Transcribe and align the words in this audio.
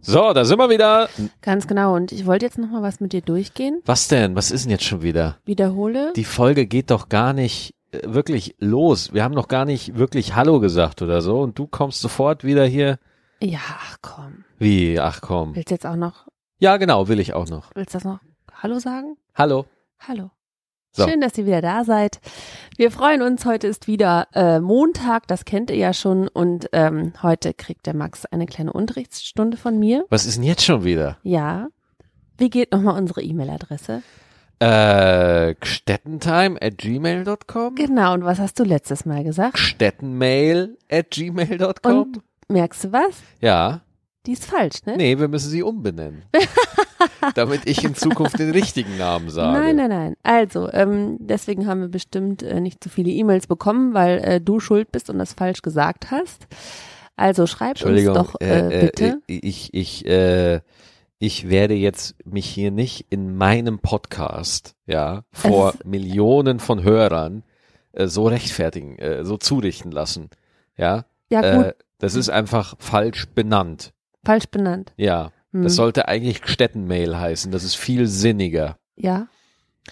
So, 0.00 0.32
da 0.32 0.44
sind 0.44 0.58
wir 0.58 0.70
wieder. 0.70 1.08
Ganz 1.42 1.66
genau. 1.66 1.94
Und 1.94 2.12
ich 2.12 2.24
wollte 2.26 2.44
jetzt 2.46 2.58
noch 2.58 2.68
mal 2.70 2.82
was 2.82 3.00
mit 3.00 3.12
dir 3.12 3.20
durchgehen. 3.20 3.80
Was 3.84 4.08
denn? 4.08 4.34
Was 4.36 4.50
ist 4.50 4.64
denn 4.64 4.70
jetzt 4.70 4.84
schon 4.84 5.02
wieder? 5.02 5.38
Wiederhole. 5.44 6.12
Die 6.16 6.24
Folge 6.24 6.66
geht 6.66 6.90
doch 6.90 7.08
gar 7.08 7.32
nicht 7.32 7.74
äh, 7.90 8.00
wirklich 8.04 8.54
los. 8.58 9.12
Wir 9.12 9.24
haben 9.24 9.34
noch 9.34 9.48
gar 9.48 9.64
nicht 9.64 9.96
wirklich 9.98 10.34
Hallo 10.34 10.60
gesagt 10.60 11.02
oder 11.02 11.20
so. 11.20 11.40
Und 11.40 11.58
du 11.58 11.66
kommst 11.66 12.00
sofort 12.00 12.44
wieder 12.44 12.64
hier. 12.64 12.98
ja, 13.40 13.58
ach 13.66 13.96
komm. 14.00 14.44
Wie? 14.58 14.98
Ach 14.98 15.20
komm. 15.20 15.54
Willst 15.54 15.70
du 15.70 15.74
jetzt 15.74 15.86
auch 15.86 15.96
noch, 15.96 16.26
Ja, 16.58 16.76
genau, 16.78 17.08
will 17.08 17.20
ich 17.20 17.34
auch 17.34 17.48
noch. 17.48 17.70
willst 17.74 17.94
du 17.94 17.98
das 17.98 18.04
noch 18.04 18.20
Hallo 18.62 18.78
sagen? 18.78 19.16
Hallo. 19.34 19.66
Hallo. 20.00 20.30
So. 20.92 21.06
Schön, 21.06 21.20
dass 21.20 21.36
ihr 21.38 21.46
wieder 21.46 21.60
da 21.60 21.84
seid. 21.84 22.20
Wir 22.76 22.90
freuen 22.90 23.22
uns. 23.22 23.44
Heute 23.44 23.66
ist 23.66 23.86
wieder 23.86 24.26
äh, 24.34 24.58
Montag, 24.60 25.26
das 25.28 25.44
kennt 25.44 25.70
ihr 25.70 25.76
ja 25.76 25.92
schon. 25.92 26.28
Und 26.28 26.68
ähm, 26.72 27.12
heute 27.22 27.54
kriegt 27.54 27.86
der 27.86 27.94
Max 27.94 28.24
eine 28.26 28.46
kleine 28.46 28.72
Unterrichtsstunde 28.72 29.56
von 29.56 29.78
mir. 29.78 30.06
Was 30.08 30.26
ist 30.26 30.36
denn 30.36 30.44
jetzt 30.44 30.64
schon 30.64 30.84
wieder? 30.84 31.18
Ja. 31.22 31.68
Wie 32.36 32.50
geht 32.50 32.72
nochmal 32.72 32.96
unsere 32.98 33.22
E-Mail-Adresse? 33.22 34.02
Äh, 34.60 35.54
gstettentime 35.60 36.60
at 36.60 36.78
gmail.com? 36.78 37.76
Genau, 37.76 38.14
und 38.14 38.24
was 38.24 38.40
hast 38.40 38.58
du 38.58 38.64
letztes 38.64 39.04
Mal 39.04 39.22
gesagt? 39.22 39.58
Stettenmail 39.58 40.76
at 40.90 41.10
gmail.com? 41.10 42.02
Und 42.02 42.20
merkst 42.48 42.84
du 42.84 42.92
was? 42.92 43.22
Ja. 43.40 43.82
Die 44.26 44.32
ist 44.32 44.44
falsch, 44.44 44.84
ne? 44.84 44.96
Nee, 44.96 45.18
wir 45.18 45.28
müssen 45.28 45.50
sie 45.50 45.62
umbenennen. 45.62 46.24
damit 47.34 47.62
ich 47.66 47.84
in 47.84 47.94
Zukunft 47.94 48.38
den 48.38 48.50
richtigen 48.50 48.96
Namen 48.98 49.30
sage. 49.30 49.58
Nein, 49.58 49.76
nein, 49.76 49.88
nein. 49.88 50.16
Also, 50.22 50.70
ähm, 50.72 51.16
deswegen 51.20 51.66
haben 51.66 51.80
wir 51.80 51.88
bestimmt 51.88 52.42
äh, 52.42 52.60
nicht 52.60 52.82
so 52.82 52.90
viele 52.90 53.10
E-Mails 53.10 53.46
bekommen, 53.46 53.94
weil 53.94 54.18
äh, 54.18 54.40
du 54.40 54.60
schuld 54.60 54.92
bist 54.92 55.10
und 55.10 55.18
das 55.18 55.32
falsch 55.32 55.62
gesagt 55.62 56.10
hast. 56.10 56.46
Also 57.16 57.46
schreib 57.46 57.84
uns 57.84 58.04
doch 58.04 58.40
äh, 58.40 58.90
bitte. 58.92 59.20
Äh, 59.28 59.40
ich, 59.42 59.74
ich, 59.74 60.06
äh, 60.06 60.60
ich 61.18 61.48
werde 61.48 61.74
jetzt 61.74 62.14
mich 62.24 62.46
hier 62.46 62.70
nicht 62.70 63.06
in 63.10 63.36
meinem 63.36 63.80
Podcast, 63.80 64.76
ja, 64.86 65.24
vor 65.32 65.74
Millionen 65.84 66.60
von 66.60 66.84
Hörern 66.84 67.42
äh, 67.92 68.06
so 68.06 68.28
rechtfertigen, 68.28 68.98
äh, 68.98 69.24
so 69.24 69.36
zurichten 69.36 69.90
lassen. 69.90 70.30
Ja, 70.76 71.06
ja, 71.28 71.40
gut, 71.40 71.66
äh, 71.66 71.74
das 71.98 72.14
ist 72.14 72.28
einfach 72.30 72.76
falsch 72.78 73.26
benannt. 73.34 73.92
Falsch 74.28 74.46
benannt. 74.50 74.92
Ja, 74.96 75.32
Hm. 75.52 75.62
das 75.62 75.74
sollte 75.76 76.06
eigentlich 76.08 76.42
Stettenmail 76.44 77.16
heißen. 77.18 77.50
Das 77.50 77.64
ist 77.64 77.76
viel 77.76 78.06
sinniger. 78.06 78.76
Ja. 78.96 79.28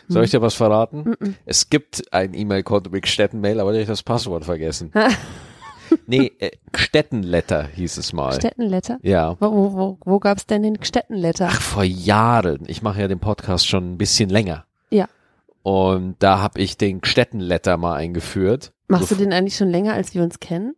Soll 0.08 0.24
ich 0.24 0.30
dir 0.30 0.42
was 0.42 0.52
verraten? 0.54 1.14
Mhm. 1.18 1.34
Es 1.46 1.70
gibt 1.70 2.12
ein 2.12 2.34
E-Mail-Konto 2.34 2.90
mit 2.90 3.06
Stettenmail, 3.08 3.58
aber 3.60 3.70
da 3.72 3.78
hab 3.78 3.82
ich 3.82 3.88
das 3.88 4.02
Passwort 4.02 4.44
vergessen. 4.44 4.92
nee, 6.06 6.32
äh, 6.38 6.50
Stettenletter 6.74 7.66
hieß 7.68 7.96
es 7.96 8.12
mal. 8.12 8.34
Stettenletter? 8.34 8.98
ja. 9.02 9.36
Wo, 9.40 9.50
wo, 9.52 9.72
wo, 9.74 9.98
wo 10.04 10.18
gab's 10.18 10.44
denn 10.46 10.62
den 10.62 10.82
Stettenletter? 10.82 11.48
Ach, 11.50 11.60
vor 11.62 11.84
Jahren. 11.84 12.64
Ich 12.66 12.82
mache 12.82 13.00
ja 13.00 13.08
den 13.08 13.20
Podcast 13.20 13.66
schon 13.66 13.92
ein 13.92 13.98
bisschen 13.98 14.28
länger. 14.28 14.66
Ja. 14.90 15.08
Und 15.62 16.16
da 16.18 16.40
habe 16.40 16.60
ich 16.60 16.76
den 16.76 17.02
Stettenletter 17.02 17.78
mal 17.78 17.94
eingeführt. 17.96 18.72
Machst 18.88 19.10
du 19.10 19.14
den 19.14 19.32
eigentlich 19.32 19.56
schon 19.56 19.70
länger, 19.70 19.94
als 19.94 20.14
wir 20.14 20.22
uns 20.22 20.38
kennen? 20.40 20.74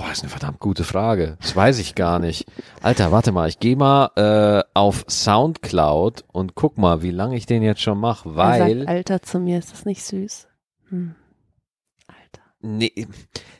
Boah, 0.00 0.12
ist 0.12 0.22
eine 0.22 0.30
verdammt 0.30 0.60
gute 0.60 0.84
Frage. 0.84 1.36
Das 1.42 1.54
weiß 1.54 1.78
ich 1.78 1.94
gar 1.94 2.20
nicht. 2.20 2.46
Alter, 2.80 3.12
warte 3.12 3.32
mal, 3.32 3.50
ich 3.50 3.58
gehe 3.58 3.76
mal 3.76 4.10
äh, 4.16 4.64
auf 4.72 5.04
Soundcloud 5.06 6.24
und 6.32 6.54
guck 6.54 6.78
mal, 6.78 7.02
wie 7.02 7.10
lange 7.10 7.36
ich 7.36 7.44
den 7.44 7.62
jetzt 7.62 7.82
schon 7.82 7.98
mache, 7.98 8.34
weil 8.34 8.78
sagt 8.78 8.88
Alter 8.88 9.20
zu 9.20 9.40
mir, 9.40 9.58
ist 9.58 9.72
das 9.72 9.84
nicht 9.84 10.02
süß? 10.02 10.48
Hm. 10.88 11.14
Alter. 12.06 12.42
nee, 12.62 13.06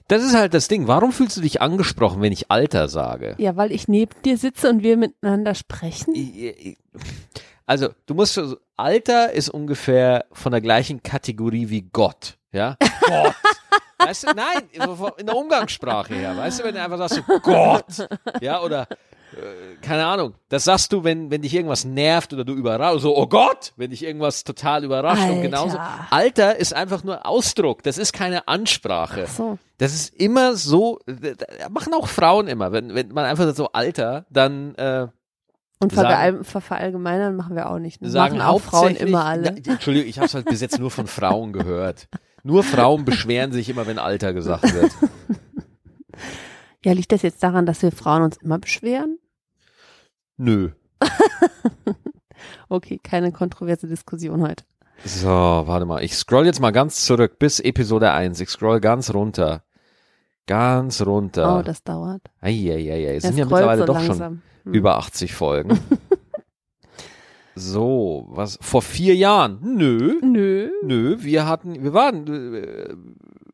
das 0.08 0.22
ist 0.22 0.34
halt 0.34 0.54
das 0.54 0.68
Ding. 0.68 0.86
Warum 0.86 1.12
fühlst 1.12 1.36
du 1.36 1.42
dich 1.42 1.60
angesprochen, 1.60 2.22
wenn 2.22 2.32
ich 2.32 2.50
Alter 2.50 2.88
sage? 2.88 3.34
Ja, 3.36 3.56
weil 3.56 3.70
ich 3.70 3.86
neben 3.86 4.12
dir 4.24 4.38
sitze 4.38 4.70
und 4.70 4.82
wir 4.82 4.96
miteinander 4.96 5.54
sprechen. 5.54 6.14
Also, 7.66 7.90
du 8.06 8.14
musst 8.14 8.40
Alter 8.78 9.32
ist 9.32 9.50
ungefähr 9.50 10.24
von 10.32 10.52
der 10.52 10.62
gleichen 10.62 11.02
Kategorie 11.02 11.68
wie 11.68 11.82
Gott, 11.82 12.38
ja? 12.50 12.78
Gott. 13.06 13.34
Weißt 14.04 14.24
du, 14.24 14.26
nein, 14.34 14.68
in 15.18 15.26
der 15.26 15.36
Umgangssprache 15.36 16.14
her, 16.14 16.36
weißt 16.36 16.60
du, 16.60 16.64
wenn 16.64 16.74
du 16.74 16.82
einfach 16.82 16.98
sagst 16.98 17.16
so 17.26 17.38
Gott, 17.40 18.08
ja, 18.40 18.60
oder 18.62 18.82
äh, 19.32 19.76
keine 19.80 20.06
Ahnung, 20.06 20.34
das 20.48 20.64
sagst 20.64 20.92
du, 20.92 21.04
wenn 21.04 21.30
wenn 21.30 21.42
dich 21.42 21.54
irgendwas 21.54 21.84
nervt 21.84 22.32
oder 22.32 22.44
du 22.44 22.54
überrascht, 22.54 23.00
so 23.00 23.16
oh 23.16 23.26
Gott, 23.26 23.72
wenn 23.76 23.90
dich 23.90 24.02
irgendwas 24.04 24.42
total 24.44 24.84
überrascht 24.84 25.22
und 25.22 25.28
Alter. 25.30 25.42
genauso 25.42 25.78
Alter 26.10 26.56
ist 26.56 26.74
einfach 26.74 27.04
nur 27.04 27.26
Ausdruck, 27.26 27.82
das 27.82 27.98
ist 27.98 28.12
keine 28.12 28.48
Ansprache. 28.48 29.24
Ach 29.28 29.32
so. 29.32 29.58
Das 29.78 29.94
ist 29.94 30.14
immer 30.14 30.56
so, 30.56 30.98
äh, 31.06 31.34
machen 31.70 31.94
auch 31.94 32.08
Frauen 32.08 32.48
immer, 32.48 32.72
wenn 32.72 32.94
wenn 32.94 33.08
man 33.08 33.24
einfach 33.24 33.54
so 33.54 33.70
Alter, 33.72 34.26
dann 34.30 34.74
äh, 34.74 35.06
Und 35.82 35.94
Sagen- 35.94 36.44
verallgemeinern 36.44 37.36
machen 37.36 37.56
wir 37.56 37.70
auch 37.70 37.78
nicht. 37.78 38.02
Ne? 38.02 38.10
sagen 38.10 38.36
machen 38.38 38.46
auch 38.48 38.60
Frauen 38.60 38.96
immer 38.96 39.24
alle. 39.24 39.54
Na, 39.64 39.72
Entschuldigung, 39.72 40.08
ich 40.10 40.18
habe 40.18 40.26
es 40.26 40.34
halt 40.34 40.44
bis 40.46 40.60
jetzt 40.60 40.78
nur 40.78 40.90
von 40.90 41.06
Frauen 41.06 41.52
gehört. 41.54 42.08
Nur 42.42 42.62
Frauen 42.62 43.04
beschweren 43.04 43.52
sich 43.52 43.68
immer, 43.68 43.86
wenn 43.86 43.98
Alter 43.98 44.32
gesagt 44.32 44.72
wird. 44.74 44.92
Ja, 46.82 46.92
liegt 46.92 47.12
das 47.12 47.20
jetzt 47.20 47.42
daran, 47.42 47.66
dass 47.66 47.82
wir 47.82 47.92
Frauen 47.92 48.22
uns 48.22 48.38
immer 48.38 48.58
beschweren? 48.58 49.18
Nö. 50.38 50.70
Okay, 52.70 53.00
keine 53.02 53.32
kontroverse 53.32 53.88
Diskussion 53.88 54.42
heute. 54.42 54.64
So, 55.04 55.28
warte 55.28 55.86
mal. 55.86 56.04
Ich 56.04 56.14
scroll 56.14 56.46
jetzt 56.46 56.60
mal 56.60 56.70
ganz 56.70 57.04
zurück 57.04 57.38
bis 57.40 57.58
Episode 57.58 58.12
1. 58.12 58.38
Ich 58.40 58.48
scroll 58.48 58.80
ganz 58.80 59.12
runter. 59.12 59.64
Ganz 60.46 61.02
runter. 61.02 61.58
Oh, 61.58 61.62
das 61.62 61.82
dauert. 61.82 62.22
Eieiei. 62.40 63.16
Es 63.16 63.24
sind 63.24 63.36
ja 63.38 63.44
mittlerweile 63.44 63.80
so 63.80 63.86
doch 63.86 63.98
schon 63.98 64.06
langsam. 64.08 64.42
Hm. 64.64 64.72
über 64.72 64.98
80 64.98 65.34
Folgen. 65.34 65.80
so, 67.54 68.26
was? 68.28 68.58
Vor 68.60 68.82
vier 68.82 69.14
Jahren? 69.14 69.58
Nö. 69.62 70.18
Nö. 70.22 70.70
Nö, 70.82 71.16
wir 71.20 71.46
hatten, 71.46 71.82
wir 71.82 71.92
waren, 71.92 72.26
äh, 72.54 72.94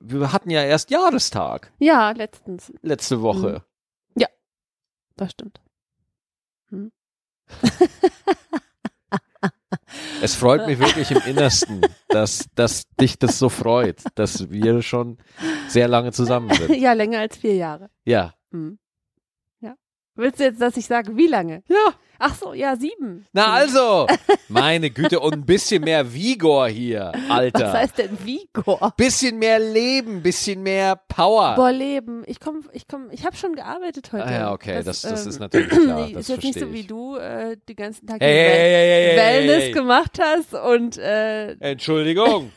wir 0.00 0.32
hatten 0.32 0.50
ja 0.50 0.62
erst 0.62 0.90
Jahrestag 0.90 1.72
Ja, 1.78 2.10
letztens. 2.12 2.72
letzte 2.82 3.22
Woche. 3.22 3.62
Das 5.16 5.30
stimmt. 5.32 5.60
Es 10.22 10.34
freut 10.34 10.66
mich 10.66 10.78
wirklich 10.78 11.10
im 11.10 11.20
Innersten, 11.26 11.80
dass, 12.08 12.46
dass 12.54 12.88
dich 13.00 13.18
das 13.18 13.38
so 13.38 13.48
freut, 13.48 14.02
dass 14.14 14.50
wir 14.50 14.82
schon 14.82 15.18
sehr 15.68 15.88
lange 15.88 16.12
zusammen 16.12 16.50
sind. 16.54 16.76
Ja, 16.76 16.92
länger 16.94 17.20
als 17.20 17.36
vier 17.36 17.54
Jahre. 17.54 17.90
Ja. 18.04 18.34
Hm. 18.50 18.78
Willst 20.16 20.40
du 20.40 20.44
jetzt, 20.44 20.60
dass 20.60 20.76
ich 20.76 20.86
sage, 20.86 21.16
wie 21.16 21.26
lange? 21.26 21.62
Ja. 21.68 21.94
Ach 22.18 22.34
so, 22.34 22.54
ja, 22.54 22.76
sieben. 22.76 23.26
Na 23.32 23.52
also, 23.52 24.06
meine 24.48 24.90
Güte, 24.90 25.20
und 25.20 25.34
ein 25.34 25.44
bisschen 25.44 25.84
mehr 25.84 26.14
Vigor 26.14 26.66
hier, 26.68 27.12
Alter. 27.28 27.66
Was 27.66 27.74
heißt 27.74 27.98
denn 27.98 28.18
Vigor? 28.24 28.94
bisschen 28.96 29.38
mehr 29.38 29.58
Leben, 29.58 30.22
bisschen 30.22 30.62
mehr 30.62 30.96
Power. 30.96 31.56
Boah, 31.56 31.72
Leben. 31.72 32.22
Ich 32.26 32.40
komm, 32.40 32.62
ich 32.72 32.88
komm, 32.88 33.08
ich 33.10 33.26
habe 33.26 33.36
schon 33.36 33.54
gearbeitet 33.54 34.12
heute. 34.12 34.24
Ah 34.24 34.32
ja, 34.32 34.52
okay, 34.52 34.82
das, 34.82 35.02
das, 35.02 35.24
ähm, 35.24 35.28
ist 35.28 35.40
natürlich 35.40 35.68
klar. 35.68 36.10
ist 36.16 36.28
jetzt 36.28 36.42
nicht 36.42 36.58
so 36.58 36.72
wie 36.72 36.84
du 36.84 37.16
äh, 37.16 37.56
den 37.68 37.76
ganzen 37.76 38.06
Tag 38.06 38.20
Hey, 38.20 38.32
hey, 38.32 39.08
hey, 39.08 39.16
Wellness 39.18 39.74
gemacht 39.74 40.18
hast 40.18 40.54
und 40.54 40.96
äh, 40.96 41.52
Entschuldigung. 41.60 42.50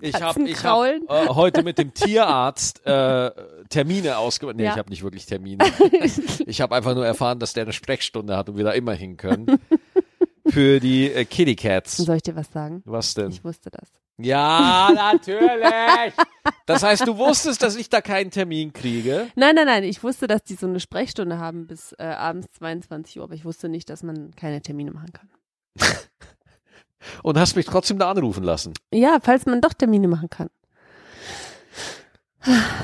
Ich 0.00 0.14
habe 0.22 0.48
ich 0.48 0.64
hab, 0.64 0.84
äh, 0.84 1.00
heute 1.28 1.62
mit 1.62 1.78
dem 1.78 1.92
Tierarzt 1.94 2.84
äh, 2.86 3.30
Termine 3.68 4.18
ausgemacht. 4.18 4.56
Nee, 4.56 4.64
Ja. 4.64 4.72
ich 4.72 4.78
habe 4.78 4.90
nicht 4.90 5.02
wirklich 5.02 5.26
Termine. 5.26 5.64
Ich 6.46 6.60
habe 6.60 6.74
einfach 6.74 6.94
nur 6.94 7.06
erfahren, 7.06 7.38
dass 7.38 7.52
der 7.52 7.64
eine 7.64 7.72
Sprechstunde 7.72 8.36
hat 8.36 8.48
und 8.48 8.56
wir 8.56 8.64
da 8.64 8.72
immer 8.72 8.92
hin 8.94 9.16
können. 9.16 9.58
Für 10.48 10.78
die 10.78 11.10
äh, 11.10 11.24
Kitty 11.24 11.56
Cats. 11.56 11.96
soll 11.96 12.16
ich 12.16 12.22
dir 12.22 12.36
was 12.36 12.50
sagen? 12.52 12.82
Was 12.84 13.14
denn? 13.14 13.30
Ich 13.30 13.42
wusste 13.42 13.70
das. 13.70 13.88
Ja, 14.18 14.90
natürlich. 14.94 16.14
Das 16.66 16.82
heißt, 16.84 17.06
du 17.06 17.18
wusstest, 17.18 17.62
dass 17.62 17.74
ich 17.76 17.90
da 17.90 18.00
keinen 18.00 18.30
Termin 18.30 18.72
kriege. 18.72 19.26
Nein, 19.34 19.56
nein, 19.56 19.66
nein. 19.66 19.84
Ich 19.84 20.02
wusste, 20.04 20.26
dass 20.26 20.42
die 20.44 20.54
so 20.54 20.66
eine 20.66 20.80
Sprechstunde 20.80 21.38
haben 21.38 21.66
bis 21.66 21.92
äh, 21.98 22.04
abends 22.04 22.46
22 22.58 23.18
Uhr, 23.18 23.24
aber 23.24 23.34
ich 23.34 23.44
wusste 23.44 23.68
nicht, 23.68 23.90
dass 23.90 24.02
man 24.04 24.30
keine 24.36 24.62
Termine 24.62 24.92
machen 24.92 25.12
kann. 25.12 25.28
Und 27.22 27.38
hast 27.38 27.56
mich 27.56 27.66
trotzdem 27.66 27.98
da 27.98 28.10
anrufen 28.10 28.44
lassen. 28.44 28.72
Ja, 28.92 29.18
falls 29.22 29.46
man 29.46 29.60
doch 29.60 29.72
Termine 29.72 30.08
machen 30.08 30.30
kann. 30.30 30.48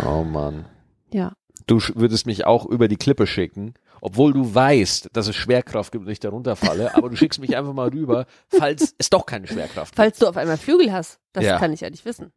Oh 0.07 0.23
Mann. 0.25 0.67
Ja. 1.13 1.33
Du 1.67 1.79
würdest 1.95 2.27
mich 2.27 2.45
auch 2.45 2.67
über 2.67 2.89
die 2.89 2.97
Klippe 2.97 3.27
schicken, 3.27 3.75
obwohl 4.01 4.33
du 4.33 4.53
weißt, 4.53 5.11
dass 5.13 5.29
es 5.29 5.37
Schwerkraft 5.37 5.93
gibt 5.93 6.05
und 6.07 6.11
ich 6.11 6.19
da 6.19 6.31
runterfalle, 6.31 6.95
aber 6.97 7.09
du 7.09 7.17
schickst 7.17 7.39
mich 7.39 7.57
einfach 7.57 7.73
mal 7.73 7.89
rüber, 7.91 8.27
falls 8.49 8.95
es 8.99 9.11
doch 9.11 9.27
keine 9.27 9.47
Schwerkraft 9.47 9.93
gibt. 9.93 9.97
Falls 9.97 10.19
du 10.19 10.27
auf 10.27 10.37
einmal 10.37 10.57
Flügel 10.59 10.93
hast, 10.93 11.21
das 11.33 11.45
Ja. 11.45 11.59
kann 11.59 11.73
ich 11.73 11.81
ja 11.83 11.91
nicht 11.91 12.05
wissen. 12.05 12.33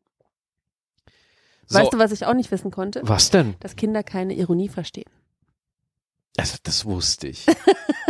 So, 1.65 1.79
Weißt 1.79 1.93
du, 1.93 1.97
was 1.97 2.11
ich 2.11 2.27
auch 2.27 2.35
nicht 2.35 2.51
wissen 2.51 2.69
konnte? 2.69 3.01
was 3.03 3.31
denn? 3.31 3.55
Dass 3.61 3.75
Kinder 3.75 4.03
keine 4.03 4.35
Ironie 4.35 4.69
verstehen. 4.69 5.09
Also, 6.37 6.57
das 6.61 6.85
wusste 6.85 7.27
ich. 7.29 7.47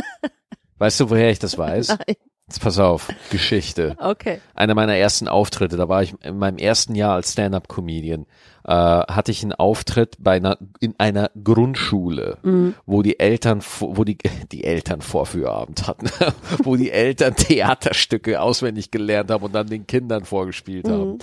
weißt 0.78 1.00
du, 1.00 1.10
woher 1.10 1.30
ich 1.32 1.40
das 1.40 1.58
weiß? 1.58 1.90
Nein. 1.90 2.16
Jetzt 2.48 2.62
pass 2.62 2.78
auf, 2.78 3.08
Geschichte. 3.32 3.96
Okay. 4.00 4.40
Einer 4.54 4.76
meiner 4.76 4.96
ersten 4.96 5.28
Auftritte, 5.28 5.78
da 5.78 5.90
war 5.90 6.04
ich 6.04 6.14
in 6.22 6.38
meinem 6.38 6.60
ersten 6.60 6.94
Jahr 6.94 7.16
als 7.16 7.32
Stand-up-Comedian, 7.32 8.28
äh, 8.66 8.72
hatte 8.72 9.32
ich 9.32 9.42
einen 9.42 9.54
Auftritt 9.54 10.18
bei 10.20 10.36
einer, 10.36 10.60
in 10.80 10.94
einer 11.00 11.32
Grundschule, 11.44 12.38
wo 12.86 13.02
die 13.02 13.20
Eltern, 13.20 13.64
wo 13.80 14.04
die, 14.04 14.20
die 14.52 14.64
Eltern 14.64 15.02
Vorführabend 15.02 15.88
hatten, 15.88 16.08
wo 16.64 16.76
die 16.76 16.92
Eltern 16.92 17.36
Theaterstücke 17.36 18.40
auswendig 18.40 18.92
gelernt 18.92 19.32
haben 19.32 19.44
und 19.44 19.56
dann 19.56 19.66
den 19.66 19.88
Kindern 19.88 20.24
vorgespielt 20.24 20.88
haben. 20.88 21.18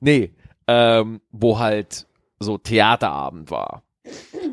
Nee, 0.00 0.32
ähm, 0.68 1.20
wo 1.32 1.58
halt 1.58 2.06
so 2.40 2.56
Theaterabend 2.56 3.50
war. 3.50 3.82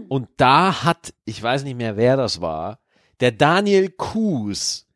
Und 0.10 0.27
da 0.36 0.83
hat, 0.83 1.13
ich 1.24 1.42
weiß 1.42 1.63
nicht 1.63 1.77
mehr, 1.77 1.95
wer 1.95 2.18
das 2.18 2.42
war, 2.42 2.80
der 3.22 3.31
Daniel 3.31 3.89
Kuhs, 3.89 4.88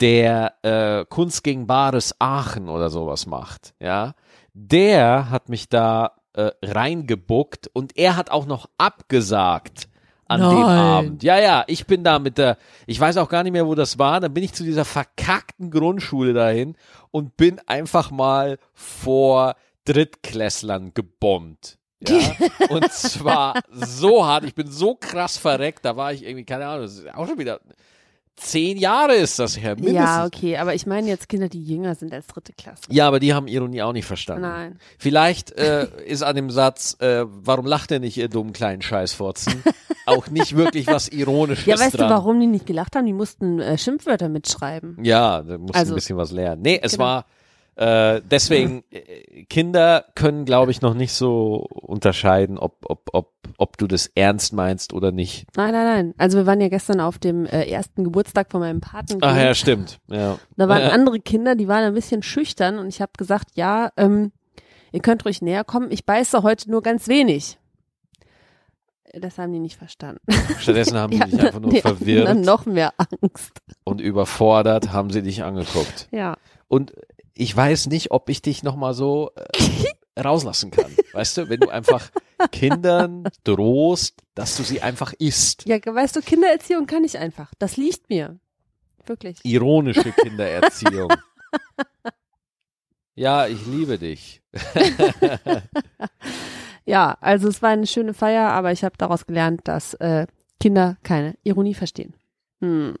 der 0.00 0.54
äh, 0.62 1.04
Kunst 1.06 1.44
gegen 1.44 1.66
Bares 1.66 2.14
Aachen 2.18 2.68
oder 2.68 2.90
sowas 2.90 3.26
macht, 3.26 3.74
ja, 3.80 4.14
der 4.54 5.30
hat 5.30 5.48
mich 5.48 5.68
da 5.68 6.12
äh, 6.34 6.50
reingebuckt 6.62 7.70
und 7.72 7.96
er 7.96 8.16
hat 8.16 8.30
auch 8.30 8.46
noch 8.46 8.68
abgesagt 8.78 9.88
an 10.30 10.40
dem 10.40 10.60
Nein. 10.60 10.78
Abend. 10.78 11.22
Ja, 11.24 11.38
ja, 11.40 11.64
ich 11.66 11.86
bin 11.86 12.04
da 12.04 12.20
mit 12.20 12.38
der, 12.38 12.56
ich 12.86 13.00
weiß 13.00 13.16
auch 13.16 13.28
gar 13.28 13.42
nicht 13.42 13.52
mehr, 13.52 13.66
wo 13.66 13.74
das 13.74 13.98
war, 13.98 14.20
dann 14.20 14.32
bin 14.32 14.44
ich 14.44 14.52
zu 14.52 14.62
dieser 14.62 14.84
verkackten 14.84 15.72
Grundschule 15.72 16.32
dahin 16.32 16.76
und 17.10 17.36
bin 17.36 17.60
einfach 17.66 18.12
mal 18.12 18.58
vor 18.72 19.56
Drittklässlern 19.86 20.94
gebombt. 20.94 21.78
Ja, 22.06 22.18
und 22.70 22.90
zwar 22.92 23.60
so 23.72 24.24
hart, 24.24 24.44
ich 24.44 24.54
bin 24.54 24.70
so 24.70 24.94
krass 24.94 25.36
verreckt, 25.36 25.84
da 25.84 25.96
war 25.96 26.12
ich 26.12 26.24
irgendwie, 26.24 26.44
keine 26.44 26.66
Ahnung, 26.66 26.82
das 26.82 26.98
ist 26.98 27.12
auch 27.12 27.26
schon 27.26 27.38
wieder 27.38 27.60
zehn 28.36 28.78
Jahre 28.78 29.14
ist 29.14 29.38
das 29.38 29.56
her, 29.60 29.74
mindestens. 29.74 29.94
Ja, 30.00 30.24
okay, 30.24 30.56
aber 30.56 30.74
ich 30.74 30.86
meine 30.86 31.08
jetzt 31.08 31.28
Kinder, 31.28 31.48
die 31.48 31.62
jünger 31.62 31.94
sind 31.94 32.12
als 32.14 32.26
dritte 32.26 32.52
Klasse. 32.54 32.82
Ja, 32.88 33.06
aber 33.06 33.20
die 33.20 33.34
haben 33.34 33.46
Ironie 33.48 33.82
auch 33.82 33.92
nicht 33.92 34.06
verstanden. 34.06 34.42
Nein. 34.42 34.78
Vielleicht 34.98 35.52
äh, 35.52 35.86
ist 36.06 36.22
an 36.22 36.36
dem 36.36 36.50
Satz, 36.50 36.96
äh, 37.00 37.24
warum 37.26 37.66
lacht 37.66 37.90
ihr 37.90 38.00
nicht, 38.00 38.16
ihr 38.16 38.28
dummen 38.28 38.52
kleinen 38.52 38.80
Scheißfotzen, 38.82 39.62
auch 40.06 40.28
nicht 40.28 40.56
wirklich 40.56 40.86
was 40.86 41.08
Ironisches 41.08 41.66
Ja, 41.66 41.78
weißt 41.78 41.98
dran. 41.98 42.08
du, 42.08 42.14
warum 42.14 42.40
die 42.40 42.46
nicht 42.46 42.66
gelacht 42.66 42.96
haben? 42.96 43.06
Die 43.06 43.12
mussten 43.12 43.60
äh, 43.60 43.76
Schimpfwörter 43.76 44.28
mitschreiben. 44.30 44.96
Ja, 45.04 45.42
da 45.42 45.58
musst 45.58 45.74
du 45.74 45.78
Also- 45.78 45.92
ein 45.92 45.96
bisschen 45.96 46.16
was 46.16 46.30
lernen. 46.32 46.62
Nee, 46.62 46.80
es 46.82 46.92
Genau. 46.92 47.04
war 47.04 47.26
äh, 47.80 48.20
deswegen, 48.30 48.84
äh, 48.90 49.44
Kinder 49.44 50.04
können, 50.14 50.44
glaube 50.44 50.70
ich, 50.70 50.82
noch 50.82 50.92
nicht 50.94 51.12
so 51.14 51.66
unterscheiden, 51.70 52.58
ob, 52.58 52.76
ob, 52.84 53.08
ob, 53.12 53.32
ob 53.56 53.78
du 53.78 53.86
das 53.86 54.06
ernst 54.14 54.52
meinst 54.52 54.92
oder 54.92 55.12
nicht. 55.12 55.46
Nein, 55.56 55.72
nein, 55.72 55.84
nein. 55.86 56.14
Also 56.18 56.36
wir 56.38 56.46
waren 56.46 56.60
ja 56.60 56.68
gestern 56.68 57.00
auf 57.00 57.18
dem 57.18 57.46
äh, 57.46 57.64
ersten 57.70 58.04
Geburtstag 58.04 58.50
von 58.50 58.60
meinem 58.60 58.80
Paten. 58.80 59.18
Ach 59.22 59.36
ja, 59.36 59.54
stimmt. 59.54 59.98
Ja. 60.08 60.38
Da 60.56 60.68
waren 60.68 60.82
Ja. 60.82 60.88
andere 60.90 61.20
Kinder, 61.20 61.54
die 61.54 61.68
waren 61.68 61.84
ein 61.84 61.94
bisschen 61.94 62.22
schüchtern 62.22 62.78
und 62.78 62.88
ich 62.88 63.00
habe 63.00 63.12
gesagt, 63.16 63.48
ja, 63.54 63.90
ähm, 63.96 64.32
ihr 64.92 65.00
könnt 65.00 65.24
ruhig 65.24 65.40
näher 65.40 65.64
kommen. 65.64 65.90
Ich 65.90 66.04
beiße 66.04 66.42
heute 66.42 66.70
nur 66.70 66.82
ganz 66.82 67.08
wenig. 67.08 67.56
Das 69.12 69.38
haben 69.38 69.52
die 69.52 69.58
nicht 69.58 69.76
verstanden. 69.76 70.20
Stattdessen 70.60 70.96
haben 70.96 71.10
die 71.12 71.16
Ja, 71.18 71.24
dich 71.26 71.40
einfach 71.40 71.60
nur 71.60 71.70
die 71.70 71.80
verwirrt 71.80 72.28
Dann 72.28 72.42
noch 72.42 72.66
mehr 72.66 72.92
Angst. 72.96 73.52
und 73.84 74.00
überfordert, 74.00 74.92
haben 74.92 75.10
sie 75.10 75.22
dich 75.22 75.42
angeguckt. 75.42 76.08
Ja. 76.12 76.36
Und 76.68 76.92
ich 77.40 77.56
weiß 77.56 77.86
nicht, 77.86 78.10
ob 78.10 78.28
ich 78.28 78.42
dich 78.42 78.62
nochmal 78.62 78.92
so 78.92 79.32
äh, 79.34 80.20
rauslassen 80.20 80.70
kann. 80.70 80.94
Weißt 81.12 81.38
du, 81.38 81.48
wenn 81.48 81.60
du 81.60 81.70
einfach 81.70 82.10
Kindern 82.52 83.24
drohst, 83.44 84.20
dass 84.34 84.56
du 84.58 84.62
sie 84.62 84.82
einfach 84.82 85.14
isst. 85.14 85.66
Ja, 85.66 85.78
weißt 85.84 86.16
du, 86.16 86.20
Kindererziehung 86.20 86.86
kann 86.86 87.04
ich 87.04 87.18
einfach. 87.18 87.52
Das 87.58 87.76
liegt 87.76 88.08
mir. 88.08 88.38
Wirklich. 89.06 89.38
Ironische 89.42 90.12
Kindererziehung. 90.22 91.12
Ja, 93.14 93.46
ich 93.46 93.66
liebe 93.66 93.98
dich. 93.98 94.42
Ja, 96.86 97.18
also 97.20 97.46
es 97.46 97.62
war 97.62 97.70
eine 97.70 97.86
schöne 97.86 98.14
Feier, 98.14 98.48
aber 98.48 98.72
ich 98.72 98.82
habe 98.82 98.96
daraus 98.96 99.24
gelernt, 99.26 99.60
dass 99.64 99.94
äh, 99.94 100.26
Kinder 100.58 100.96
keine 101.04 101.36
Ironie 101.44 101.74
verstehen. 101.74 102.14
Hm. 102.60 102.96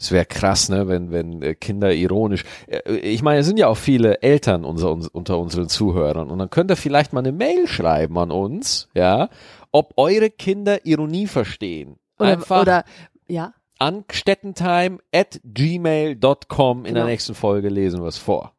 Es 0.00 0.10
wäre 0.12 0.24
krass, 0.26 0.68
ne, 0.68 0.88
wenn, 0.88 1.10
wenn 1.10 1.42
äh, 1.42 1.54
Kinder 1.54 1.92
ironisch. 1.92 2.44
Äh, 2.66 2.94
ich 2.96 3.22
meine, 3.22 3.40
es 3.40 3.46
sind 3.46 3.58
ja 3.58 3.68
auch 3.68 3.76
viele 3.76 4.22
Eltern 4.22 4.64
unser, 4.64 4.90
uns, 4.92 5.08
unter 5.08 5.38
unseren 5.38 5.68
Zuhörern. 5.68 6.30
Und 6.30 6.38
dann 6.38 6.50
könnt 6.50 6.70
ihr 6.70 6.76
vielleicht 6.76 7.12
mal 7.12 7.20
eine 7.20 7.32
Mail 7.32 7.66
schreiben 7.66 8.18
an 8.18 8.30
uns, 8.30 8.88
ja, 8.94 9.28
ob 9.72 9.94
eure 9.96 10.30
Kinder 10.30 10.84
Ironie 10.86 11.26
verstehen. 11.26 11.96
Oder, 12.18 12.28
Einfach 12.30 12.62
oder 12.62 12.84
ja, 13.26 13.54
an 13.78 14.04
stettentime 14.10 14.98
at 15.12 15.40
gmail.com. 15.44 16.78
In 16.78 16.84
der 16.84 16.92
Genau. 16.92 17.06
nächsten 17.06 17.34
Folge 17.34 17.68
lesen 17.68 18.00
wir 18.00 18.08
es 18.08 18.18
vor. 18.18 18.52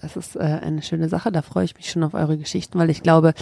das 0.00 0.16
ist 0.16 0.36
äh, 0.36 0.40
eine 0.40 0.82
schöne 0.82 1.08
Sache. 1.08 1.32
Da 1.32 1.42
freue 1.42 1.64
ich 1.64 1.74
mich 1.76 1.90
schon 1.90 2.04
auf 2.04 2.14
eure 2.14 2.38
Geschichten, 2.38 2.78
weil 2.78 2.88
ich 2.88 3.02
glaube, 3.02 3.34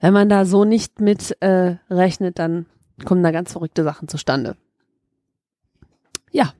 wenn 0.00 0.12
man 0.12 0.28
da 0.28 0.44
so 0.44 0.64
nicht 0.64 1.00
mit 1.00 1.36
äh, 1.40 1.74
rechnet, 1.90 2.38
dann 2.38 2.66
kommen 3.04 3.24
da 3.24 3.32
ganz 3.32 3.50
verrückte 3.50 3.82
Sachen 3.82 4.06
zustande. 4.06 4.56
Ja. 6.34 6.52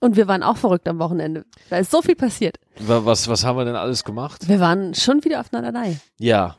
Und 0.00 0.16
wir 0.16 0.28
waren 0.28 0.42
auch 0.42 0.56
verrückt 0.56 0.86
am 0.88 0.98
Wochenende. 0.98 1.44
Da 1.70 1.78
ist 1.78 1.90
so 1.90 2.00
viel 2.02 2.16
passiert. 2.16 2.58
Wa- 2.78 3.00
Was, 3.04 3.28
was 3.28 3.44
haben 3.44 3.56
wir 3.58 3.64
denn 3.64 3.76
alles 3.76 4.04
gemacht? 4.04 4.46
Wir 4.48 4.60
waren 4.60 4.94
schon 4.94 5.24
wieder 5.24 5.40
auf 5.40 5.52
Norderney. 5.52 5.98
Ja, 6.18 6.56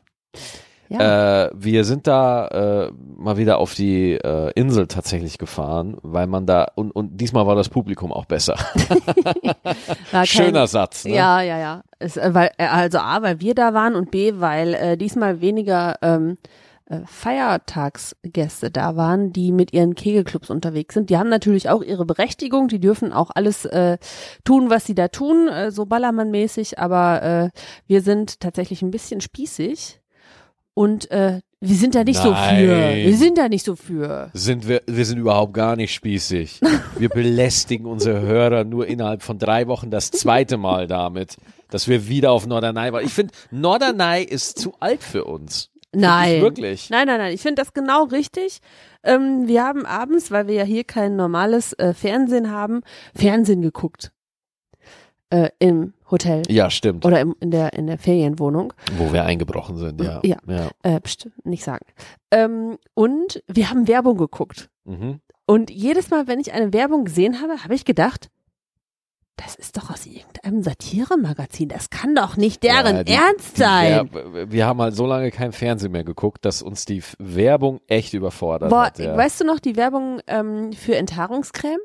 Ja. 0.90 1.46
Äh, 1.48 1.52
wir 1.54 1.84
sind 1.84 2.08
da 2.08 2.48
äh, 2.88 2.92
mal 3.18 3.38
wieder 3.38 3.58
auf 3.60 3.74
die 3.76 4.14
äh, 4.14 4.52
Insel 4.56 4.88
tatsächlich 4.88 5.38
gefahren, 5.38 5.98
weil 6.02 6.28
man 6.28 6.46
da 6.46 6.68
und, 6.76 6.92
und 6.92 7.18
diesmal 7.22 7.46
war 7.46 7.56
das 7.56 7.70
Publikum 7.70 8.12
auch 8.14 8.26
besser. 8.26 8.56
Kein- 10.12 10.26
Schöner 10.26 10.68
Satz. 10.68 11.06
Ne? 11.06 11.14
Ja, 11.16 11.42
ja, 11.42 11.58
ja. 11.60 11.84
Es, 12.00 12.18
äh, 12.18 12.34
weil, 12.34 12.52
äh, 12.58 12.66
also 12.68 13.00
A, 13.00 13.22
weil 13.22 13.40
wir 13.42 13.54
da 13.56 13.74
waren 13.74 13.96
und 13.96 14.12
B, 14.12 14.34
weil 14.38 14.74
äh, 14.74 14.98
diesmal 14.98 15.42
weniger 15.42 15.96
ähm, 16.02 16.38
äh, 16.42 16.48
Feiertagsgäste 17.06 18.72
da 18.72 18.96
waren, 18.96 19.34
die 19.34 19.52
mit 19.52 19.74
ihren 19.74 19.96
Kegelclubs 19.96 20.50
unterwegs 20.50 20.94
sind. 20.94 21.10
Die 21.10 21.18
haben 21.18 21.30
natürlich 21.30 21.70
auch 21.70 21.84
ihre 21.84 22.06
Berechtigung, 22.06 22.70
die 22.70 22.80
dürfen 22.80 23.12
auch 23.12 23.30
alles 23.34 23.66
äh, 23.66 23.98
tun, 24.46 24.70
was 24.70 24.86
sie 24.86 24.96
da 24.96 25.10
tun, 25.10 25.48
äh, 25.50 25.72
so 25.72 25.86
ballermannmäßig, 25.86 26.80
aber 26.80 27.24
äh, 27.24 27.50
wir 27.88 28.02
sind 28.02 28.40
tatsächlich 28.40 28.82
ein 28.82 28.92
bisschen 28.92 29.20
spießig 29.20 30.00
und 30.74 31.12
äh, 31.12 31.42
wir 31.60 31.76
sind 31.76 31.96
da 31.96 32.04
nicht 32.04 32.20
so 32.20 32.30
für. 32.36 32.78
Nein. 32.78 33.08
Wir 33.08 33.18
sind 33.18 33.38
da 33.40 33.50
nicht 33.50 33.66
so 33.66 33.76
für. 33.76 34.30
Sind 34.34 34.68
wir, 34.68 34.84
wir 34.86 35.06
sind 35.06 35.18
überhaupt 35.18 35.54
gar 35.56 35.76
nicht 35.76 35.92
spießig. 35.92 36.62
Wir 37.00 37.10
belästigen 37.10 37.86
unsere 37.88 38.22
Hörer 38.22 38.64
nur 38.64 38.86
innerhalb 38.86 39.24
von 39.24 39.40
drei 39.40 39.68
Wochen 39.68 39.90
das 39.90 40.12
zweite 40.12 40.58
Mal 40.58 40.86
damit, 40.86 41.38
dass 41.72 41.88
wir 41.88 42.08
wieder 42.08 42.32
auf 42.32 42.46
Norderney 42.46 42.94
waren. 42.94 43.04
Ich 43.04 43.14
finde, 43.14 43.34
Norderney 43.50 44.24
ist 44.24 44.60
zu 44.60 44.76
alt 44.80 45.02
für 45.02 45.26
uns. 45.26 45.72
Nein. 46.02 46.36
Ich 46.36 46.42
wirklich. 46.42 46.90
Nein, 46.90 47.08
nein, 47.08 47.20
nein. 47.20 47.34
Ich 47.34 47.42
finde 47.42 47.62
das 47.62 47.74
genau 47.74 48.04
richtig. 48.06 48.60
Ähm, 49.04 49.48
wir 49.48 49.64
haben 49.64 49.86
abends, 49.86 50.32
weil 50.32 50.48
wir 50.48 50.56
ja 50.56 50.64
hier 50.64 50.84
kein 50.84 51.16
normales 51.16 51.74
äh, 51.74 51.94
Fernsehen 51.94 52.52
haben, 52.52 52.82
Fernsehen 53.16 53.62
geguckt. 53.62 54.12
Äh, 55.30 55.50
Im 55.60 55.94
Hotel 56.10 56.44
Ja, 56.48 56.70
stimmt. 56.70 57.06
oder 57.06 57.20
im, 57.20 57.36
in, 57.42 57.52
der, 57.52 57.74
in 57.74 57.88
der 57.88 57.98
Ferienwohnung. 57.98 58.72
Wo 58.98 59.12
wir 59.12 59.26
eingebrochen 59.26 59.76
sind, 59.76 60.02
ja. 60.02 60.22
Ja. 60.24 60.38
ja. 60.48 60.70
Äh, 60.84 61.02
pst, 61.02 61.30
nicht 61.44 61.66
sagen. 61.66 61.86
Ähm, 62.32 62.78
und 62.94 63.44
wir 63.48 63.70
haben 63.70 63.90
Werbung 63.90 64.18
geguckt. 64.18 64.70
Mhm. 64.86 65.20
Und 65.46 65.70
jedes 65.70 66.10
Mal, 66.10 66.28
wenn 66.28 66.40
ich 66.40 66.54
eine 66.54 66.72
Werbung 66.72 67.04
gesehen 67.06 67.42
habe, 67.42 67.62
habe 67.64 67.76
ich 67.76 67.84
gedacht, 67.84 68.30
das 69.38 69.56
ist 69.56 69.78
doch 69.78 69.90
aus 69.90 70.06
irgendeinem 70.06 70.62
Satiremagazin. 70.64 71.70
Das 71.70 71.90
kann 71.90 72.14
doch 72.16 72.38
nicht 72.38 72.64
deren 72.64 72.98
Ja, 72.98 73.04
die- 73.04 73.14
Ernst 73.14 73.58
sein. 73.58 74.10
Wer- 74.12 74.52
wir 74.52 74.66
haben 74.66 74.82
halt 74.82 74.96
so 74.96 75.06
lange 75.06 75.32
kein 75.32 75.52
Fernsehen 75.54 75.92
mehr 75.92 76.04
geguckt, 76.04 76.44
dass 76.44 76.62
uns 76.62 76.86
die 76.86 77.02
Werbung 77.20 77.80
echt 77.88 78.14
überfordert 78.14 78.70
Boah, 78.70 78.86
hat. 78.88 79.00
Ja. 79.00 79.16
weißt 79.16 79.42
du 79.42 79.46
noch 79.46 79.60
die 79.60 79.76
Werbung 79.76 80.20
ähm, 80.28 80.74
für 80.74 80.96
Enthaarungscreme? 80.96 81.80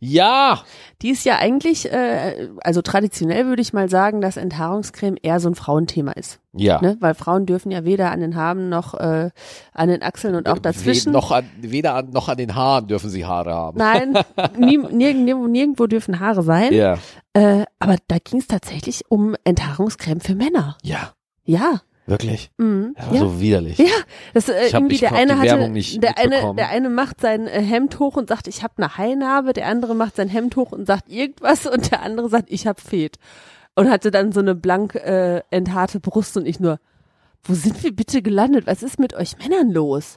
Ja, 0.00 0.62
Die 1.00 1.10
ist 1.10 1.24
ja 1.24 1.38
eigentlich, 1.38 1.90
äh, 1.90 2.48
also 2.62 2.82
traditionell 2.82 3.46
würde 3.46 3.62
ich 3.62 3.72
mal 3.72 3.88
sagen, 3.88 4.20
dass 4.20 4.36
Enthaarungscreme 4.36 5.16
eher 5.22 5.40
so 5.40 5.48
ein 5.48 5.54
Frauenthema 5.54 6.12
ist. 6.12 6.40
ja. 6.52 6.80
Ne? 6.82 6.96
Weil 7.00 7.14
Frauen 7.14 7.46
dürfen 7.46 7.70
ja 7.70 7.84
weder 7.84 8.10
an 8.10 8.20
den 8.20 8.36
Haaren 8.36 8.68
noch 8.68 8.94
äh, 8.94 9.30
an 9.72 9.88
den 9.88 10.02
Achseln 10.02 10.34
und 10.34 10.48
auch 10.48 10.58
dazwischen. 10.58 11.12
We 11.12 11.16
noch 11.16 11.30
an, 11.30 11.44
weder 11.58 11.94
an, 11.94 12.10
noch 12.10 12.28
an 12.28 12.36
den 12.36 12.54
Haaren 12.54 12.86
dürfen 12.86 13.08
sie 13.08 13.24
Haare 13.24 13.54
haben. 13.54 13.78
Nein, 13.78 14.18
nie, 14.58 14.76
nirgendwo, 14.76 15.46
nirgendwo 15.46 15.86
dürfen 15.86 16.20
Haare 16.20 16.42
sein. 16.42 16.72
Ja. 16.74 16.98
Äh, 17.32 17.64
aber 17.78 17.96
da 18.08 18.18
ging 18.18 18.40
es 18.40 18.46
tatsächlich 18.46 19.02
um 19.08 19.34
Enthaarungscreme 19.44 20.20
für 20.20 20.34
Männer. 20.34 20.76
Ja, 20.82 21.14
Ja. 21.44 21.80
Wirklich. 22.06 22.50
Mhm. 22.58 22.94
Das 22.96 23.06
war 23.06 23.14
ja. 23.14 23.20
so 23.20 23.40
widerlich. 23.40 23.78
Ja, 23.78 23.86
das 24.34 24.48
äh, 24.48 24.66
Ich 24.66 24.74
hab- 24.74 24.80
irgendwie 24.80 24.94
ich 24.96 25.00
der 25.00 25.12
eine 25.14 25.38
hatte, 25.38 25.68
nicht 25.68 26.02
der 26.02 26.18
eine, 26.18 26.54
der 26.54 26.68
eine 26.70 26.90
macht 26.90 27.20
sein 27.20 27.46
äh, 27.46 27.62
Hemd 27.62 27.98
hoch 27.98 28.16
und 28.16 28.28
sagt, 28.28 28.48
ich 28.48 28.62
habe 28.62 28.74
eine 28.76 28.96
Hainarbe, 28.96 29.52
der 29.52 29.66
andere 29.68 29.94
macht 29.94 30.16
sein 30.16 30.28
Hemd 30.28 30.56
hoch 30.56 30.72
und 30.72 30.86
sagt 30.86 31.08
irgendwas 31.10 31.66
und 31.66 31.90
der 31.90 32.02
andere 32.02 32.28
sagt, 32.28 32.50
ich 32.50 32.66
habe 32.66 32.80
Fett 32.80 33.16
und 33.74 33.88
hatte 33.90 34.10
dann 34.10 34.32
so 34.32 34.40
eine 34.40 34.54
blank 34.54 34.94
äh, 34.94 35.42
enthaarte 35.50 36.00
Brust 36.00 36.36
und 36.36 36.46
ich 36.46 36.60
nur, 36.60 36.78
wo 37.44 37.54
sind 37.54 37.82
wir 37.82 37.94
bitte 37.94 38.22
gelandet? 38.22 38.66
Was 38.66 38.82
ist 38.82 38.98
mit 38.98 39.14
euch 39.14 39.36
Männern 39.38 39.70
los? 39.70 40.16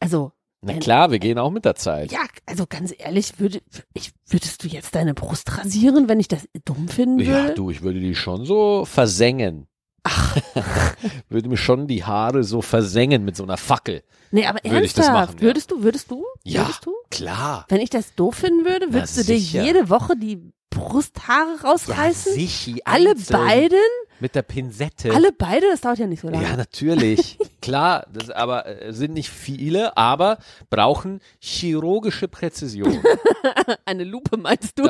Also 0.00 0.32
Na 0.62 0.74
klar, 0.74 1.10
wir 1.10 1.18
gehen 1.18 1.38
auch 1.38 1.50
mit 1.50 1.64
der 1.64 1.74
Zeit. 1.74 2.12
Ja, 2.12 2.20
also 2.46 2.64
ganz 2.68 2.94
ehrlich, 2.96 3.38
würde, 3.38 3.60
ich, 3.92 4.12
würdest 4.28 4.62
du 4.62 4.68
jetzt 4.68 4.94
deine 4.94 5.12
Brust 5.14 5.58
rasieren, 5.58 6.08
wenn 6.08 6.20
ich 6.20 6.28
das 6.28 6.48
dumm 6.64 6.88
finden 6.88 7.18
würde? 7.18 7.48
Ja, 7.48 7.54
du, 7.54 7.70
ich 7.70 7.82
würde 7.82 8.00
die 8.00 8.14
schon 8.14 8.44
so 8.44 8.84
versengen. 8.84 9.66
Ach. 10.04 10.36
würde 11.28 11.48
mir 11.48 11.56
schon 11.56 11.86
die 11.88 12.04
Haare 12.04 12.44
so 12.44 12.62
versengen 12.62 13.24
mit 13.24 13.36
so 13.36 13.42
einer 13.42 13.56
Fackel. 13.56 14.02
Nee, 14.30 14.46
aber 14.46 14.58
Würde 14.64 14.84
ich 14.84 14.92
das 14.94 15.06
ernsthaft, 15.06 15.28
machen, 15.34 15.38
ja. 15.40 15.46
würdest 15.46 15.70
du, 15.70 15.82
würdest 15.82 16.10
du? 16.10 16.24
Ja, 16.44 16.62
Würdest 16.62 16.86
du? 16.86 16.92
klar. 17.10 17.66
Wenn 17.68 17.80
ich 17.80 17.90
das 17.90 18.14
doof 18.14 18.34
finden 18.36 18.64
würde, 18.64 18.86
Na, 18.88 18.94
würdest 18.94 19.16
du 19.18 19.24
dir 19.24 19.36
jede 19.36 19.88
Woche 19.90 20.16
die 20.16 20.52
Brusthaare 20.70 21.60
rausreißen? 21.62 22.32
sicher. 22.34 22.78
Alle 22.84 23.10
einzeln. 23.10 23.38
beiden? 23.46 23.78
Mit 24.20 24.34
der 24.34 24.42
Pinzette. 24.42 25.12
Alle 25.14 25.30
beide? 25.32 25.68
Das 25.70 25.80
dauert 25.82 25.98
ja 25.98 26.06
nicht 26.06 26.20
so 26.22 26.28
lange. 26.28 26.42
Ja, 26.44 26.56
natürlich. 26.56 27.38
Klar, 27.62 28.06
das 28.12 28.30
aber 28.30 28.66
äh, 28.66 28.92
sind 28.92 29.14
nicht 29.14 29.30
viele, 29.30 29.96
aber 29.96 30.38
brauchen 30.70 31.20
chirurgische 31.40 32.26
Präzision. 32.28 33.00
Eine 33.84 34.04
Lupe 34.04 34.36
meinst 34.36 34.78
du? 34.78 34.88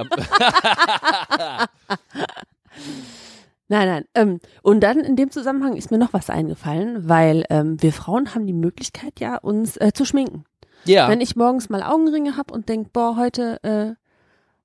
Nein, 3.74 3.88
nein. 3.88 4.04
Ähm, 4.14 4.40
und 4.62 4.80
dann 4.80 5.00
in 5.00 5.16
dem 5.16 5.32
Zusammenhang 5.32 5.76
ist 5.76 5.90
mir 5.90 5.98
noch 5.98 6.12
was 6.12 6.30
eingefallen, 6.30 7.08
weil 7.08 7.44
ähm, 7.50 7.82
wir 7.82 7.92
Frauen 7.92 8.32
haben 8.32 8.46
die 8.46 8.52
Möglichkeit 8.52 9.18
ja, 9.18 9.36
uns 9.36 9.76
äh, 9.78 9.90
zu 9.92 10.04
schminken. 10.04 10.44
ja. 10.84 11.08
Wenn 11.08 11.20
ich 11.20 11.34
morgens 11.34 11.70
mal 11.70 11.82
Augenringe 11.82 12.36
hab 12.36 12.52
und 12.52 12.68
denk, 12.68 12.92
boah, 12.92 13.16
heute, 13.16 13.58
äh, 13.64 13.94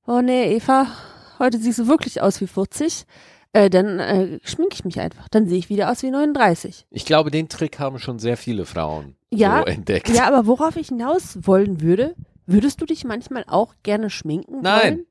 oh 0.06 0.22
nee, 0.22 0.56
Eva, 0.56 0.86
heute 1.40 1.58
siehst 1.58 1.80
du 1.80 1.88
wirklich 1.88 2.22
aus 2.22 2.40
wie 2.40 2.46
40, 2.46 3.08
äh, 3.54 3.72
dann 3.72 3.98
äh, 3.98 4.40
schminke 4.44 4.76
ich 4.76 4.86
mich 4.86 5.00
einfach. 5.00 5.28
Dann 5.28 5.48
sehe 5.48 5.58
ich 5.58 5.70
wieder 5.70 5.90
aus 5.90 6.04
wie 6.04 6.12
39. 6.12 6.86
Ich 6.92 7.06
glaube, 7.06 7.32
den 7.32 7.50
Trick 7.50 7.80
haben 7.80 7.98
schon 7.98 8.20
sehr 8.20 8.38
viele 8.38 8.66
Frauen 8.66 9.16
Ja, 9.32 9.62
so 9.62 9.66
entdeckt. 9.66 10.10
Ja, 10.10 10.28
aber 10.28 10.46
worauf 10.46 10.76
ich 10.76 10.90
hinaus 10.90 11.36
wollen 11.48 11.82
würde, 11.82 12.14
würdest 12.46 12.80
du 12.80 12.86
dich 12.86 13.06
manchmal 13.06 13.44
auch 13.48 13.74
gerne 13.82 14.12
schminken 14.12 14.62
Nein. 14.62 14.82
wollen? 14.82 15.06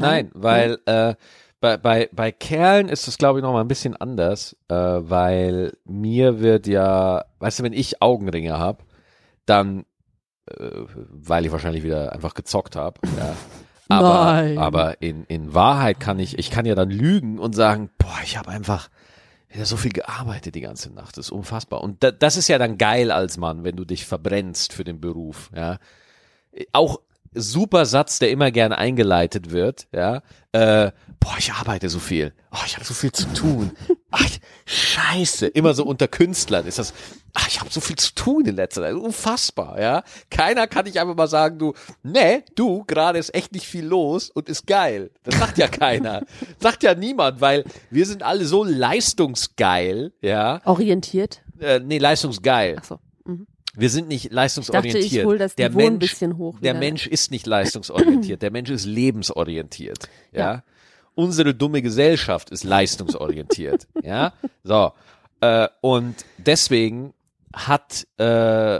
Nein, 0.00 0.30
weil 0.32 0.78
äh, 0.86 1.14
bei, 1.60 1.76
bei, 1.76 2.08
bei 2.12 2.32
Kerlen 2.32 2.88
ist 2.88 3.08
das, 3.08 3.18
glaube 3.18 3.38
ich, 3.38 3.42
noch 3.42 3.52
mal 3.52 3.60
ein 3.60 3.68
bisschen 3.68 3.96
anders, 3.96 4.56
äh, 4.68 4.74
weil 4.74 5.76
mir 5.84 6.40
wird 6.40 6.66
ja, 6.66 7.24
weißt 7.40 7.58
du, 7.58 7.62
wenn 7.64 7.72
ich 7.72 8.00
Augenringe 8.00 8.58
habe, 8.58 8.84
dann, 9.46 9.84
äh, 10.46 10.70
weil 11.10 11.46
ich 11.46 11.52
wahrscheinlich 11.52 11.82
wieder 11.82 12.12
einfach 12.12 12.34
gezockt 12.34 12.76
habe, 12.76 13.00
ja. 13.18 13.34
Aber, 13.90 14.24
Nein. 14.24 14.58
aber 14.58 15.00
in, 15.00 15.24
in 15.28 15.54
Wahrheit 15.54 15.98
kann 15.98 16.18
ich, 16.18 16.38
ich 16.38 16.50
kann 16.50 16.66
ja 16.66 16.74
dann 16.74 16.90
lügen 16.90 17.38
und 17.38 17.54
sagen, 17.54 17.88
boah, 17.96 18.18
ich 18.22 18.36
habe 18.36 18.50
einfach 18.50 18.90
wieder 19.48 19.64
so 19.64 19.78
viel 19.78 19.92
gearbeitet 19.92 20.54
die 20.54 20.60
ganze 20.60 20.92
Nacht, 20.92 21.16
das 21.16 21.28
ist 21.28 21.32
unfassbar. 21.32 21.82
Und 21.82 22.04
da, 22.04 22.10
das 22.10 22.36
ist 22.36 22.48
ja 22.48 22.58
dann 22.58 22.76
geil 22.76 23.10
als 23.10 23.38
Mann, 23.38 23.64
wenn 23.64 23.76
du 23.76 23.86
dich 23.86 24.04
verbrennst 24.04 24.74
für 24.74 24.84
den 24.84 25.00
Beruf, 25.00 25.50
ja. 25.56 25.78
Auch 26.72 27.00
super 27.32 27.86
Satz, 27.86 28.18
der 28.18 28.30
immer 28.30 28.50
gern 28.50 28.72
eingeleitet 28.72 29.50
wird, 29.50 29.88
ja. 29.92 30.22
Äh, 30.52 30.92
boah, 31.20 31.34
ich 31.38 31.52
arbeite 31.52 31.88
so 31.88 31.98
viel. 31.98 32.32
Oh, 32.52 32.58
ich 32.66 32.74
habe 32.76 32.84
so 32.84 32.94
viel 32.94 33.12
zu 33.12 33.26
tun. 33.32 33.72
Ach, 34.10 34.24
scheiße. 34.66 35.46
Immer 35.48 35.74
so 35.74 35.84
unter 35.84 36.08
Künstlern 36.08 36.66
ist 36.66 36.78
das, 36.78 36.94
ach, 37.34 37.46
ich 37.48 37.60
habe 37.60 37.70
so 37.70 37.80
viel 37.80 37.96
zu 37.96 38.14
tun 38.14 38.46
in 38.46 38.56
letzter 38.56 38.82
Zeit. 38.82 38.94
Unfassbar, 38.94 39.80
ja. 39.80 40.02
Keiner 40.30 40.66
kann 40.66 40.84
dich 40.86 40.98
einfach 41.00 41.14
mal 41.16 41.28
sagen, 41.28 41.58
du, 41.58 41.74
nee, 42.02 42.42
du, 42.54 42.84
gerade 42.84 43.18
ist 43.18 43.34
echt 43.34 43.52
nicht 43.52 43.66
viel 43.66 43.84
los 43.84 44.30
und 44.30 44.48
ist 44.48 44.66
geil. 44.66 45.10
Das 45.24 45.38
sagt 45.38 45.58
ja 45.58 45.68
keiner. 45.68 46.24
sagt 46.58 46.82
ja 46.82 46.94
niemand, 46.94 47.40
weil 47.40 47.64
wir 47.90 48.06
sind 48.06 48.22
alle 48.22 48.44
so 48.44 48.64
leistungsgeil, 48.64 50.12
ja. 50.20 50.60
Orientiert? 50.64 51.42
Äh, 51.60 51.80
nee, 51.80 51.98
leistungsgeil. 51.98 52.76
Ach 52.80 52.84
so. 52.84 52.98
Wir 53.74 53.90
sind 53.90 54.08
nicht 54.08 54.16
Ich 54.24 54.30
dachte, 54.30 54.34
leistungsorientiert. 54.36 55.04
ich 55.04 55.24
hole 55.24 55.38
das 55.38 55.54
der 55.54 55.68
Niveau 55.68 55.78
ein 55.80 55.84
Mensch, 55.84 55.98
bisschen 56.10 56.36
hoch. 56.36 56.54
der 56.60 56.72
wieder. 56.72 56.80
Mensch 56.80 57.06
ist 57.06 57.30
nicht 57.30 57.46
leistungsorientiert, 57.46 58.42
der 58.42 58.50
Mensch 58.50 58.70
ist 58.70 58.86
lebensorientiert. 58.86 60.08
Ja. 60.32 60.40
Ja. 60.40 60.62
Unsere 61.18 61.54
dumme 61.54 61.82
Gesellschaft 61.82 62.50
ist 62.50 62.62
leistungsorientiert. 62.64 63.88
ja. 64.02 64.32
So. 64.62 64.92
Äh, 65.40 65.68
und 65.80 66.14
deswegen 66.38 67.12
hat 67.52 68.06
äh, 68.18 68.78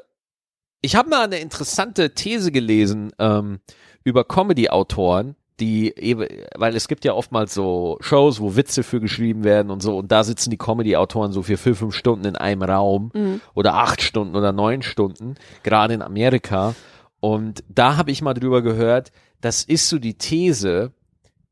ich 0.81 0.95
habe 0.95 1.09
mal 1.11 1.25
eine 1.25 1.39
interessante 1.39 2.15
These 2.15 2.53
gelesen 2.53 3.11
ähm, 3.19 3.59
über 4.05 4.25
Comedy-Autoren, 4.25 5.35
die 5.59 5.93
eben, 5.97 6.27
weil 6.55 6.77
es 6.77 6.87
gibt 6.87 7.05
ja 7.05 7.15
oftmals 7.15 7.53
so 7.53 7.99
Shows, 8.01 8.41
wo 8.41 8.55
Witze 8.55 8.85
für 8.85 9.01
geschrieben 9.01 9.43
werden 9.43 9.71
und 9.73 9.83
so, 9.83 9.99
und 9.99 10.13
da 10.13 10.23
sitzen 10.23 10.51
die 10.51 10.57
Comedy-Autoren 10.57 11.33
so 11.33 11.43
für 11.43 11.57
vier, 11.57 11.75
fünf 11.75 11.97
Stunden 11.97 12.25
in 12.25 12.37
einem 12.37 12.63
Raum 12.63 13.11
Mhm. 13.13 13.41
oder 13.55 13.75
acht 13.75 14.03
Stunden 14.03 14.37
oder 14.37 14.53
neun 14.53 14.83
Stunden, 14.83 15.35
gerade 15.65 15.95
in 15.95 16.03
Amerika. 16.03 16.77
Und 17.19 17.65
da 17.69 17.97
habe 17.97 18.13
ich 18.13 18.23
mal 18.23 18.35
drüber 18.35 18.63
gehört, 18.63 19.11
das 19.41 19.65
ist 19.65 19.89
so 19.89 19.99
die 19.99 20.15
These, 20.15 20.93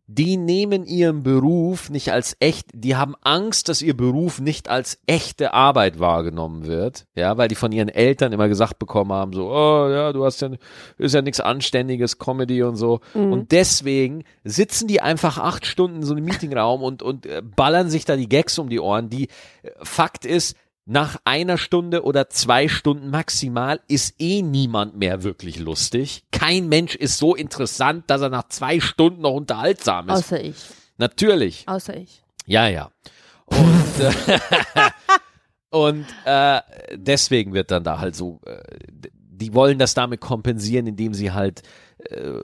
die 0.08 0.36
nehmen 0.36 0.84
ihren 0.84 1.24
Beruf 1.24 1.90
nicht 1.90 2.12
als 2.12 2.36
echt, 2.38 2.68
die 2.72 2.94
haben 2.94 3.16
Angst, 3.22 3.68
dass 3.68 3.82
ihr 3.82 3.96
Beruf 3.96 4.40
nicht 4.40 4.68
als 4.68 4.98
echte 5.06 5.52
Arbeit 5.52 5.98
wahrgenommen 5.98 6.66
wird, 6.66 7.06
ja, 7.16 7.36
weil 7.36 7.48
die 7.48 7.56
von 7.56 7.72
ihren 7.72 7.88
Eltern 7.88 8.32
immer 8.32 8.48
gesagt 8.48 8.78
bekommen 8.78 9.12
haben, 9.12 9.32
so, 9.32 9.50
oh 9.50 9.88
ja, 9.90 10.12
du 10.12 10.24
hast 10.24 10.42
ja, 10.42 10.50
ist 10.98 11.14
ja 11.14 11.22
nichts 11.22 11.40
Anständiges, 11.40 12.18
Comedy 12.18 12.62
und 12.62 12.76
so. 12.76 13.00
Und 13.14 13.52
deswegen 13.52 14.22
sitzen 14.44 14.86
die 14.86 15.00
einfach 15.00 15.38
acht 15.38 15.66
Stunden 15.66 15.96
in 15.96 16.02
so 16.04 16.14
einem 16.14 16.24
Meetingraum 16.24 16.82
und, 16.82 17.02
und 17.02 17.26
äh, 17.26 17.42
ballern 17.42 17.90
sich 17.90 18.04
da 18.04 18.16
die 18.16 18.28
Gags 18.28 18.58
um 18.58 18.68
die 18.68 18.80
Ohren. 18.80 19.10
Die 19.10 19.28
äh, 19.62 19.70
Fakt 19.82 20.24
ist, 20.24 20.56
nach 20.86 21.16
einer 21.24 21.58
Stunde 21.58 22.04
oder 22.04 22.30
zwei 22.30 22.68
Stunden 22.68 23.10
maximal 23.10 23.80
ist 23.88 24.14
eh 24.20 24.40
niemand 24.40 24.96
mehr 24.96 25.24
wirklich 25.24 25.58
lustig. 25.58 26.24
Kein 26.30 26.68
Mensch 26.68 26.94
ist 26.94 27.18
so 27.18 27.34
interessant, 27.34 28.04
dass 28.06 28.22
er 28.22 28.28
nach 28.28 28.48
zwei 28.48 28.78
Stunden 28.78 29.22
noch 29.22 29.32
unterhaltsam 29.32 30.08
ist. 30.08 30.14
Außer 30.14 30.40
ich. 30.42 30.56
Natürlich. 30.96 31.64
Außer 31.66 31.96
ich. 31.96 32.22
Ja, 32.46 32.68
ja. 32.68 32.92
Und, 33.46 34.00
äh, 34.00 34.40
und 35.70 36.06
äh, 36.24 36.60
deswegen 36.94 37.52
wird 37.52 37.72
dann 37.72 37.82
da 37.82 37.98
halt 37.98 38.14
so, 38.14 38.40
äh, 38.46 38.62
die 39.12 39.54
wollen 39.54 39.80
das 39.80 39.94
damit 39.94 40.20
kompensieren, 40.20 40.86
indem 40.86 41.14
sie 41.14 41.32
halt 41.32 41.62
äh, 42.10 42.40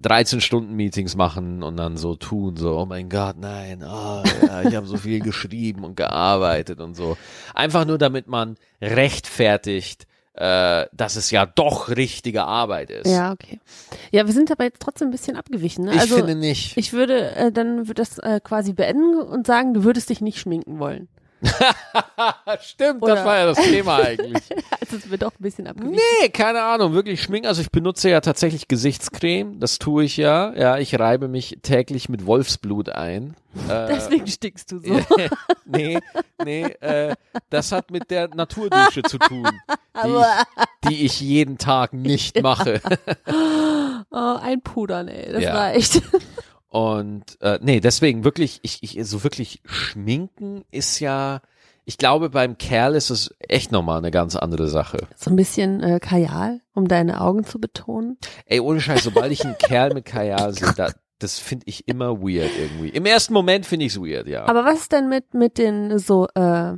13 0.00 0.40
Stunden 0.40 0.74
Meetings 0.74 1.16
machen 1.16 1.62
und 1.62 1.76
dann 1.76 1.96
so 1.96 2.14
tun, 2.14 2.56
so, 2.56 2.76
oh 2.76 2.86
mein 2.86 3.08
Gott, 3.08 3.36
nein, 3.38 3.82
oh, 3.82 4.22
ja, 4.46 4.62
ich 4.62 4.74
habe 4.74 4.86
so 4.86 4.96
viel 4.96 5.20
geschrieben 5.24 5.84
und 5.84 5.96
gearbeitet 5.96 6.80
und 6.80 6.94
so. 6.94 7.16
Einfach 7.54 7.84
nur, 7.84 7.98
damit 7.98 8.28
man 8.28 8.56
rechtfertigt, 8.80 10.06
äh, 10.34 10.86
dass 10.92 11.16
es 11.16 11.30
ja 11.30 11.46
doch 11.46 11.88
richtige 11.88 12.44
Arbeit 12.44 12.90
ist. 12.90 13.10
Ja, 13.10 13.32
okay. 13.32 13.60
Ja, 14.12 14.26
wir 14.26 14.32
sind 14.32 14.52
aber 14.52 14.64
jetzt 14.64 14.80
trotzdem 14.80 15.08
ein 15.08 15.10
bisschen 15.10 15.36
abgewichen. 15.36 15.84
Ne? 15.84 15.94
Ich 15.94 16.00
also, 16.00 16.16
finde 16.16 16.36
nicht. 16.36 16.76
ich 16.76 16.92
würde 16.92 17.32
äh, 17.34 17.50
dann 17.50 17.88
würde 17.88 17.94
das 17.94 18.18
äh, 18.18 18.40
quasi 18.42 18.72
beenden 18.72 19.20
und 19.20 19.46
sagen, 19.46 19.74
du 19.74 19.82
würdest 19.82 20.10
dich 20.10 20.20
nicht 20.20 20.38
schminken 20.38 20.78
wollen. 20.78 21.08
Stimmt, 22.62 23.02
Oder- 23.02 23.14
das 23.16 23.24
war 23.24 23.36
ja 23.38 23.46
das 23.46 23.58
Thema 23.58 23.96
eigentlich. 23.96 24.42
Also 24.80 24.96
es 24.96 25.10
wird 25.10 25.20
doch 25.22 25.32
ein 25.32 25.42
bisschen 25.42 25.66
abgewichen. 25.66 25.98
Nee, 26.22 26.28
keine 26.30 26.62
Ahnung, 26.62 26.94
wirklich 26.94 27.20
schminken. 27.22 27.46
Also 27.46 27.60
ich 27.60 27.70
benutze 27.70 28.08
ja 28.08 28.22
tatsächlich 28.22 28.68
Gesichtscreme, 28.68 29.60
das 29.60 29.78
tue 29.78 30.04
ich 30.04 30.16
ja. 30.16 30.54
Ja, 30.54 30.78
ich 30.78 30.98
reibe 30.98 31.28
mich 31.28 31.58
täglich 31.62 32.08
mit 32.08 32.24
Wolfsblut 32.26 32.88
ein. 32.88 33.34
Äh, 33.68 33.88
Deswegen 33.88 34.26
stickst 34.28 34.70
du 34.70 34.78
so. 34.78 35.00
nee, 35.64 35.98
nee, 36.44 36.62
äh, 36.80 37.14
das 37.50 37.72
hat 37.72 37.90
mit 37.90 38.08
der 38.10 38.28
Naturdusche 38.28 39.02
zu 39.02 39.18
tun, 39.18 39.48
die 40.04 40.08
ich, 40.08 40.88
die 40.88 41.04
ich 41.06 41.20
jeden 41.20 41.58
Tag 41.58 41.92
nicht 41.92 42.40
mache. 42.40 42.80
Oh, 44.12 44.36
einpudern, 44.40 45.08
ey, 45.08 45.32
das 45.32 45.42
Ja. 45.42 45.54
reicht. 45.54 46.02
Und 46.68 47.40
äh, 47.40 47.58
nee, 47.62 47.80
deswegen 47.80 48.24
wirklich, 48.24 48.60
ich, 48.62 48.82
ich 48.82 49.06
so 49.06 49.24
wirklich 49.24 49.62
schminken 49.64 50.64
ist 50.70 51.00
ja, 51.00 51.40
ich 51.84 51.96
glaube, 51.96 52.28
beim 52.28 52.58
Kerl 52.58 52.94
ist 52.94 53.08
es 53.08 53.34
echt 53.38 53.72
nochmal 53.72 53.98
eine 53.98 54.10
ganz 54.10 54.36
andere 54.36 54.68
Sache. 54.68 55.08
So 55.16 55.30
ein 55.30 55.36
bisschen 55.36 55.82
äh, 55.82 55.98
Kajal, 56.00 56.60
um 56.74 56.86
deine 56.86 57.22
Augen 57.22 57.44
zu 57.44 57.58
betonen. 57.58 58.18
Ey, 58.44 58.60
ohne 58.60 58.80
Scheiß, 58.80 59.04
sobald 59.04 59.32
ich 59.32 59.44
einen 59.44 59.56
Kerl 59.56 59.94
mit 59.94 60.04
Kajal 60.04 60.52
sehe, 60.52 60.74
da, 60.76 60.90
das 61.18 61.38
finde 61.38 61.64
ich 61.66 61.88
immer 61.88 62.20
weird 62.20 62.50
irgendwie. 62.58 62.90
Im 62.90 63.06
ersten 63.06 63.32
Moment 63.32 63.64
finde 63.64 63.86
ich 63.86 63.92
es 63.92 64.00
weird, 64.00 64.26
ja. 64.26 64.44
Aber 64.44 64.66
was 64.66 64.80
ist 64.80 64.92
denn 64.92 65.08
mit, 65.08 65.32
mit 65.32 65.56
den 65.56 65.98
so, 65.98 66.28
äh, 66.34 66.74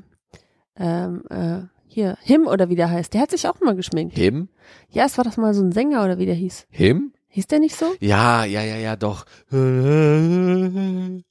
ähm, 0.76 1.24
äh, 1.28 1.62
hier, 1.88 2.16
Him 2.22 2.46
oder 2.46 2.68
wie 2.68 2.76
der 2.76 2.90
heißt? 2.90 3.12
Der 3.12 3.22
hat 3.22 3.32
sich 3.32 3.48
auch 3.48 3.60
mal 3.60 3.74
geschminkt. 3.74 4.16
Him? 4.16 4.48
Ja, 4.90 5.06
es 5.06 5.18
war 5.18 5.24
doch 5.24 5.36
mal 5.36 5.52
so 5.54 5.62
ein 5.64 5.72
Sänger 5.72 6.04
oder 6.04 6.18
wie 6.18 6.26
der 6.26 6.36
hieß. 6.36 6.68
Him? 6.70 7.12
Hieß 7.32 7.46
der 7.46 7.60
nicht 7.60 7.76
so? 7.76 7.86
Ja, 8.00 8.44
ja, 8.44 8.62
ja, 8.62 8.76
ja, 8.76 8.96
doch. 8.96 9.24
Äh, 9.52 11.22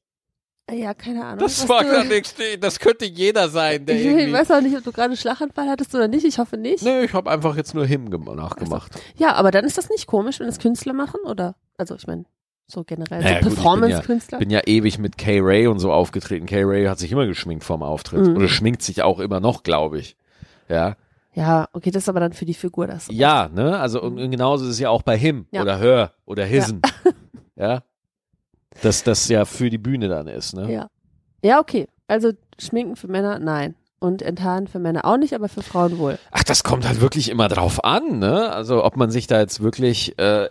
Ja, 0.71 0.93
keine 0.93 1.25
Ahnung. 1.25 1.39
Das 1.39 1.67
war 1.67 1.83
du- 1.83 1.89
gerade 1.89 2.07
nichts. 2.07 2.35
Das 2.59 2.79
könnte 2.79 3.05
jeder 3.05 3.49
sein, 3.49 3.85
der 3.85 3.95
Ich, 3.95 4.05
irgendwie. 4.05 4.25
ich 4.27 4.33
weiß 4.33 4.51
auch 4.51 4.61
nicht, 4.61 4.77
ob 4.77 4.83
du 4.83 4.91
gerade 4.91 5.17
Schlaganfall 5.17 5.67
hattest 5.67 5.93
oder 5.95 6.07
nicht. 6.07 6.25
Ich 6.25 6.37
hoffe 6.37 6.57
nicht. 6.57 6.83
Nö, 6.83 7.01
ich 7.03 7.13
habe 7.13 7.29
einfach 7.31 7.55
jetzt 7.57 7.73
nur 7.73 7.85
Him 7.87 8.09
gem- 8.11 8.23
nachgemacht. 8.35 8.91
Ja, 9.17 9.33
aber 9.33 9.49
dann 9.51 9.65
ist 9.65 9.77
das 9.77 9.89
nicht 9.89 10.05
komisch, 10.07 10.39
wenn 10.39 10.45
das 10.47 10.59
Künstler 10.59 10.93
machen, 10.93 11.19
oder? 11.25 11.55
Also 11.77 11.95
ich 11.95 12.05
meine, 12.05 12.25
so 12.67 12.83
generell, 12.83 13.21
Naja, 13.23 13.37
so 13.41 13.49
gut, 13.49 13.49
ich 13.49 13.55
bin 13.55 13.55
Performance-Künstler. 13.63 14.37
Bin 14.39 14.49
ja 14.51 14.61
ewig 14.65 14.99
mit 14.99 15.17
Kay 15.17 15.39
Ray 15.41 15.65
und 15.67 15.79
so 15.79 15.91
aufgetreten. 15.91 16.45
Kay 16.45 16.63
Ray 16.63 16.85
hat 16.85 16.99
sich 16.99 17.11
immer 17.11 17.25
geschminkt 17.25 17.63
vorm 17.63 17.81
Auftritt. 17.81 18.27
Mhm. 18.27 18.37
Oder 18.37 18.47
schminkt 18.47 18.83
sich 18.83 19.01
auch 19.01 19.19
immer 19.19 19.39
noch, 19.39 19.63
glaube 19.63 19.97
ich. 19.99 20.15
Ja. 20.69 20.95
Ja, 21.33 21.67
okay, 21.73 21.91
das 21.91 22.03
ist 22.03 22.09
aber 22.09 22.19
dann 22.19 22.33
für 22.33 22.45
die 22.45 22.53
Figur 22.53 22.87
das. 22.87 23.07
Ja, 23.11 23.49
ne? 23.53 23.77
Also 23.79 24.01
und, 24.01 24.19
und 24.19 24.31
genauso 24.31 24.65
ist 24.65 24.71
es 24.71 24.79
ja 24.79 24.89
auch 24.89 25.03
bei 25.03 25.17
him 25.17 25.45
Ja. 25.51 25.61
oder 25.61 25.77
her 25.77 26.13
oder 26.25 26.45
hisen. 26.45 26.81
Ja. 27.55 27.83
Dass 28.81 29.03
das 29.03 29.27
ja 29.29 29.45
für 29.45 29.69
die 29.69 29.77
Bühne 29.77 30.07
dann 30.09 30.27
ist, 30.27 30.53
ne? 30.55 30.71
Ja. 30.71 30.89
Ja, 31.43 31.59
okay. 31.59 31.87
Also 32.07 32.31
Schminken 32.57 32.95
für 32.95 33.07
Männer, 33.07 33.39
nein. 33.39 33.75
Und 33.99 34.21
Enthaaren 34.21 34.67
für 34.67 34.79
Männer 34.79 35.03
auch 35.05 35.17
nicht, 35.17 35.33
aber 35.33 35.49
für 35.49 35.61
Frauen 35.61 35.97
wohl. 35.97 36.17
Ach, 36.31 36.43
das 36.43 36.63
kommt 36.63 36.87
halt 36.87 37.01
wirklich 37.01 37.29
immer 37.29 37.47
drauf 37.49 37.83
an, 37.83 38.19
ne? 38.19 38.51
Also 38.51 38.83
ob 38.85 38.95
man 38.95 39.11
sich 39.11 39.27
da 39.27 39.39
jetzt 39.39 39.61
wirklich, 39.61 40.17
äh, 40.19 40.49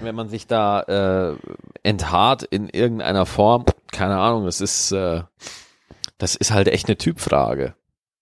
wenn 0.00 0.14
man 0.14 0.28
sich 0.28 0.46
da 0.46 0.82
äh, 0.82 1.36
enthaart 1.82 2.42
in 2.42 2.68
irgendeiner 2.68 3.24
Form, 3.24 3.64
keine 3.90 4.18
Ahnung, 4.18 4.44
das 4.44 4.60
ist, 4.60 4.92
äh, 4.92 5.22
das 6.18 6.34
ist 6.36 6.50
halt 6.52 6.68
echt 6.68 6.86
eine 6.88 6.98
Typfrage, 6.98 7.74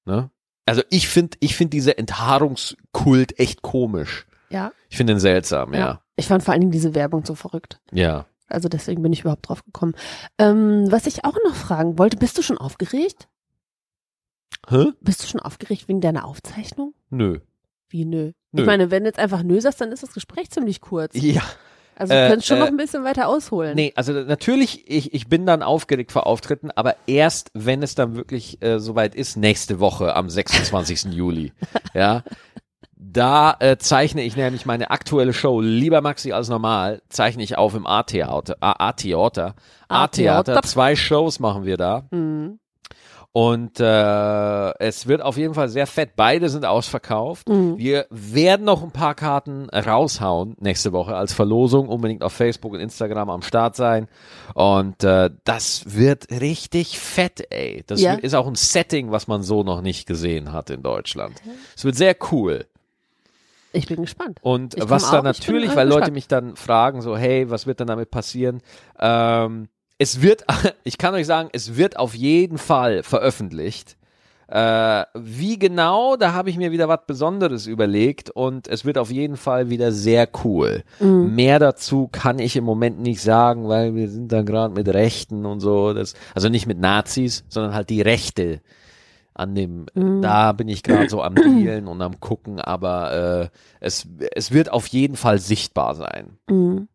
ne? 0.04 0.30
Also 0.66 0.82
ich 0.90 1.08
finde, 1.08 1.36
ich 1.40 1.56
finde 1.56 1.70
diese 1.70 1.98
Enthaarungskult 1.98 3.38
echt 3.38 3.62
komisch. 3.62 4.26
Ja. 4.50 4.72
Ich 4.88 4.96
finde 4.96 5.14
den 5.14 5.20
seltsam, 5.20 5.74
ja. 5.74 6.00
Ich 6.16 6.26
fand 6.26 6.42
vor 6.42 6.52
allen 6.52 6.60
Dingen 6.60 6.72
diese 6.72 6.94
Werbung 6.94 7.24
so 7.24 7.34
verrückt. 7.34 7.80
Ja. 7.92 8.26
Also 8.48 8.68
deswegen 8.68 9.02
bin 9.02 9.12
ich 9.12 9.22
überhaupt 9.22 9.48
drauf 9.48 9.64
gekommen. 9.64 9.94
Ähm, 10.38 10.90
was 10.90 11.06
ich 11.06 11.24
auch 11.24 11.36
noch 11.44 11.54
fragen 11.54 11.98
wollte, 11.98 12.16
bist 12.16 12.38
du 12.38 12.42
schon 12.42 12.58
aufgeregt? 12.58 13.28
Hä? 14.68 14.92
Bist 15.00 15.22
du 15.22 15.26
schon 15.26 15.40
aufgeregt 15.40 15.88
wegen 15.88 16.00
deiner 16.00 16.24
Aufzeichnung? 16.24 16.94
Nö. 17.10 17.40
Wie 17.88 18.04
nö? 18.04 18.32
Nö. 18.52 18.62
Ich 18.62 18.66
meine, 18.66 18.90
wenn 18.90 19.02
du 19.02 19.08
jetzt 19.08 19.18
einfach 19.18 19.42
nö 19.42 19.60
sagst, 19.60 19.80
dann 19.80 19.92
ist 19.92 20.02
das 20.02 20.14
Gespräch 20.14 20.50
ziemlich 20.50 20.80
kurz. 20.80 21.14
Ja. 21.14 21.42
Also 21.96 22.12
du 22.12 22.18
Äh, 22.18 22.28
könntest 22.28 22.48
schon 22.48 22.56
äh, 22.56 22.60
noch 22.60 22.66
ein 22.68 22.76
bisschen 22.76 23.04
weiter 23.04 23.28
ausholen. 23.28 23.74
Nee, 23.76 23.92
also 23.96 24.12
natürlich, 24.12 24.90
ich, 24.90 25.14
ich 25.14 25.28
bin 25.28 25.46
dann 25.46 25.62
aufgeregt 25.62 26.12
vor 26.12 26.26
Auftritten, 26.26 26.70
aber 26.70 26.96
erst, 27.06 27.50
wenn 27.54 27.82
es 27.82 27.94
dann 27.94 28.16
wirklich 28.16 28.60
äh, 28.62 28.78
soweit 28.78 29.14
ist, 29.14 29.36
nächste 29.36 29.80
Woche 29.80 30.14
am 30.16 30.28
26. 30.28 31.04
Juli. 31.12 31.52
Ja. 31.94 32.22
Da 32.96 33.56
äh, 33.60 33.76
zeichne 33.76 34.22
ich 34.22 34.34
nämlich 34.36 34.66
meine 34.66 34.90
aktuelle 34.90 35.32
Show, 35.32 35.60
lieber 35.60 36.00
Maxi 36.00 36.32
als 36.32 36.48
normal, 36.48 37.00
zeichne 37.08 37.42
ich 37.44 37.56
auf 37.56 37.74
im 37.74 37.86
A-Theater. 37.86 38.56
A-Theater. 38.60 39.54
A-Theater. 39.88 40.48
A-Theater. 40.48 40.62
Zwei 40.62 40.96
Shows 40.96 41.38
machen 41.38 41.64
wir 41.64 41.76
da. 41.76 42.08
Mhm. 42.10 42.58
Und 43.36 43.80
äh, 43.80 44.78
es 44.78 45.08
wird 45.08 45.20
auf 45.20 45.36
jeden 45.36 45.54
Fall 45.54 45.68
sehr 45.68 45.88
fett. 45.88 46.10
Beide 46.14 46.48
sind 46.48 46.64
ausverkauft. 46.64 47.48
Mhm. 47.48 47.76
Wir 47.76 48.06
werden 48.08 48.64
noch 48.64 48.84
ein 48.84 48.92
paar 48.92 49.16
Karten 49.16 49.68
raushauen 49.70 50.54
nächste 50.60 50.92
Woche 50.92 51.16
als 51.16 51.32
Verlosung. 51.32 51.88
Unbedingt 51.88 52.22
auf 52.22 52.32
Facebook 52.32 52.74
und 52.74 52.78
Instagram 52.78 53.30
am 53.30 53.42
Start 53.42 53.74
sein. 53.74 54.06
Und 54.54 55.02
äh, 55.02 55.30
das 55.42 55.82
wird 55.96 56.30
richtig 56.30 57.00
fett, 57.00 57.44
ey. 57.50 57.82
Das 57.88 58.00
Ja. 58.00 58.14
ist 58.14 58.34
auch 58.34 58.46
ein 58.46 58.54
Setting, 58.54 59.10
was 59.10 59.26
man 59.26 59.42
so 59.42 59.64
noch 59.64 59.82
nicht 59.82 60.06
gesehen 60.06 60.52
hat 60.52 60.70
in 60.70 60.84
Deutschland. 60.84 61.34
Es 61.74 61.84
wird 61.84 61.96
sehr 61.96 62.14
cool. 62.30 62.66
Ich 63.72 63.86
bin 63.88 64.00
gespannt. 64.02 64.38
Und 64.42 64.76
Ich 64.76 64.88
was 64.88 65.10
bin, 65.10 65.24
natürlich, 65.24 65.74
weil 65.74 65.88
Leute 65.88 66.12
gespannt. 66.12 66.14
mich 66.14 66.28
dann 66.28 66.54
fragen, 66.54 67.02
so, 67.02 67.16
hey, 67.16 67.50
was 67.50 67.66
wird 67.66 67.80
denn 67.80 67.88
damit 67.88 68.12
passieren? 68.12 68.62
Ähm, 69.00 69.66
es 69.98 70.22
wird, 70.22 70.44
ich 70.84 70.98
kann 70.98 71.14
euch 71.14 71.26
sagen, 71.26 71.48
es 71.52 71.76
wird 71.76 71.98
auf 71.98 72.14
jeden 72.14 72.58
Fall 72.58 73.02
veröffentlicht. 73.02 73.96
Äh, 74.46 75.04
wie 75.14 75.58
genau, 75.58 76.16
da 76.16 76.34
habe 76.34 76.50
ich 76.50 76.58
mir 76.58 76.70
wieder 76.70 76.86
was 76.86 77.06
Besonderes 77.06 77.66
überlegt 77.66 78.28
und 78.28 78.68
es 78.68 78.84
wird 78.84 78.98
auf 78.98 79.10
jeden 79.10 79.38
Fall 79.38 79.70
wieder 79.70 79.90
sehr 79.90 80.28
cool. 80.44 80.84
Mhm. 81.00 81.34
Mehr 81.34 81.58
dazu 81.58 82.08
kann 82.12 82.38
ich 82.38 82.54
im 82.54 82.64
Moment 82.64 83.00
nicht 83.00 83.22
sagen, 83.22 83.68
weil 83.68 83.94
wir 83.94 84.08
sind 84.10 84.30
da 84.30 84.42
gerade 84.42 84.74
mit 84.74 84.86
Rechten 84.88 85.46
und 85.46 85.60
so. 85.60 85.94
Das, 85.94 86.12
also 86.34 86.50
nicht 86.50 86.66
mit 86.66 86.78
Nazis, 86.78 87.44
sondern 87.48 87.74
halt 87.74 87.88
die 87.88 88.02
Rechte 88.02 88.60
an 89.32 89.54
dem, 89.54 89.86
Mhm. 89.94 90.20
da 90.20 90.52
bin 90.52 90.68
ich 90.68 90.82
gerade 90.82 91.08
so 91.08 91.22
am 91.22 91.34
Dealen 91.34 91.88
und 91.88 92.02
am 92.02 92.20
gucken, 92.20 92.60
aber 92.60 93.50
äh, 93.50 93.58
es, 93.80 94.06
es 94.34 94.52
wird 94.52 94.70
auf 94.70 94.86
jeden 94.88 95.16
Fall 95.16 95.38
sichtbar 95.38 95.94
sein. 95.94 96.38
Mhm. 96.48 96.88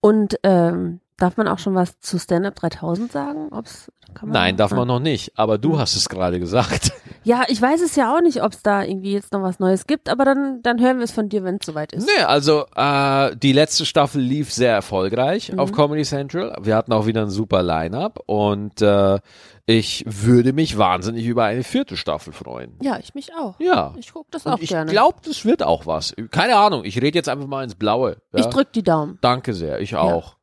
Und 0.00 0.36
ähm, 0.42 1.00
darf 1.18 1.36
man 1.36 1.48
auch 1.48 1.58
schon 1.58 1.74
was 1.74 1.98
zu 2.00 2.18
Stand 2.18 2.46
Up 2.46 2.54
3000 2.56 3.10
sagen? 3.12 3.48
Ob's, 3.50 3.90
Nein, 4.22 4.56
darf 4.56 4.70
man 4.72 4.86
noch 4.88 5.00
nicht, 5.00 5.32
aber 5.38 5.58
du 5.58 5.78
hast 5.78 5.94
es 5.96 6.08
gerade 6.08 6.38
gesagt. 6.40 6.92
Ja, 7.24 7.42
ich 7.48 7.60
weiß 7.60 7.80
es 7.80 7.96
ja 7.96 8.16
auch 8.16 8.20
nicht, 8.20 8.40
ob 8.44 8.52
es 8.52 8.62
da 8.62 8.84
irgendwie 8.84 9.10
jetzt 9.12 9.32
noch 9.32 9.42
was 9.42 9.58
Neues 9.58 9.88
gibt, 9.88 10.08
aber 10.08 10.24
dann, 10.24 10.62
dann 10.62 10.80
hören 10.80 10.98
wir 10.98 11.04
es 11.04 11.10
von 11.10 11.28
dir, 11.28 11.42
wenn 11.42 11.56
es 11.56 11.66
soweit 11.66 11.92
ist. 11.92 12.06
Nee, 12.06 12.22
also 12.22 12.66
äh, 12.76 13.34
die 13.34 13.52
letzte 13.52 13.84
Staffel 13.84 14.20
lief 14.20 14.52
sehr 14.52 14.72
erfolgreich 14.72 15.50
Mhm. 15.50 15.58
auf 15.58 15.72
Comedy 15.72 16.04
Central. 16.04 16.56
Wir 16.60 16.76
hatten 16.76 16.92
auch 16.92 17.06
wieder 17.06 17.22
ein 17.22 17.30
super 17.30 17.64
Line-up 17.64 18.20
und 18.26 18.80
äh, 18.80 19.18
ich 19.66 20.04
würde 20.06 20.52
mich 20.52 20.78
wahnsinnig 20.78 21.26
über 21.26 21.42
eine 21.42 21.64
vierte 21.64 21.96
Staffel 21.96 22.32
freuen. 22.32 22.76
Ja, 22.80 23.00
ich 23.00 23.12
mich 23.16 23.34
auch. 23.34 23.58
Ja. 23.58 23.92
Ich 23.98 24.12
gucke 24.12 24.28
das 24.30 24.46
Und 24.46 24.52
auch 24.52 24.58
ich 24.60 24.68
gerne. 24.68 24.88
glaube, 24.92 25.18
das 25.24 25.44
wird 25.44 25.64
auch 25.64 25.84
was. 25.84 26.14
Keine 26.30 26.54
Ahnung, 26.54 26.84
ich 26.84 27.02
rede 27.02 27.18
jetzt 27.18 27.28
einfach 27.28 27.48
mal 27.48 27.64
ins 27.64 27.74
Blaue. 27.74 28.18
Ja? 28.32 28.38
Ich 28.38 28.46
drück 28.46 28.72
die 28.72 28.84
Daumen. 28.84 29.18
Danke 29.20 29.52
sehr, 29.52 29.80
ich 29.80 29.96
auch. 29.96 30.28
Ja, 30.28 30.35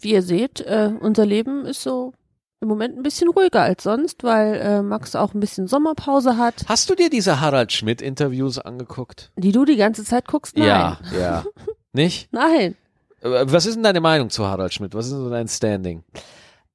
wie 0.00 0.12
ihr 0.12 0.22
seht, 0.22 0.60
äh, 0.60 0.92
unser 1.00 1.26
Leben 1.26 1.64
ist 1.66 1.82
so 1.82 2.12
im 2.60 2.68
Moment 2.68 2.96
ein 2.96 3.02
bisschen 3.02 3.28
ruhiger 3.30 3.62
als 3.62 3.84
sonst, 3.84 4.24
weil 4.24 4.54
äh, 4.56 4.82
Max 4.82 5.14
auch 5.14 5.32
ein 5.34 5.40
bisschen 5.40 5.68
Sommerpause 5.68 6.36
hat, 6.38 6.64
Hast 6.68 6.90
du 6.90 6.94
dir 6.96 7.08
diese 7.08 7.40
Harald 7.40 7.72
Schmidt 7.72 8.02
Interviews 8.02 8.58
angeguckt? 8.58 9.30
die 9.36 9.52
du 9.52 9.64
die 9.64 9.76
ganze 9.76 10.04
Zeit 10.04 10.26
guckst. 10.26 10.56
Nein. 10.56 10.66
Ja, 10.66 10.98
ja. 11.18 11.44
Nicht? 11.92 12.32
Nein. 12.32 12.76
Äh, 13.20 13.44
Was 13.46 13.66
ist 13.66 13.74
denn 13.76 13.82
deine 13.84 14.00
Meinung 14.00 14.30
zu 14.30 14.44
Harald 14.46 14.74
Schmidt? 14.74 14.94
Was 14.94 15.06
ist 15.06 15.12
so 15.12 15.30
dein 15.30 15.46
Standing? 15.48 16.02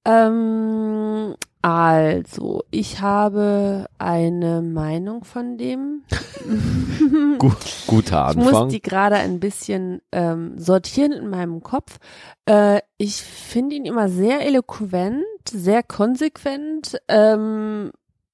Ähm, 0.05 1.35
also, 1.63 2.63
ich 2.71 2.99
habe 2.99 3.87
eine 3.97 4.61
Meinung 4.61 5.23
von 5.23 5.57
dem. 5.57 6.03
Gut, 7.39 7.55
guter 7.87 8.31
Ich 8.31 8.35
muss 8.35 8.47
Anfang. 8.49 8.69
die 8.69 8.81
gerade 8.81 9.15
ein 9.15 9.39
bisschen 9.39 10.01
ähm, 10.11 10.59
sortieren 10.59 11.13
in 11.13 11.29
meinem 11.29 11.63
Kopf. 11.63 11.99
Äh, 12.45 12.81
ich 12.97 13.15
finde 13.23 13.77
ihn 13.77 13.85
immer 13.85 14.09
sehr 14.09 14.45
eloquent, 14.45 15.23
sehr 15.49 15.83
konsequent 15.83 16.97
ähm, 17.07 17.91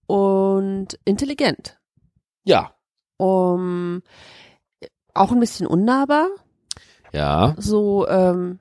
und 0.07 0.97
intelligent. 1.05 1.79
Ja, 2.43 2.73
Um, 3.17 4.01
auch 5.13 5.31
ein 5.31 5.39
bisschen 5.39 5.67
unnahbar. 5.67 6.29
ja. 7.11 7.53
So 7.57 8.07
ähm, 8.07 8.59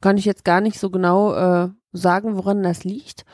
kann 0.00 0.16
ich 0.16 0.24
jetzt 0.24 0.44
gar 0.44 0.60
nicht 0.60 0.78
so 0.78 0.90
genau 0.90 1.34
äh, 1.34 1.68
sagen, 1.92 2.36
woran 2.36 2.62
das 2.62 2.84
liegt. 2.84 3.24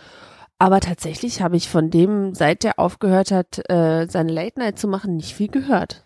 Aber 0.58 0.80
tatsächlich 0.80 1.42
habe 1.42 1.56
ich 1.56 1.68
von 1.68 1.90
dem, 1.90 2.34
seit 2.34 2.64
er 2.64 2.78
aufgehört 2.78 3.30
hat, 3.30 3.68
äh, 3.70 4.06
seine 4.08 4.32
Late 4.32 4.60
Night 4.60 4.78
zu 4.78 4.88
machen, 4.88 5.16
nicht 5.16 5.34
viel 5.34 5.48
gehört. 5.48 6.04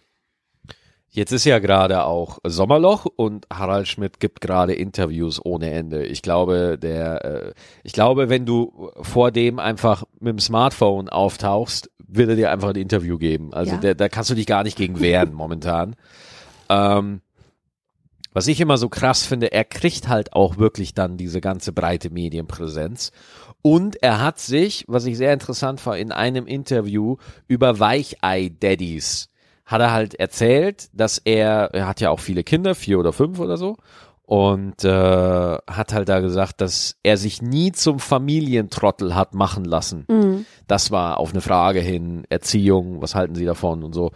Jetzt 1.10 1.32
ist 1.32 1.44
ja 1.44 1.58
gerade 1.58 2.04
auch 2.04 2.38
Sommerloch 2.44 3.06
und 3.06 3.46
Harald 3.52 3.88
Schmidt 3.88 4.20
gibt 4.20 4.42
gerade 4.42 4.74
Interviews 4.74 5.40
ohne 5.42 5.70
Ende. 5.70 6.04
Ich 6.04 6.20
glaube, 6.20 6.78
der, 6.78 7.24
äh, 7.24 7.52
ich 7.82 7.92
glaube, 7.92 8.28
wenn 8.28 8.44
du 8.44 8.90
vor 9.00 9.30
dem 9.30 9.58
einfach 9.58 10.04
mit 10.20 10.32
dem 10.32 10.38
Smartphone 10.38 11.08
auftauchst, 11.08 11.90
wird 12.06 12.28
er 12.28 12.36
dir 12.36 12.50
einfach 12.50 12.70
ein 12.70 12.76
Interview 12.76 13.16
geben. 13.16 13.54
Also 13.54 13.72
Ja. 13.72 13.78
der, 13.78 13.94
da 13.94 14.08
kannst 14.08 14.30
du 14.30 14.34
dich 14.34 14.46
gar 14.46 14.64
nicht 14.64 14.76
gegen 14.76 15.00
wehren 15.00 15.32
momentan. 15.32 15.96
Ähm, 16.68 17.22
was 18.32 18.46
ich 18.46 18.60
immer 18.60 18.76
so 18.78 18.88
krass 18.88 19.24
finde, 19.24 19.52
er 19.52 19.64
kriegt 19.64 20.08
halt 20.08 20.32
auch 20.32 20.58
wirklich 20.58 20.94
dann 20.94 21.16
diese 21.16 21.40
ganze 21.40 21.72
breite 21.72 22.10
Medienpräsenz. 22.10 23.12
Und 23.62 24.02
er 24.02 24.20
hat 24.20 24.38
sich, 24.38 24.84
was 24.86 25.04
ich 25.06 25.16
sehr 25.16 25.32
interessant 25.32 25.84
war, 25.86 25.96
in 25.96 26.12
einem 26.12 26.46
Interview 26.46 27.16
über 27.48 27.80
Weichei-Daddies 27.80 29.28
hat 29.68 29.82
er 29.82 29.92
halt 29.92 30.14
erzählt, 30.14 30.88
dass 30.94 31.18
er, 31.18 31.74
er 31.74 31.86
hat 31.86 32.00
ja 32.00 32.08
auch 32.08 32.20
viele 32.20 32.42
Kinder, 32.42 32.74
vier 32.74 32.98
oder 32.98 33.12
fünf 33.12 33.38
oder 33.38 33.58
so, 33.58 33.76
und 34.22 34.84
äh, 34.84 35.58
hat 35.66 35.94
halt 35.94 36.08
da 36.08 36.20
gesagt, 36.20 36.60
dass 36.60 36.96
er 37.02 37.16
sich 37.16 37.40
nie 37.40 37.72
zum 37.72 37.98
Familientrottel 37.98 39.14
hat 39.14 39.34
machen 39.34 39.64
lassen. 39.64 40.04
Mhm. 40.06 40.44
Das 40.66 40.90
war 40.90 41.18
auf 41.18 41.32
eine 41.32 41.40
Frage 41.40 41.80
hin, 41.80 42.24
Erziehung, 42.28 43.00
was 43.00 43.14
halten 43.14 43.34
Sie 43.34 43.46
davon 43.46 43.82
und 43.84 43.94
so. 43.94 44.10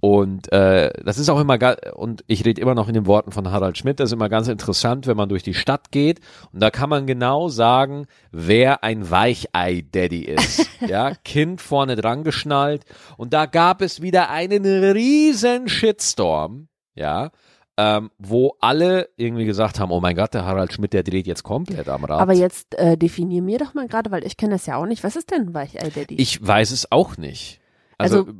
Und 0.00 0.52
äh, 0.52 0.92
das 1.04 1.18
ist 1.18 1.28
auch 1.28 1.40
immer, 1.40 1.58
und 1.94 2.22
ich 2.28 2.44
rede 2.44 2.60
immer 2.60 2.74
noch 2.74 2.86
in 2.86 2.94
den 2.94 3.06
Worten 3.06 3.32
von 3.32 3.50
Harald 3.50 3.78
Schmidt, 3.78 3.98
das 3.98 4.10
ist 4.10 4.12
immer 4.12 4.28
ganz 4.28 4.46
interessant, 4.46 5.08
wenn 5.08 5.16
man 5.16 5.28
durch 5.28 5.42
die 5.42 5.54
Stadt 5.54 5.90
geht 5.90 6.20
und 6.52 6.62
da 6.62 6.70
kann 6.70 6.88
man 6.88 7.06
genau 7.06 7.48
sagen, 7.48 8.06
wer 8.30 8.84
ein 8.84 9.10
Weichei-Daddy 9.10 10.22
ist. 10.22 10.68
ja, 10.86 11.14
Kind 11.24 11.60
vorne 11.60 11.96
dran 11.96 12.22
geschnallt 12.22 12.84
und 13.16 13.32
da 13.32 13.46
gab 13.46 13.82
es 13.82 14.00
wieder 14.00 14.30
einen 14.30 14.64
riesen 14.64 15.68
Shitstorm, 15.68 16.68
ja, 16.94 17.30
ähm, 17.76 18.10
wo 18.18 18.56
alle 18.60 19.08
irgendwie 19.16 19.46
gesagt 19.46 19.80
haben, 19.80 19.90
oh 19.90 20.00
mein 20.00 20.14
Gott, 20.14 20.34
der 20.34 20.44
Harald 20.44 20.72
Schmidt, 20.72 20.92
der 20.92 21.02
dreht 21.02 21.26
jetzt 21.26 21.42
komplett 21.42 21.88
am 21.88 22.04
Rad. 22.04 22.20
Aber 22.20 22.34
jetzt 22.34 22.76
äh, 22.76 22.96
definier 22.96 23.42
mir 23.42 23.58
doch 23.58 23.74
mal 23.74 23.86
gerade, 23.88 24.10
weil 24.10 24.24
ich 24.24 24.36
kenne 24.36 24.54
das 24.54 24.66
ja 24.66 24.76
auch 24.76 24.86
nicht. 24.86 25.04
Was 25.04 25.14
ist 25.14 25.30
denn 25.30 25.48
ein 25.48 25.54
Weichei 25.54 25.88
Daddy? 25.88 26.16
Ich 26.16 26.44
weiß 26.44 26.72
es 26.72 26.90
auch 26.90 27.16
nicht. 27.16 27.60
Also, 28.00 28.18
Also- 28.18 28.32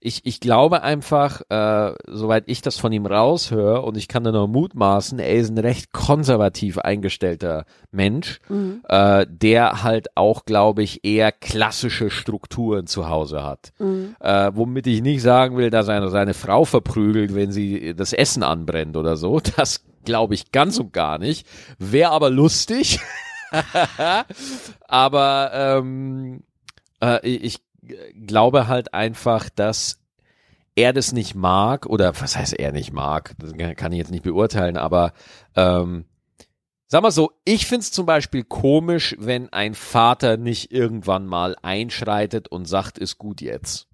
ich, 0.00 0.20
ich 0.24 0.38
glaube 0.38 0.82
einfach, 0.82 1.42
äh, 1.48 1.92
soweit 2.06 2.44
ich 2.46 2.62
das 2.62 2.78
von 2.78 2.92
ihm 2.92 3.04
raushöre 3.06 3.82
und 3.82 3.96
ich 3.96 4.06
kann 4.06 4.22
da 4.22 4.30
nur 4.32 4.46
mutmaßen, 4.48 5.18
er 5.18 5.34
ist 5.34 5.50
ein 5.50 5.58
recht 5.58 5.92
konservativ 5.92 6.78
eingestellter 6.78 7.64
Mensch, 7.90 8.38
Mhm. 8.48 8.82
äh, 8.88 9.26
der 9.28 9.82
halt 9.82 10.16
auch, 10.16 10.44
glaube 10.44 10.82
ich, 10.84 11.04
eher 11.04 11.32
klassische 11.32 12.10
Strukturen 12.10 12.86
zu 12.86 13.08
Hause 13.08 13.42
hat. 13.42 13.72
Mhm. 13.78 14.14
Äh, 14.20 14.52
womit 14.54 14.86
ich 14.86 15.02
nicht 15.02 15.22
sagen 15.22 15.56
will, 15.56 15.70
dass 15.70 15.88
er 15.88 16.08
seine 16.08 16.34
Frau 16.34 16.64
verprügelt, 16.64 17.34
wenn 17.34 17.50
sie 17.50 17.94
das 17.94 18.12
Essen 18.12 18.42
anbrennt 18.44 18.96
oder 18.96 19.16
so. 19.16 19.40
Das 19.56 19.84
glaube 20.04 20.34
ich 20.34 20.52
ganz 20.52 20.78
und 20.78 20.92
gar 20.92 21.18
nicht. 21.18 21.46
Wäre 21.78 22.12
aber 22.12 22.30
lustig. 22.30 23.00
aber 24.86 25.50
ähm, 25.52 26.42
äh, 27.02 27.26
ich 27.26 27.58
glaube 28.26 28.68
halt 28.68 28.94
einfach, 28.94 29.48
dass 29.50 29.98
er 30.74 30.92
das 30.92 31.12
nicht 31.12 31.34
mag 31.34 31.86
oder 31.86 32.20
was 32.20 32.36
heißt 32.36 32.54
er 32.54 32.72
nicht 32.72 32.92
mag, 32.92 33.34
das 33.38 33.52
kann 33.76 33.92
ich 33.92 33.98
jetzt 33.98 34.10
nicht 34.10 34.24
beurteilen, 34.24 34.76
aber 34.76 35.12
ähm, 35.54 36.04
sag 36.86 37.02
mal 37.02 37.10
so, 37.10 37.32
ich 37.44 37.66
find's 37.66 37.90
zum 37.90 38.04
Beispiel 38.06 38.44
komisch, 38.44 39.16
wenn 39.18 39.52
ein 39.52 39.74
Vater 39.74 40.36
nicht 40.36 40.72
irgendwann 40.72 41.26
mal 41.26 41.56
einschreitet 41.62 42.48
und 42.48 42.66
sagt, 42.66 42.98
ist 42.98 43.18
gut 43.18 43.40
jetzt. 43.40 43.88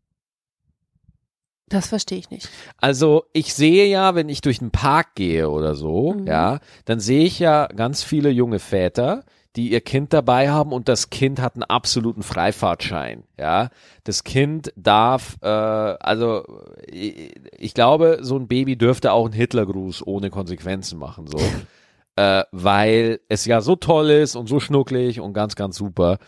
Das 1.69 1.87
verstehe 1.87 2.19
ich 2.19 2.31
nicht. 2.31 2.51
Also 2.77 3.25
ich 3.33 3.55
sehe 3.55 3.87
ja, 3.87 4.15
wenn 4.15 4.29
ich 4.29 4.43
durch 4.43 4.59
den 4.59 4.73
Park 4.73 5.15
gehe 5.15 5.49
oder 5.49 5.75
so, 5.75 6.13
Mhm. 6.15 6.27
ja, 6.27 6.61
dann 6.85 7.01
sehe 7.01 7.25
ich 7.25 7.39
ja 7.39 7.67
ganz 7.69 8.03
viele 8.03 8.29
junge 8.29 8.59
Väter, 8.59 9.25
die 9.57 9.71
ihr 9.71 9.81
Kind 9.81 10.13
dabei 10.13 10.51
haben 10.51 10.73
und 10.73 10.89
das 10.89 11.11
Kind 11.11 11.41
hat 11.41 11.55
einen 11.55 11.65
absoluten 11.65 12.23
Freifahrtschein, 12.23 13.25
ja. 13.39 13.71
Das 14.05 14.25
Kind 14.25 14.73
darf, 14.77 15.37
äh, 15.43 15.47
also 15.47 16.45
ich, 16.87 17.35
ich 17.59 17.75
glaube, 17.75 18.19
so 18.23 18.37
ein 18.37 18.49
Baby 18.49 18.77
dürfte 18.77 19.13
auch 19.13 19.27
einen 19.27 19.35
Hitlergruß 19.35 20.07
ohne 20.07 20.31
Konsequenzen 20.31 20.99
machen, 20.99 21.27
so. 21.27 21.39
äh, 22.17 22.45
weil 22.51 23.21
es 23.29 23.45
ja 23.45 23.61
so 23.61 23.77
toll 23.77 24.11
ist 24.11 24.37
und 24.37 24.49
so 24.49 24.61
schnucklig 24.61 25.21
und 25.21 25.33
ganz, 25.33 25.55
ganz 25.55 25.77
super. 25.77 26.19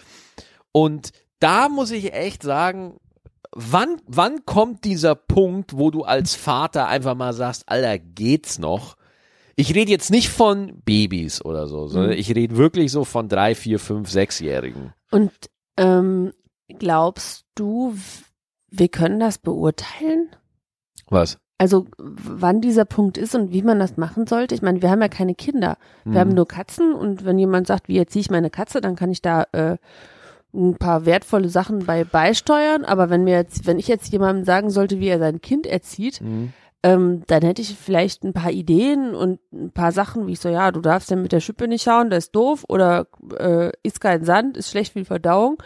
Und 0.72 1.10
da 1.40 1.68
muss 1.68 1.90
ich 1.90 2.12
echt 2.12 2.42
sagen, 2.42 2.98
wann, 3.52 4.00
wann 4.06 4.44
kommt 4.44 4.84
dieser 4.84 5.14
Punkt, 5.14 5.76
wo 5.78 5.90
du 5.90 6.02
als 6.02 6.34
Vater 6.34 6.88
einfach 6.88 7.14
mal 7.14 7.32
sagst, 7.32 7.68
Alter, 7.68 7.98
geht's 7.98 8.58
noch? 8.58 8.96
Ich 9.56 9.74
rede 9.74 9.90
jetzt 9.90 10.10
nicht 10.10 10.28
von 10.30 10.80
Babys 10.84 11.44
oder 11.44 11.66
so, 11.68 11.86
sondern 11.88 12.10
Mhm. 12.12 12.18
ich 12.18 12.34
rede 12.34 12.56
wirklich 12.56 12.90
so 12.90 13.04
von 13.04 13.28
drei, 13.28 13.54
vier, 13.54 13.78
fünf, 13.78 14.10
sechsjährigen. 14.10 14.92
Und 15.10 15.30
ähm, 15.76 16.32
glaubst 16.78 17.44
du, 17.54 17.94
wir 18.70 18.88
können 18.88 19.20
das 19.20 19.38
beurteilen? 19.38 20.28
Was? 21.08 21.38
Also 21.56 21.86
wann 21.98 22.60
dieser 22.60 22.84
Punkt 22.84 23.16
ist 23.16 23.34
und 23.36 23.52
wie 23.52 23.62
man 23.62 23.78
das 23.78 23.96
machen 23.96 24.26
sollte? 24.26 24.54
Ich 24.56 24.62
meine, 24.62 24.82
wir 24.82 24.90
haben 24.90 25.00
ja 25.00 25.08
keine 25.08 25.36
Kinder. 25.36 25.76
Wir 26.04 26.12
Mhm. 26.12 26.18
haben 26.18 26.34
nur 26.34 26.48
Katzen 26.48 26.92
und 26.92 27.24
wenn 27.24 27.38
jemand 27.38 27.68
sagt, 27.68 27.86
wie 27.88 27.98
erziehe 27.98 28.20
ich 28.22 28.30
meine 28.30 28.50
Katze, 28.50 28.80
dann 28.80 28.96
kann 28.96 29.12
ich 29.12 29.22
da 29.22 29.44
äh, 29.52 29.76
ein 30.52 30.76
paar 30.76 31.06
wertvolle 31.06 31.48
Sachen 31.48 31.86
bei 31.86 32.02
beisteuern. 32.04 32.84
Aber 32.84 33.08
wenn 33.08 33.22
mir 33.24 33.36
jetzt, 33.36 33.66
wenn 33.66 33.78
ich 33.78 33.86
jetzt 33.86 34.10
jemandem 34.12 34.44
sagen 34.44 34.70
sollte, 34.70 34.98
wie 34.98 35.06
er 35.08 35.18
sein 35.20 35.40
Kind 35.40 35.66
erzieht, 35.66 36.20
Mhm. 36.20 36.52
Ähm, 36.84 37.22
dann 37.28 37.42
hätte 37.42 37.62
ich 37.62 37.74
vielleicht 37.74 38.24
ein 38.24 38.34
paar 38.34 38.50
Ideen 38.50 39.14
und 39.14 39.40
ein 39.52 39.72
paar 39.72 39.90
Sachen, 39.90 40.26
wie 40.26 40.32
ich 40.32 40.40
so, 40.40 40.50
ja, 40.50 40.70
du 40.70 40.82
darfst 40.82 41.10
ja 41.10 41.16
mit 41.16 41.32
der 41.32 41.40
Schippe 41.40 41.66
nicht 41.66 41.82
schauen, 41.82 42.10
das 42.10 42.26
ist 42.26 42.36
doof 42.36 42.64
oder 42.68 43.06
äh, 43.38 43.72
isst 43.82 44.02
kein 44.02 44.22
Sand, 44.22 44.58
ist 44.58 44.70
schlecht 44.70 44.92
für 44.92 45.06
Verdauung. 45.06 45.62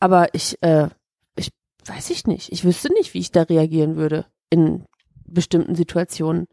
Aber 0.00 0.28
ich, 0.32 0.56
äh, 0.62 0.88
ich 1.36 1.50
weiß 1.84 2.08
ich 2.08 2.26
nicht. 2.26 2.50
Ich 2.50 2.64
wüsste 2.64 2.90
nicht, 2.94 3.12
wie 3.12 3.18
ich 3.18 3.30
da 3.30 3.42
reagieren 3.42 3.96
würde 3.96 4.24
in 4.48 4.86
bestimmten 5.26 5.74
Situationen. 5.74 6.46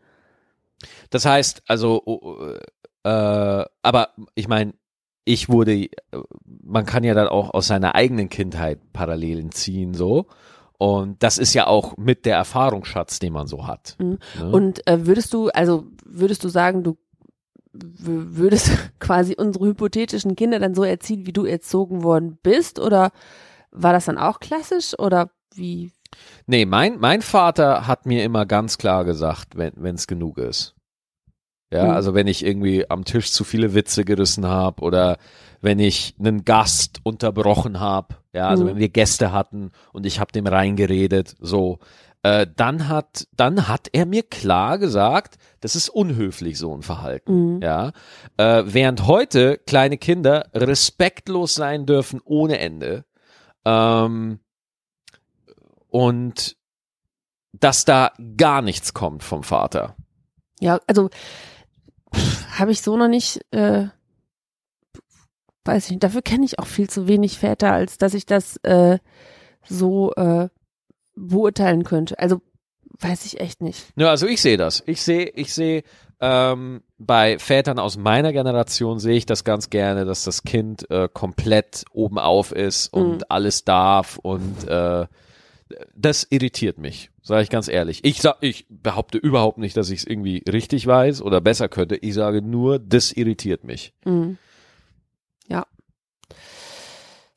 Das 1.09 1.25
heißt, 1.25 1.63
also, 1.67 2.01
oh, 2.05 2.55
äh, 3.03 3.65
aber 3.81 4.09
ich 4.35 4.49
meine, 4.49 4.73
ich 5.23 5.47
wurde, 5.47 5.73
äh, 5.73 5.89
man 6.43 6.85
kann 6.85 7.05
ja 7.05 7.13
dann 7.13 7.29
auch 7.29 7.53
aus 7.53 7.67
seiner 7.67 7.95
eigenen 7.95 8.27
Kindheit 8.27 8.91
Parallelen 8.91 9.53
ziehen, 9.53 9.93
so. 9.93 10.27
Und 10.81 11.21
das 11.21 11.37
ist 11.37 11.53
ja 11.53 11.67
auch 11.67 11.95
mit 11.97 12.25
der 12.25 12.37
Erfahrungsschatz, 12.37 13.19
den 13.19 13.33
man 13.33 13.45
so 13.45 13.67
hat. 13.67 13.95
Mhm. 13.99 14.17
Ne? 14.39 14.51
Und 14.51 14.87
äh, 14.87 15.05
würdest 15.05 15.31
du, 15.31 15.49
also 15.49 15.85
würdest 16.03 16.43
du 16.43 16.49
sagen, 16.49 16.81
du 16.81 16.97
würdest 17.71 18.71
quasi 18.99 19.35
unsere 19.37 19.67
hypothetischen 19.67 20.35
Kinder 20.35 20.57
dann 20.57 20.73
so 20.73 20.83
erziehen, 20.83 21.27
wie 21.27 21.33
du 21.33 21.45
erzogen 21.45 22.01
worden 22.01 22.39
bist? 22.41 22.79
Oder 22.79 23.11
war 23.69 23.93
das 23.93 24.05
dann 24.05 24.17
auch 24.17 24.39
klassisch? 24.39 24.97
Oder 24.97 25.29
wie? 25.53 25.91
Nee, 26.47 26.65
mein, 26.65 26.97
mein 26.97 27.21
Vater 27.21 27.85
hat 27.85 28.07
mir 28.07 28.23
immer 28.23 28.47
ganz 28.47 28.79
klar 28.79 29.05
gesagt, 29.05 29.55
wenn 29.55 29.93
es 29.93 30.07
genug 30.07 30.39
ist. 30.39 30.73
Ja, 31.71 31.85
Mhm. 31.85 31.91
also 31.91 32.15
wenn 32.15 32.25
ich 32.25 32.43
irgendwie 32.43 32.89
am 32.89 33.05
Tisch 33.05 33.31
zu 33.31 33.43
viele 33.43 33.75
Witze 33.75 34.03
gerissen 34.03 34.47
habe 34.47 34.81
oder 34.81 35.19
wenn 35.61 35.79
ich 35.79 36.15
einen 36.19 36.43
Gast 36.43 36.99
unterbrochen 37.03 37.79
habe, 37.79 38.15
ja, 38.33 38.47
also 38.47 38.63
Mhm. 38.63 38.67
wenn 38.69 38.77
wir 38.77 38.89
Gäste 38.89 39.31
hatten 39.31 39.71
und 39.93 40.05
ich 40.05 40.19
habe 40.19 40.31
dem 40.31 40.47
reingeredet, 40.47 41.35
so, 41.39 41.79
äh, 42.23 42.47
dann 42.55 42.87
hat, 42.87 43.27
dann 43.35 43.67
hat 43.67 43.87
er 43.93 44.05
mir 44.05 44.23
klar 44.23 44.77
gesagt, 44.77 45.37
das 45.59 45.75
ist 45.75 45.89
unhöflich, 45.89 46.57
so 46.57 46.75
ein 46.75 46.81
Verhalten. 46.83 47.55
Mhm. 47.55 47.61
Ja, 47.61 47.91
äh, 48.37 48.63
während 48.65 49.07
heute 49.07 49.57
kleine 49.57 49.97
Kinder 49.97 50.49
respektlos 50.53 51.55
sein 51.55 51.85
dürfen 51.85 52.21
ohne 52.23 52.59
Ende. 52.59 53.05
Ähm, 53.65 54.39
und 55.89 56.55
dass 57.53 57.85
da 57.85 58.11
gar 58.37 58.61
nichts 58.61 58.93
kommt 58.93 59.23
vom 59.23 59.43
Vater. 59.43 59.95
Ja, 60.59 60.79
also 60.87 61.09
habe 62.57 62.71
ich 62.71 62.81
so 62.81 62.97
noch 62.97 63.07
nicht, 63.07 63.41
äh, 63.51 63.87
weiß 65.65 65.85
ich 65.85 65.91
nicht, 65.91 66.03
dafür 66.03 66.21
kenne 66.21 66.45
ich 66.45 66.59
auch 66.59 66.67
viel 66.67 66.89
zu 66.89 67.07
wenig 67.07 67.37
Väter, 67.39 67.71
als 67.71 67.97
dass 67.97 68.13
ich 68.13 68.25
das 68.25 68.57
äh, 68.63 68.97
so 69.67 70.13
äh, 70.15 70.49
beurteilen 71.15 71.83
könnte. 71.83 72.17
Also 72.19 72.41
weiß 72.99 73.25
ich 73.25 73.39
echt 73.39 73.61
nicht. 73.61 73.83
Ja, 73.95 74.09
also 74.09 74.27
ich 74.27 74.41
sehe 74.41 74.57
das. 74.57 74.83
Ich 74.85 75.01
sehe, 75.01 75.29
ich 75.29 75.53
sehe 75.53 75.83
ähm, 76.19 76.81
bei 76.99 77.39
Vätern 77.39 77.79
aus 77.79 77.97
meiner 77.97 78.31
Generation 78.31 78.99
sehe 78.99 79.15
ich 79.17 79.25
das 79.25 79.43
ganz 79.43 79.69
gerne, 79.71 80.05
dass 80.05 80.23
das 80.23 80.43
Kind 80.43 80.89
äh, 80.91 81.09
komplett 81.11 81.83
oben 81.93 82.19
auf 82.19 82.51
ist 82.51 82.93
und 82.93 83.11
Mhm. 83.17 83.23
alles 83.29 83.63
darf 83.65 84.17
und 84.19 84.67
äh, 84.67 85.07
das 85.95 86.27
irritiert 86.29 86.77
mich, 86.77 87.09
sage 87.23 87.43
ich 87.43 87.49
ganz 87.49 87.67
ehrlich. 87.69 88.03
Ich 88.03 88.21
sag, 88.21 88.37
ich 88.41 88.65
behaupte 88.69 89.17
überhaupt 89.17 89.57
nicht, 89.57 89.77
dass 89.77 89.89
ich 89.89 90.01
es 90.01 90.05
irgendwie 90.07 90.43
richtig 90.51 90.85
weiß 90.85 91.21
oder 91.21 91.39
besser 91.41 91.69
könnte. 91.69 91.95
Ich 91.95 92.13
sage 92.13 92.41
nur, 92.41 92.77
das 92.77 93.11
irritiert 93.11 93.63
mich. 93.63 93.93
Mhm. 94.05 94.37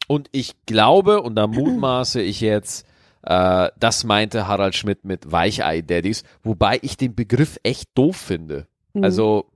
Und 0.07 0.29
ich 0.33 0.55
glaube, 0.67 1.23
und 1.23 1.37
da 1.37 1.47
mutmaße 1.47 2.21
ich 2.21 2.41
jetzt, 2.41 2.87
äh, 3.23 3.69
das 3.79 4.05
meinte 4.05 4.47
Harald 4.47 4.75
Schmidt 4.75 5.05
mit 5.05 5.31
Weichei-Daddies, 5.31 6.25
wobei 6.43 6.79
ich 6.83 6.97
den 6.97 7.15
Begriff 7.15 7.59
echt 7.63 7.91
doof 7.95 8.17
finde. 8.17 8.67
Mhm. 8.93 9.05
Also 9.05 9.47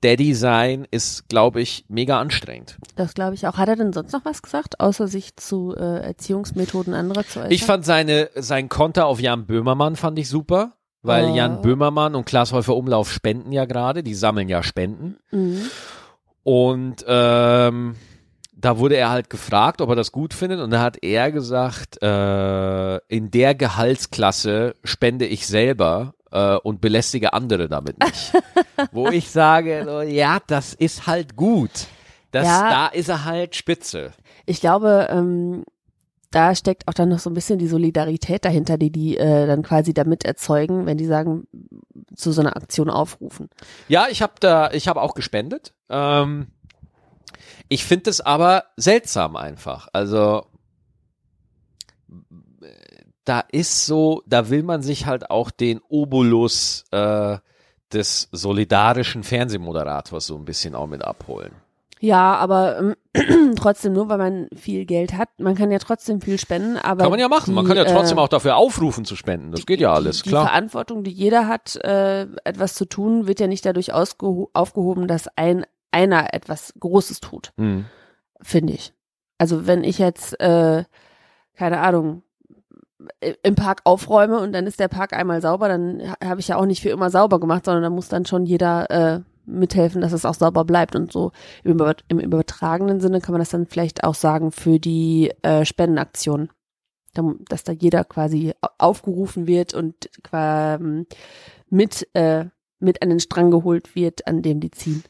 Daddy 0.00 0.34
sein 0.34 0.86
ist, 0.90 1.28
glaube 1.28 1.60
ich, 1.60 1.84
mega 1.88 2.20
anstrengend. 2.20 2.76
Das 2.94 3.14
glaube 3.14 3.34
ich 3.34 3.46
auch. 3.48 3.56
Hat 3.56 3.68
er 3.68 3.76
denn 3.76 3.92
sonst 3.92 4.12
noch 4.12 4.24
was 4.24 4.42
gesagt, 4.42 4.78
außer 4.78 5.08
sich 5.08 5.36
zu 5.36 5.74
äh, 5.76 6.00
Erziehungsmethoden 6.02 6.94
anderer 6.94 7.26
zu 7.26 7.40
äußern? 7.40 7.50
Ich 7.50 7.64
fand 7.64 7.84
seine, 7.84 8.30
sein 8.36 8.68
Konter 8.68 9.06
auf 9.06 9.20
Jan 9.20 9.46
Böhmermann 9.46 9.96
fand 9.96 10.18
ich 10.18 10.28
super, 10.28 10.74
weil 11.02 11.30
Oh. 11.30 11.34
Jan 11.34 11.62
Böhmermann 11.62 12.14
und 12.14 12.26
Klaas 12.26 12.52
Häufer 12.52 12.76
Umlauf 12.76 13.10
spenden 13.10 13.50
ja 13.50 13.64
gerade, 13.64 14.02
die 14.04 14.14
sammeln 14.14 14.48
ja 14.48 14.62
Spenden. 14.62 15.16
Mhm. 15.32 15.62
Und 16.44 17.04
ähm, 17.08 17.96
da 18.60 18.78
wurde 18.78 18.96
er 18.96 19.10
halt 19.10 19.30
gefragt, 19.30 19.80
ob 19.80 19.88
er 19.90 19.96
das 19.96 20.10
gut 20.10 20.34
findet. 20.34 20.60
Und 20.60 20.70
da 20.70 20.80
hat 20.80 21.02
er 21.02 21.30
gesagt, 21.30 22.02
äh, 22.02 22.96
in 23.08 23.30
der 23.30 23.54
Gehaltsklasse 23.54 24.74
spende 24.82 25.26
ich 25.26 25.46
selber 25.46 26.14
äh, 26.32 26.56
und 26.56 26.80
belästige 26.80 27.32
andere 27.32 27.68
damit 27.68 28.02
nicht. 28.02 28.32
Wo 28.92 29.08
ich 29.08 29.30
sage, 29.30 29.84
so, 29.86 30.00
ja, 30.02 30.38
das 30.46 30.74
ist 30.74 31.06
halt 31.06 31.36
gut. 31.36 31.70
Das, 32.32 32.46
Ja. 32.46 32.70
Da 32.70 32.86
ist 32.88 33.08
er 33.08 33.24
halt 33.24 33.54
spitze. 33.54 34.10
Ich 34.44 34.60
glaube, 34.60 35.08
ähm, 35.10 35.64
da 36.30 36.54
steckt 36.54 36.88
auch 36.88 36.94
dann 36.94 37.08
noch 37.08 37.20
so 37.20 37.30
ein 37.30 37.34
bisschen 37.34 37.58
die 37.58 37.68
Solidarität 37.68 38.44
dahinter, 38.44 38.76
die 38.76 38.90
die 38.90 39.16
äh, 39.16 39.46
dann 39.46 39.62
quasi 39.62 39.94
damit 39.94 40.24
erzeugen, 40.24 40.84
wenn 40.84 40.98
die 40.98 41.06
sagen, 41.06 41.46
zu 42.14 42.32
so 42.32 42.40
einer 42.40 42.56
Aktion 42.56 42.90
aufrufen. 42.90 43.48
Ja, 43.86 44.08
ich 44.10 44.20
habe 44.20 44.34
da, 44.40 44.70
ich 44.72 44.88
habe 44.88 45.00
auch 45.00 45.14
gespendet. 45.14 45.72
Ähm, 45.88 46.48
ich 47.68 47.84
finde 47.84 48.10
es 48.10 48.20
aber 48.20 48.64
seltsam 48.76 49.36
einfach. 49.36 49.88
Also 49.92 50.46
da 53.24 53.40
ist 53.40 53.84
so, 53.84 54.22
da 54.26 54.48
will 54.48 54.62
man 54.62 54.82
sich 54.82 55.06
halt 55.06 55.30
auch 55.30 55.50
den 55.50 55.80
Obolus 55.88 56.84
äh, 56.90 57.36
des 57.92 58.28
solidarischen 58.32 59.22
Fernsehmoderators 59.22 60.26
so 60.26 60.36
ein 60.36 60.44
bisschen 60.44 60.74
auch 60.74 60.86
mit 60.86 61.04
abholen. 61.04 61.52
Ja, 62.00 62.36
aber 62.36 62.78
ähm, 63.14 63.54
trotzdem 63.56 63.92
nur, 63.92 64.08
weil 64.08 64.18
man 64.18 64.48
viel 64.54 64.86
Geld 64.86 65.14
hat. 65.14 65.28
Man 65.38 65.56
kann 65.56 65.70
ja 65.70 65.78
trotzdem 65.78 66.20
viel 66.20 66.38
spenden, 66.38 66.76
aber. 66.76 67.02
Kann 67.02 67.10
man 67.10 67.20
ja 67.20 67.28
machen. 67.28 67.50
Die, 67.50 67.52
man 67.52 67.66
kann 67.66 67.76
ja 67.76 67.84
trotzdem 67.84 68.18
äh, 68.18 68.20
auch 68.20 68.28
dafür 68.28 68.56
aufrufen 68.56 69.04
zu 69.04 69.16
spenden. 69.16 69.50
Das 69.50 69.66
geht 69.66 69.80
ja 69.80 69.92
alles, 69.92 70.22
die, 70.22 70.30
klar. 70.30 70.44
Die 70.44 70.48
Verantwortung, 70.48 71.02
die 71.02 71.10
jeder 71.10 71.48
hat, 71.48 71.76
äh, 71.76 72.22
etwas 72.44 72.74
zu 72.74 72.84
tun, 72.84 73.26
wird 73.26 73.40
ja 73.40 73.48
nicht 73.48 73.66
dadurch 73.66 73.92
aufgehoben, 73.92 75.08
dass 75.08 75.28
ein 75.36 75.66
einer 75.90 76.34
etwas 76.34 76.74
Großes 76.78 77.20
tut, 77.20 77.52
Hm. 77.56 77.86
finde 78.42 78.74
ich. 78.74 78.92
Also 79.38 79.66
wenn 79.66 79.84
ich 79.84 79.98
jetzt, 79.98 80.38
äh, 80.40 80.84
keine 81.54 81.80
Ahnung, 81.80 82.22
im 83.42 83.54
Park 83.54 83.80
aufräume 83.84 84.40
und 84.40 84.52
dann 84.52 84.66
ist 84.66 84.80
der 84.80 84.88
Park 84.88 85.12
einmal 85.12 85.40
sauber, 85.40 85.68
dann 85.68 86.02
ha- 86.10 86.16
habe 86.28 86.40
ich 86.40 86.48
ja 86.48 86.56
auch 86.56 86.66
nicht 86.66 86.82
für 86.82 86.88
immer 86.90 87.10
sauber 87.10 87.38
gemacht, 87.38 87.64
sondern 87.64 87.84
da 87.84 87.90
muss 87.90 88.08
dann 88.08 88.26
schon 88.26 88.44
jeder 88.44 88.90
äh, 88.90 89.20
mithelfen, 89.46 90.00
dass 90.00 90.12
es 90.12 90.24
auch 90.24 90.34
sauber 90.34 90.64
bleibt 90.64 90.96
und 90.96 91.12
so. 91.12 91.30
Im, 91.62 91.80
im 92.08 92.18
übertragenen 92.18 93.00
Sinne 93.00 93.20
kann 93.20 93.32
man 93.32 93.40
das 93.40 93.50
dann 93.50 93.66
vielleicht 93.66 94.02
auch 94.04 94.14
sagen 94.16 94.50
für 94.50 94.78
die 94.80 95.32
äh, 95.42 95.64
Spendenaktion. 95.64 96.50
Da- 97.14 97.34
Dass 97.48 97.62
da 97.64 97.72
jeder 97.72 98.04
quasi 98.04 98.52
au- 98.60 98.68
aufgerufen 98.78 99.46
wird 99.46 99.74
und 99.74 100.10
quasi 100.24 101.06
mit, 101.70 102.08
äh, 102.14 102.46
mit 102.80 103.00
an 103.02 103.08
den 103.10 103.20
Strang 103.20 103.50
geholt 103.52 103.94
wird, 103.94 104.26
an 104.26 104.42
dem 104.42 104.58
die 104.60 104.70
ziehen. 104.72 105.04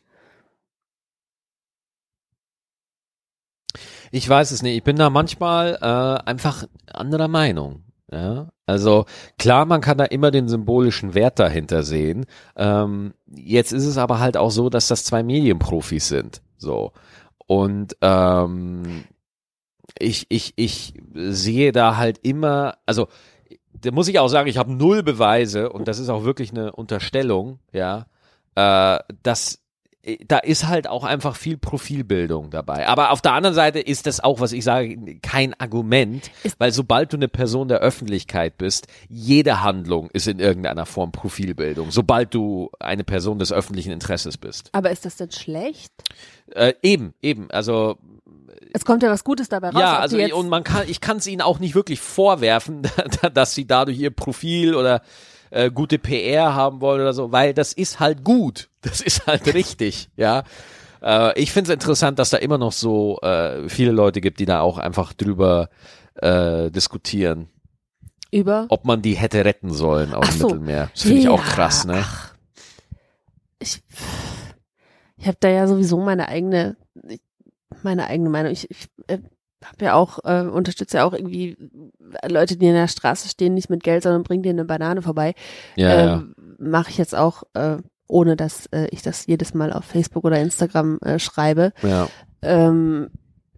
Ich 4.11 4.29
weiß 4.29 4.51
es 4.51 4.63
nicht. 4.63 4.77
Ich 4.77 4.85
bin 4.85 4.97
da 4.97 5.11
manchmal 5.11 5.79
äh, 5.81 6.29
einfach 6.29 6.65
anderer 6.93 7.29
Meinung. 7.29 7.85
Ja, 8.11 8.49
also 8.65 9.05
klar, 9.39 9.67
man 9.67 9.83
kann 9.83 9.99
da 9.99 10.05
immer 10.05 10.31
den 10.31 10.49
symbolischen 10.49 11.15
Wert 11.15 11.39
dahinter 11.39 11.83
sehen. 11.83 12.25
Ähm, 12.57 13.13
jetzt 13.27 13.73
ist 13.73 13.85
es 13.85 13.99
aber 13.99 14.19
halt 14.19 14.39
auch 14.39 14.51
so, 14.51 14.71
dass 14.71 14.89
das 14.89 15.05
zwei 15.05 15.23
Medienprofis 15.23 16.09
sind. 16.09 16.41
So 16.57 16.93
und 17.49 17.97
ähm, 18.03 19.05
ich 19.99 20.27
ich 20.29 20.53
ich 20.57 20.95
sehe 21.15 21.73
da 21.73 21.97
halt 21.97 22.19
immer, 22.23 22.77
also 22.87 23.09
da 23.73 23.91
muss 23.91 24.09
ich 24.09 24.19
auch 24.19 24.29
sagen, 24.29 24.49
ich 24.49 24.59
habe 24.59 24.73
null 24.73 25.03
Beweise 25.03 25.71
und 25.71 25.89
das 25.89 25.99
ist 25.99 26.11
auch 26.11 26.25
wirklich 26.25 26.51
eine 26.51 26.73
Unterstellung, 26.73 27.59
ja, 27.73 28.07
äh, 28.55 28.99
dass 29.23 29.61
da 30.27 30.39
ist 30.39 30.67
halt 30.69 30.87
auch 30.89 31.05
einfach 31.05 31.37
viel 31.37 31.59
Profilbildung 31.59 32.51
dabei. 32.51 32.87
Aber 32.87 33.11
auf 33.11 33.21
der 33.21 33.33
anderen 33.33 33.55
Seite 33.55 33.81
ist 33.81 34.07
das 34.07 34.21
auch, 34.21 34.41
was 34.41 34.53
ich 34.53 34.65
sage, 34.65 35.19
kein 35.21 35.55
Argument, 35.61 36.31
Ist- 36.45 36.59
weil 36.59 36.73
sobald 36.73 37.13
du 37.13 37.17
eine 37.17 37.29
Person 37.29 37.69
der 37.69 37.81
Öffentlichkeit 37.81 38.57
bist, 38.59 38.87
jede 39.09 39.61
Handlung 39.63 40.09
ist 40.13 40.27
in 40.29 40.39
irgendeiner 40.39 40.87
Form 40.87 41.13
Profilbildung, 41.13 41.91
sobald 41.91 42.33
du 42.33 42.71
eine 42.81 43.05
Person 43.05 43.39
des 43.39 43.53
öffentlichen 43.53 43.91
Interesses 43.93 44.39
bist. 44.39 44.71
Aber 44.73 44.91
ist 44.91 45.05
das 45.05 45.17
denn 45.17 45.31
schlecht? 45.33 45.93
Äh, 46.55 46.75
eben, 46.83 47.13
eben, 47.21 47.51
also 47.51 47.99
Es 48.73 48.85
kommt 48.85 49.03
ja 49.03 49.11
was 49.11 49.25
Gutes 49.25 49.49
dabei 49.49 49.71
raus. 49.71 49.81
ja, 49.81 49.99
also 49.99 50.17
und 50.37 50.49
man 50.49 50.65
kann, 50.65 50.89
ich 50.89 51.01
kann 51.01 51.19
es 51.19 51.27
ihnen 51.27 51.43
auch 51.43 51.59
nicht 51.59 51.75
wirklich 51.75 52.01
vorwerfen, 52.01 52.83
dass 53.35 53.55
sie 53.55 53.67
dadurch 53.67 53.99
ihr 53.99 54.11
Profil 54.11 54.75
oder 54.75 55.03
äh, 55.51 55.71
gute 55.71 55.99
PR 55.99 56.55
haben 56.55 56.81
wollen 56.81 57.01
oder 57.01 57.13
so, 57.13 57.33
weil 57.33 57.55
das 57.55 57.73
ist 57.73 58.01
halt 58.01 58.25
gut, 58.25 58.69
das 58.83 59.01
ist 59.01 59.27
halt 59.27 59.47
richtig, 59.55 60.09
ja. 60.17 60.45
Äh, 61.03 61.41
ich 61.41 61.53
finde 61.53 61.71
es 61.71 61.75
interessant, 61.75 62.19
dass 62.19 62.31
da 62.31 62.37
immer 62.39 62.59
noch 62.59 62.73
so 62.73 63.19
äh, 63.23 63.69
viele 63.69 63.93
Leute 63.93 64.21
gibt, 64.21 64.41
die 64.41 64.47
da 64.47 64.61
auch 64.61 64.79
einfach 64.79 65.13
drüber 65.13 65.69
äh, 66.15 66.71
diskutieren, 66.71 67.49
über 68.31 68.67
ob 68.69 68.85
man 68.85 69.01
die 69.03 69.15
hätte 69.15 69.45
retten 69.45 69.73
sollen 69.73 70.13
aus 70.15 70.27
Ach 70.29 70.33
dem 70.33 70.39
so. 70.41 70.47
Mittelmeer. 70.49 70.91
Das 70.93 71.03
finde 71.03 71.19
ich 71.21 71.29
auch 71.29 71.45
Ja, 71.45 71.51
krass, 71.53 71.85
ne? 71.87 71.99
Ach, 72.05 72.35
ich 73.61 73.83
ich 75.17 75.27
habe 75.27 75.37
da 75.41 75.49
ja 75.49 75.67
sowieso 75.67 75.99
meine 75.99 76.29
eigene 76.29 76.77
meine 77.83 78.07
eigene 78.07 78.31
Meinung. 78.31 78.53
Ich, 78.53 78.71
ich 78.71 78.89
äh, 79.07 79.19
habe 79.65 79.85
ja 79.85 79.95
auch 79.95 80.19
äh, 80.25 80.43
unterstütze 80.43 80.99
ja 80.99 81.05
auch 81.05 81.13
irgendwie 81.13 81.57
Leute, 82.27 82.57
die 82.57 82.67
in 82.67 82.75
der 82.75 82.89
Straße 82.89 83.29
stehen, 83.29 83.55
nicht 83.55 83.71
mit 83.71 83.83
Geld, 83.83 84.03
sondern 84.03 84.23
bringen 84.23 84.43
dir 84.43 84.51
eine 84.51 84.65
Banane 84.65 85.03
vorbei. 85.03 85.35
Ja, 85.77 85.89
ja. 85.89 86.15
ähm, 86.15 86.35
Mache 86.59 86.91
ich 86.91 86.99
jetzt 86.99 87.15
auch, 87.15 87.43
äh, 87.55 87.79
ohne 88.07 88.37
dass 88.37 88.67
äh, 88.67 88.89
ich 88.91 89.03
das 89.03 89.27
jedes 89.27 89.55
Mal 89.55 89.73
auf 89.73 89.85
Facebook 89.85 90.25
oder 90.25 90.39
Instagram 90.39 90.99
äh, 90.99 91.19
schreibe. 91.19 91.73
ja. 91.83 92.09
Ähm, 92.41 93.11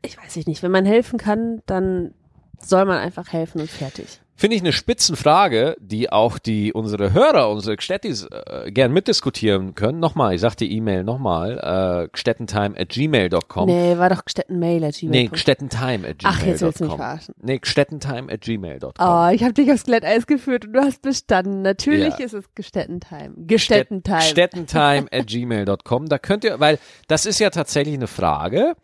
ich 0.02 0.16
weiß 0.16 0.36
nicht, 0.46 0.62
wenn 0.62 0.70
man 0.70 0.86
helfen 0.86 1.18
kann, 1.18 1.60
dann 1.66 2.14
soll 2.58 2.86
man 2.86 2.98
einfach 2.98 3.32
helfen 3.32 3.60
und 3.60 3.70
fertig. 3.70 4.22
Finde 4.40 4.56
ich 4.56 4.62
eine 4.62 4.72
Spitzenfrage, 4.72 5.76
die 5.80 6.10
auch 6.10 6.38
die 6.38 6.72
unsere 6.72 7.12
Hörer, 7.12 7.50
unsere 7.50 7.76
Gstettis 7.76 8.24
äh, 8.24 8.70
gern 8.70 8.90
mitdiskutieren 8.90 9.74
können. 9.74 10.00
Nochmal, 10.00 10.34
ich 10.34 10.40
sag 10.40 10.54
die 10.54 10.72
E-Mail 10.72 11.04
nochmal, 11.04 11.58
äh, 12.06 12.08
gstettentime 12.10 12.74
at 12.78 12.88
gmail.com. 12.88 13.66
Nee, 13.66 13.98
war 13.98 14.08
doch 14.08 14.22
Stettenmail 14.26 14.82
at 14.84 14.94
Nee, 15.02 15.08
gmail.com. 15.26 15.34
gstettentime 15.36 16.08
at 16.08 16.16
Ach, 16.24 16.42
jetzt 16.42 16.62
willst 16.62 16.80
du 16.80 16.84
mich 16.84 16.92
gmail.com. 16.94 16.96
verarschen. 16.96 17.34
Nee, 17.42 17.58
gstettentime 17.58 18.32
at 18.32 18.40
gmail.com. 18.40 18.92
Oh, 18.98 19.28
ich 19.30 19.42
habe 19.44 19.52
dich 19.52 19.70
aufs 19.70 19.84
Glatteis 19.84 20.26
geführt 20.26 20.64
und 20.64 20.72
du 20.72 20.80
hast 20.80 21.02
bestanden. 21.02 21.60
Natürlich 21.60 22.18
Ja. 22.18 22.24
ist 22.24 22.32
es 22.32 22.46
Gestettentime. 22.54 23.34
Gestettentime. 23.36 24.20
Gstettentime 24.20 25.06
at 25.12 25.26
gmail.com. 25.26 26.08
Da 26.08 26.16
könnt 26.16 26.44
ihr, 26.44 26.58
weil 26.58 26.78
das 27.08 27.26
ist 27.26 27.40
ja 27.40 27.50
tatsächlich 27.50 27.94
eine 27.94 28.06
Frage, 28.06 28.74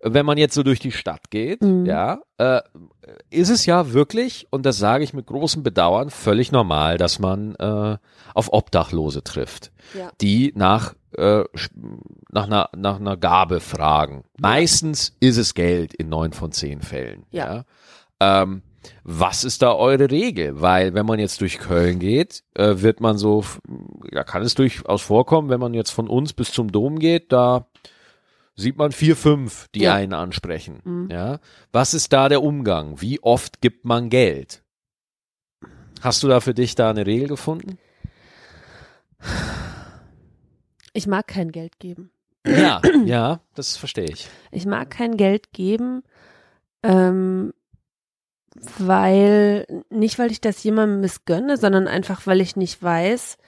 wenn 0.00 0.24
man 0.26 0.38
jetzt 0.38 0.54
so 0.54 0.62
durch 0.62 0.78
die 0.80 0.92
Stadt 0.92 1.30
geht, 1.30 1.62
Mhm. 1.62 1.86
ja, 1.86 2.20
äh, 2.38 2.60
ist 3.30 3.48
es 3.50 3.66
ja 3.66 3.92
wirklich, 3.92 4.46
und 4.50 4.64
das 4.66 4.78
sage 4.78 5.04
ich 5.04 5.12
mit 5.14 5.26
großem 5.26 5.62
Bedauern, 5.62 6.10
völlig 6.10 6.52
normal, 6.52 6.98
dass 6.98 7.18
man 7.18 7.54
äh, 7.56 7.96
auf 8.34 8.52
Obdachlose 8.52 9.22
trifft, 9.24 9.72
Ja. 9.94 10.10
die 10.20 10.52
nach, 10.54 10.94
äh, 11.16 11.44
nach, 12.30 12.46
einer, 12.46 12.68
nach 12.76 13.00
einer 13.00 13.16
Gabe 13.16 13.60
fragen. 13.60 14.24
Meistens 14.38 15.16
ist 15.20 15.36
es 15.38 15.54
Geld 15.54 15.94
in 15.94 16.08
neun 16.08 16.32
von 16.32 16.52
zehn 16.52 16.80
Fällen. 16.82 17.24
Ja. 17.30 17.54
ja? 18.20 18.40
Ähm, 18.40 18.62
was 19.04 19.44
ist 19.44 19.62
da 19.62 19.74
eure 19.74 20.10
Regel? 20.10 20.60
Weil 20.60 20.94
wenn 20.94 21.04
man 21.06 21.18
jetzt 21.18 21.40
durch 21.40 21.58
Köln 21.58 21.98
geht, 21.98 22.42
äh, 22.54 22.74
wird 22.76 23.00
man 23.00 23.18
so, 23.18 23.44
da 24.12 24.22
kann 24.24 24.42
es 24.42 24.54
durchaus 24.54 25.02
vorkommen, 25.02 25.48
wenn 25.50 25.60
man 25.60 25.74
jetzt 25.74 25.90
von 25.90 26.08
uns 26.08 26.32
bis 26.32 26.52
zum 26.52 26.70
Dom 26.70 26.98
geht, 26.98 27.32
da 27.32 27.66
sieht 28.58 28.76
man 28.76 28.92
vier, 28.92 29.16
fünf, 29.16 29.68
die 29.74 29.80
Ja. 29.82 29.94
einen 29.94 30.12
ansprechen. 30.12 30.80
Mhm. 30.84 31.08
Ja. 31.10 31.38
Was 31.72 31.94
ist 31.94 32.12
da 32.12 32.28
der 32.28 32.42
Umgang? 32.42 33.00
Wie 33.00 33.20
oft 33.22 33.60
gibt 33.60 33.84
man 33.84 34.10
Geld? 34.10 34.62
Hast 36.00 36.22
du 36.22 36.28
da 36.28 36.40
für 36.40 36.54
dich 36.54 36.74
da 36.74 36.90
eine 36.90 37.06
Regel 37.06 37.28
gefunden? 37.28 37.78
Ich 40.92 41.06
mag 41.06 41.26
kein 41.26 41.52
Geld 41.52 41.78
geben. 41.78 42.10
Ja, 42.46 42.80
ja, 43.04 43.40
das 43.54 43.76
verstehe 43.76 44.06
ich. 44.10 44.28
Ich 44.50 44.66
mag 44.66 44.90
kein 44.90 45.16
Geld 45.16 45.52
geben, 45.52 46.02
ähm, 46.82 47.52
weil, 48.78 49.66
nicht 49.90 50.18
weil 50.18 50.30
ich 50.32 50.40
das 50.40 50.62
jemandem 50.62 51.00
missgönne, 51.00 51.56
sondern 51.56 51.86
einfach, 51.86 52.26
weil 52.26 52.40
ich 52.40 52.56
nicht 52.56 52.82
weiß, 52.82 53.38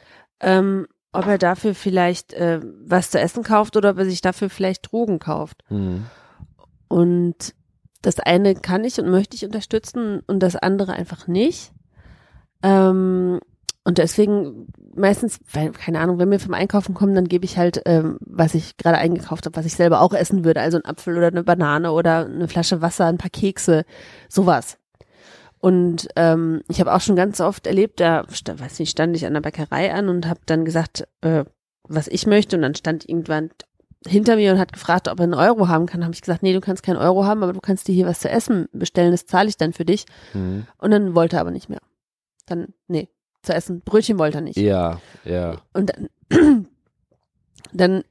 ähm, 0.41 0.87
ob 1.13 1.27
er 1.27 1.39
dafür 1.39 1.75
vielleicht 1.75 2.33
äh, 2.35 2.61
was 2.85 3.11
zu 3.11 3.19
essen 3.19 3.43
kauft 3.43 3.77
oder 3.77 3.91
ob 3.91 3.99
er 3.99 4.05
sich 4.05 4.21
dafür 4.21 4.51
vielleicht 4.51 4.91
Drogen 4.91 5.19
kauft. 5.19 5.65
Mhm. 5.69 6.07
Und 6.89 7.55
das 8.03 8.19
eine 8.21 8.55
kann 8.55 8.85
ich 8.85 8.99
und 9.01 9.11
möchte 9.11 9.37
ich 9.37 9.45
unterstützen 9.45 10.21
und 10.27 10.41
das 10.41 10.57
andere 10.57 10.93
einfach 10.93 11.27
nicht. 11.27 11.73
Ähm, 12.63 13.41
und 13.83 13.99
deswegen 13.99 14.69
meistens, 14.95 15.41
weil, 15.53 15.73
keine 15.73 16.01
Ahnung, 16.01 16.19
wenn 16.19 16.31
wir 16.31 16.41
vom 16.41 16.55
Einkaufen 16.55 16.95
kommen, 16.95 17.15
dann 17.15 17.29
gebe 17.29 17.45
ich 17.45 17.57
halt, 17.57 17.83
ähm, 17.87 18.19
was 18.21 18.55
ich 18.55 18.77
gerade 18.77 18.99
eingekauft 18.99 19.47
habe, 19.47 19.57
was 19.57 19.67
ich 19.67 19.75
selber 19.75 20.01
auch 20.01 20.13
essen 20.13 20.45
würde. 20.45 20.61
Also 20.61 20.77
ein 20.77 20.85
Apfel 20.85 21.17
oder 21.17 21.29
eine 21.29 21.43
Banane 21.43 21.93
oder 21.93 22.27
eine 22.27 22.49
Flasche 22.49 22.83
Wasser, 22.83 23.07
ein 23.07 23.19
paar 23.19 23.31
Kekse, 23.31 23.85
sowas. 24.29 24.77
Und 25.61 26.09
ähm, 26.17 26.63
ich 26.69 26.81
habe 26.81 26.93
auch 26.95 27.03
schon 27.03 27.17
ganz 27.17 27.41
oft 27.41 27.67
erlebt, 27.67 28.01
da 28.01 28.25
weiß 28.27 28.79
nicht, 28.79 28.91
stand 28.91 29.15
ich 29.15 29.27
an 29.27 29.35
der 29.35 29.43
Bäckerei 29.43 29.93
an 29.93 30.09
und 30.09 30.27
habe 30.27 30.41
dann 30.47 30.65
gesagt, 30.65 31.07
äh, 31.21 31.45
was 31.85 32.09
ich 32.09 32.27
möchte. 32.27 32.57
Und 32.57 32.63
dann 32.63 32.75
stand 32.75 33.07
irgendwann 33.07 33.51
hinter 34.07 34.37
mir 34.37 34.53
und 34.53 34.59
hat 34.59 34.73
gefragt, 34.73 35.09
ob 35.09 35.21
er 35.21 35.25
einen 35.25 35.35
Euro 35.35 35.69
haben 35.69 35.85
kann. 35.85 36.03
Habe 36.03 36.15
ich 36.15 36.23
gesagt, 36.23 36.43
nee, 36.43 36.55
du 36.55 36.61
kannst 36.61 36.83
keinen 36.83 36.97
Euro 36.97 37.25
haben, 37.25 37.43
aber 37.43 37.53
du 37.53 37.61
kannst 37.61 37.89
dir 37.89 37.95
hier 37.95 38.07
was 38.07 38.21
zu 38.21 38.31
essen 38.31 38.69
bestellen, 38.73 39.11
das 39.11 39.27
zahle 39.27 39.51
ich 39.51 39.59
dann 39.59 39.75
für 39.75 39.85
dich. 39.85 40.07
Mhm. 40.33 40.67
Und 40.79 40.91
dann 40.91 41.15
wollte 41.15 41.37
er 41.37 41.41
aber 41.41 41.51
nicht 41.51 41.69
mehr. 41.69 41.81
Dann, 42.47 42.69
nee, 42.89 43.09
zu 43.43 43.53
essen. 43.53 43.83
Brötchen 43.83 44.19
wollte 44.19 44.39
er 44.39 44.43
nicht. 44.43 44.57
Ja, 44.57 45.01
ja. 45.25 45.61
Und 45.75 45.93
dann, 45.93 46.09
dann, 47.73 48.03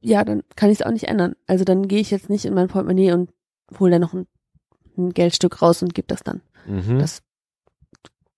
ja, 0.00 0.24
dann 0.24 0.44
kann 0.54 0.70
ich 0.70 0.80
es 0.80 0.86
auch 0.86 0.92
nicht 0.92 1.08
ändern. 1.08 1.34
Also 1.48 1.64
dann 1.64 1.88
gehe 1.88 2.00
ich 2.00 2.12
jetzt 2.12 2.30
nicht 2.30 2.44
in 2.44 2.54
mein 2.54 2.68
Portemonnaie 2.68 3.12
und 3.12 3.30
hole 3.80 3.90
da 3.90 3.98
noch 3.98 4.14
ein, 4.14 4.26
ein 4.96 5.12
Geldstück 5.12 5.60
raus 5.60 5.82
und 5.82 5.94
gebe 5.94 6.06
das 6.06 6.22
dann. 6.22 6.40
Mhm. 6.66 6.98
Das 6.98 7.22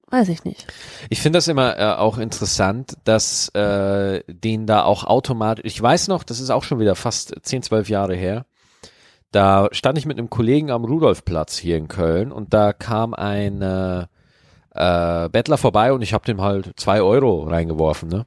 weiß 0.09 0.29
ich 0.29 0.45
nicht. 0.45 0.67
Ich 1.11 1.21
finde 1.21 1.39
das 1.39 1.49
immer 1.49 1.79
äh, 1.79 1.95
auch 1.97 2.19
interessant, 2.19 2.97
dass 3.05 3.49
äh, 3.51 4.23
den 4.29 4.67
da 4.67 4.85
auch 4.85 5.05
automatisch, 5.05 5.65
ich 5.65 5.81
weiß 5.81 6.09
noch, 6.09 6.23
das 6.23 6.41
ist 6.41 6.51
auch 6.51 6.63
schon 6.63 6.79
wieder 6.79 6.95
fast 6.95 7.35
10, 7.43 7.63
12 7.63 7.89
Jahre 7.89 8.15
her, 8.15 8.47
da 9.33 9.69
stand 9.73 9.99
ich 9.99 10.07
mit 10.07 10.19
einem 10.19 10.31
Kollegen 10.31 10.71
am 10.71 10.85
Rudolfplatz 10.85 11.59
hier 11.59 11.77
in 11.77 11.89
Köln 11.89 12.33
und 12.33 12.55
da 12.55 12.73
kam 12.73 13.13
ein 13.15 13.61
äh, 13.61 14.07
äh, 14.71 15.29
Bettler 15.29 15.59
vorbei 15.59 15.93
und 15.93 16.03
ich 16.03 16.15
habe 16.15 16.25
dem 16.25 16.41
halt 16.41 16.73
zwei 16.77 17.03
Euro 17.03 17.43
reingeworfen, 17.43 18.09
ne? 18.09 18.27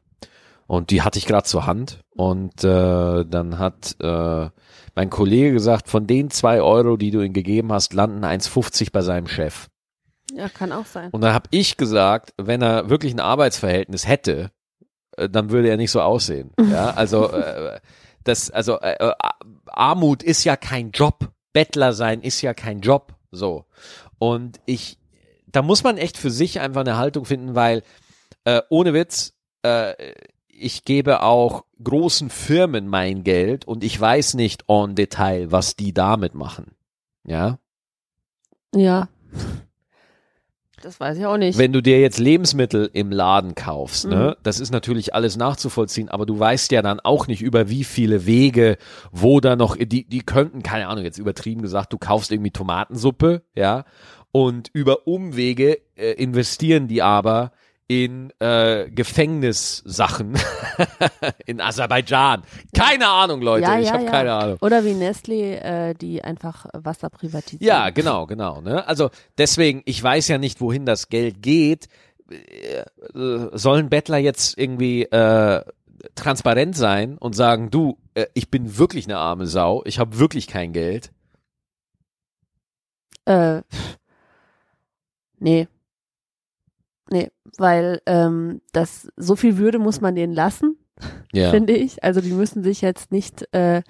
Und 0.68 0.92
die 0.92 1.02
hatte 1.02 1.18
ich 1.18 1.26
gerade 1.26 1.46
zur 1.46 1.66
Hand 1.66 2.02
und 2.12 2.64
äh, 2.64 3.26
dann 3.26 3.58
hat 3.58 3.96
äh, 4.00 4.50
mein 4.94 5.10
Kollege 5.10 5.52
gesagt, 5.52 5.90
von 5.90 6.06
den 6.06 6.30
zwei 6.30 6.62
Euro, 6.62 6.96
die 6.96 7.10
du 7.10 7.22
ihm 7.22 7.34
gegeben 7.34 7.74
hast, 7.74 7.94
landen 7.94 8.24
1,50 8.24 8.92
bei 8.92 9.02
seinem 9.02 9.26
Chef. 9.26 9.68
Ja, 10.34 10.50
kann 10.50 10.72
auch 10.72 10.86
sein. 10.86 11.10
Und 11.12 11.22
dann 11.22 11.34
habe 11.34 11.48
ich 11.52 11.78
gesagt, 11.78 12.34
wenn 12.38 12.62
er 12.62 12.90
wirklich 12.90 13.14
ein 13.14 13.20
Arbeitsverhältnis 13.20 14.08
hätte, 14.08 14.52
äh, 15.18 15.30
dann 15.30 15.50
würde 15.50 15.70
er 15.70 15.78
nicht 15.78 15.92
so 15.92 16.02
aussehen. 16.02 16.52
Ja, 16.70 16.92
also 16.92 17.32
äh, 17.32 17.80
das, 18.24 18.52
also 18.52 18.80
äh, 18.80 18.96
äh, 19.00 19.14
Armut 19.68 20.24
ist 20.24 20.44
ja 20.44 20.56
kein 20.56 20.92
Job. 20.92 21.32
Bettler 21.54 21.94
sein 21.94 22.22
ist 22.22 22.42
ja 22.42 22.54
kein 22.54 22.82
Job. 22.82 23.16
So. 23.32 23.66
Und 24.20 24.60
ich, 24.66 24.98
da 25.48 25.62
muss 25.62 25.84
man 25.84 25.98
echt 25.98 26.18
für 26.18 26.32
sich 26.32 26.60
einfach 26.60 26.82
eine 26.82 26.98
Haltung 26.98 27.26
finden, 27.26 27.56
weil 27.56 27.84
äh, 28.44 28.62
ohne 28.70 28.94
Witz, 28.94 29.34
äh, 29.64 30.14
ich 30.48 30.84
gebe 30.84 31.24
auch 31.24 31.66
großen 31.82 32.30
Firmen 32.30 32.88
mein 32.88 33.24
Geld 33.24 33.66
und 33.66 33.84
ich 33.84 34.00
weiß 34.00 34.34
nicht 34.34 34.66
en 34.68 34.96
Detail, 34.96 35.52
was 35.52 35.76
die 35.76 35.94
damit 35.94 36.36
machen. 36.36 36.76
Ja. 37.24 37.60
Ja. 38.76 39.08
Das 40.82 41.00
weiß 41.00 41.18
ich 41.18 41.26
auch 41.26 41.38
nicht. 41.38 41.58
Wenn 41.58 41.74
du 41.74 41.82
dir 41.82 42.00
jetzt 42.00 42.20
Lebensmittel 42.20 42.90
im 42.94 43.12
Laden 43.12 43.56
kaufst, 43.56 44.06
Mhm. 44.06 44.12
ne, 44.12 44.38
das 44.44 44.60
ist 44.60 44.72
natürlich 44.72 45.14
alles 45.14 45.38
nachzuvollziehen, 45.38 46.10
aber 46.10 46.26
du 46.26 46.40
weißt 46.40 46.72
ja 46.72 46.82
dann 46.82 47.00
auch 47.00 47.28
nicht 47.28 47.42
über 47.42 47.70
wie 47.70 47.84
viele 47.84 48.26
Wege, 48.26 48.78
wo 49.12 49.40
da 49.40 49.56
noch, 49.56 49.76
die, 49.78 50.06
die 50.06 50.22
könnten, 50.22 50.64
keine 50.64 50.88
Ahnung, 50.88 51.04
jetzt 51.04 51.18
übertrieben 51.18 51.62
gesagt, 51.62 51.94
du 51.94 51.98
kaufst 51.98 52.32
irgendwie 52.32 52.52
Tomatensuppe, 52.52 53.44
ja, 53.56 53.86
und 54.32 54.70
über 54.74 55.08
Umwege 55.08 55.80
äh, 55.96 56.12
investieren 56.14 56.88
die 56.88 57.02
aber 57.02 57.52
in 57.90 58.32
äh, 58.40 58.88
Gefängnissachen 58.92 60.38
in 61.48 61.60
Aserbaidschan. 61.60 62.44
Keine 62.72 63.08
Ahnung, 63.08 63.42
Leute, 63.42 63.64
ja, 63.64 63.80
ich 63.80 63.88
ja, 63.88 63.94
habe 63.94 64.04
ja. 64.04 64.12
keine 64.12 64.34
Ahnung. 64.34 64.58
Oder 64.62 64.86
wie 64.86 64.92
Nestlé, 64.92 65.56
äh, 65.56 65.96
die 65.96 66.24
einfach 66.24 66.68
Wasser 66.74 67.10
privatisieren. 67.10 67.66
Ja, 67.66 67.90
genau, 67.90 68.28
genau. 68.28 68.62
Ne? 68.62 68.88
Also 68.88 69.10
deswegen, 69.40 69.82
ich 69.86 70.02
weiß 70.04 70.28
ja 70.28 70.38
nicht, 70.38 70.62
wohin 70.62 70.86
das 70.86 71.10
Geld 71.10 71.42
geht. 71.42 71.88
Äh, 72.30 72.86
Sollen 73.54 73.90
Bettler 73.90 74.20
jetzt 74.20 74.56
irgendwie 74.60 75.06
äh, 75.06 75.64
transparent 76.14 76.78
sein 76.78 77.18
und 77.18 77.36
sagen, 77.36 77.72
du, 77.72 77.98
äh, 78.14 78.28
ich 78.36 78.52
bin 78.52 78.78
wirklich 78.78 79.06
eine 79.08 79.18
arme 79.18 79.48
Sau, 79.48 79.82
ich 79.86 79.98
habe 79.98 80.20
wirklich 80.20 80.46
kein 80.46 80.74
Geld. 80.74 81.12
Äh, 83.26 83.64
nee. 85.40 85.68
Nee, 87.12 87.30
weil 87.58 88.02
ähm, 88.06 88.62
das 88.72 89.10
so 89.18 89.36
viel 89.36 89.58
Würde 89.58 89.80
muss 89.80 90.02
man 90.02 90.16
denen 90.16 90.34
lassen, 90.34 90.78
Ja. 91.34 91.50
finde 91.52 91.74
ich. 91.74 92.04
Also 92.04 92.22
die 92.22 92.32
müssen 92.34 92.64
sich 92.64 92.82
jetzt 92.82 93.12
nicht 93.12 93.48
äh, 93.54 93.82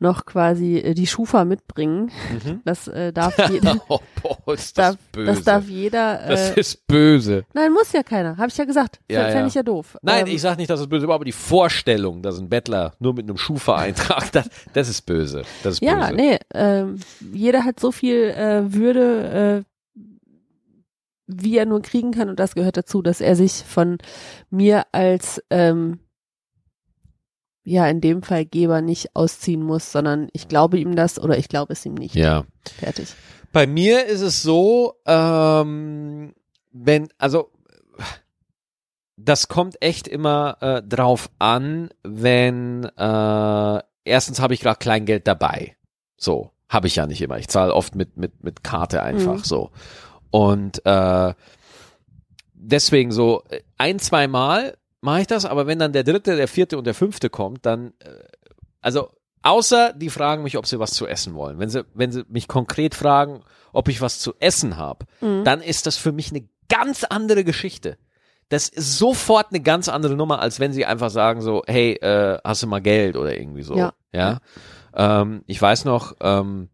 noch 0.00 0.26
quasi 0.26 0.76
äh, 0.78 0.92
die 0.94 1.06
Schufa 1.06 1.44
mitbringen. 1.44 2.10
Mhm. 2.44 2.60
Das 2.64 2.88
äh, 2.88 3.12
darf 3.12 3.36
jeder. 3.50 3.76
Oh, 3.88 4.00
boah, 4.22 4.54
ist 4.54 4.76
das 4.76 4.92
darf, 4.92 4.96
böse. 5.12 5.26
das 5.32 5.44
darf 5.44 5.64
jeder. 5.68 6.20
Das 6.28 6.50
Äh, 6.50 6.60
ist 6.60 6.86
böse. 6.86 7.44
nein, 7.54 7.72
muss 7.72 7.92
ja 7.92 8.02
keiner. 8.02 8.36
Habe 8.36 8.48
ich 8.48 8.56
ja 8.56 8.64
gesagt. 8.64 9.00
Ja, 9.10 9.22
Fände 9.26 9.40
ja. 9.40 9.46
ich 9.46 9.54
ja 9.54 9.62
doof. 9.62 9.96
Nein, 10.02 10.26
Ähm, 10.26 10.34
ich 10.34 10.40
sag 10.42 10.58
nicht, 10.58 10.68
dass 10.68 10.80
es 10.80 10.88
böse 10.88 11.06
war, 11.08 11.14
aber 11.14 11.24
die 11.24 11.32
Vorstellung, 11.32 12.22
dass 12.22 12.38
ein 12.38 12.48
Bettler 12.48 12.94
nur 12.98 13.14
mit 13.14 13.24
einem 13.24 13.36
Schufa-Eintrag, 13.38 14.30
das, 14.32 14.48
das 14.74 14.88
ist 14.88 15.02
böse. 15.06 15.42
Das 15.62 15.74
ist 15.74 15.82
Ja, 15.82 16.06
böse. 16.10 16.14
nee, 16.14 16.38
ähm, 16.54 16.98
jeder 17.32 17.64
hat 17.64 17.80
so 17.80 17.90
viel 17.92 18.30
äh, 18.30 18.72
Würde, 18.74 19.64
äh, 19.64 19.73
wie 21.26 21.56
er 21.56 21.66
nur 21.66 21.82
kriegen 21.82 22.10
kann 22.12 22.28
und 22.28 22.38
das 22.38 22.54
gehört 22.54 22.76
dazu, 22.76 23.02
dass 23.02 23.20
er 23.20 23.36
sich 23.36 23.52
von 23.64 23.98
mir 24.50 24.84
als 24.92 25.42
ähm, 25.50 26.00
ja 27.64 27.86
in 27.88 28.00
dem 28.00 28.22
Fall 28.22 28.44
Geber 28.44 28.82
nicht 28.82 29.16
ausziehen 29.16 29.62
muss, 29.62 29.90
sondern 29.90 30.28
ich 30.32 30.48
glaube 30.48 30.78
ihm 30.78 30.96
das 30.96 31.18
oder 31.18 31.38
ich 31.38 31.48
glaube 31.48 31.72
es 31.72 31.86
ihm 31.86 31.94
nicht. 31.94 32.14
Ja. 32.14 32.44
Fertig. 32.78 33.14
Bei 33.52 33.66
mir 33.66 34.04
ist 34.06 34.20
es 34.20 34.42
so, 34.42 34.94
ähm, 35.06 36.34
wenn, 36.72 37.08
also 37.18 37.50
das 39.16 39.48
kommt 39.48 39.80
echt 39.80 40.08
immer 40.08 40.56
äh, 40.60 40.82
drauf 40.82 41.30
an, 41.38 41.90
wenn 42.02 42.84
äh, 42.84 43.80
erstens 44.04 44.40
habe 44.40 44.54
ich 44.54 44.60
gerade 44.60 44.78
Kleingeld 44.78 45.26
dabei. 45.28 45.76
So, 46.16 46.50
habe 46.68 46.88
ich 46.88 46.96
ja 46.96 47.06
nicht 47.06 47.22
immer. 47.22 47.38
Ich 47.38 47.48
zahle 47.48 47.72
oft 47.72 47.94
mit, 47.94 48.16
mit, 48.16 48.42
mit 48.42 48.64
Karte 48.64 49.02
einfach 49.02 49.38
Mhm. 49.38 49.44
so. 49.44 49.70
Und 50.34 50.84
äh, 50.84 51.32
deswegen 52.54 53.12
so 53.12 53.44
ein, 53.78 54.00
zwei 54.00 54.26
Mal 54.26 54.76
mache 55.00 55.20
ich 55.20 55.26
das, 55.28 55.44
aber 55.44 55.68
wenn 55.68 55.78
dann 55.78 55.92
der 55.92 56.02
dritte, 56.02 56.34
der 56.34 56.48
vierte 56.48 56.76
und 56.76 56.88
der 56.88 56.94
fünfte 56.94 57.30
kommt, 57.30 57.64
dann 57.64 57.92
äh, 58.00 58.08
also 58.80 59.10
außer 59.42 59.92
die 59.92 60.10
fragen 60.10 60.42
mich, 60.42 60.58
ob 60.58 60.66
sie 60.66 60.80
was 60.80 60.90
zu 60.90 61.06
essen 61.06 61.34
wollen. 61.34 61.60
Wenn 61.60 61.68
sie, 61.68 61.84
wenn 61.94 62.10
sie 62.10 62.24
mich 62.28 62.48
konkret 62.48 62.96
fragen, 62.96 63.44
ob 63.72 63.88
ich 63.88 64.00
was 64.00 64.18
zu 64.18 64.34
essen 64.40 64.76
habe, 64.76 65.06
Mhm. 65.20 65.44
dann 65.44 65.60
ist 65.60 65.86
das 65.86 65.96
für 65.98 66.10
mich 66.10 66.30
eine 66.32 66.48
ganz 66.68 67.04
andere 67.04 67.44
Geschichte. 67.44 67.96
Das 68.48 68.68
ist 68.68 68.98
sofort 68.98 69.48
eine 69.50 69.60
ganz 69.60 69.88
andere 69.88 70.16
Nummer, 70.16 70.40
als 70.40 70.58
wenn 70.58 70.72
sie 70.72 70.84
einfach 70.84 71.10
sagen 71.10 71.42
so, 71.42 71.62
hey, 71.68 71.92
äh, 71.92 72.38
hast 72.42 72.64
du 72.64 72.66
mal 72.66 72.82
Geld 72.82 73.16
oder 73.16 73.38
irgendwie 73.38 73.62
so. 73.62 73.76
Ja. 73.76 73.92
ja? 74.12 74.40
Ähm, 74.96 75.44
ich 75.46 75.62
weiß 75.62 75.84
noch, 75.84 76.16
ähm, 76.20 76.70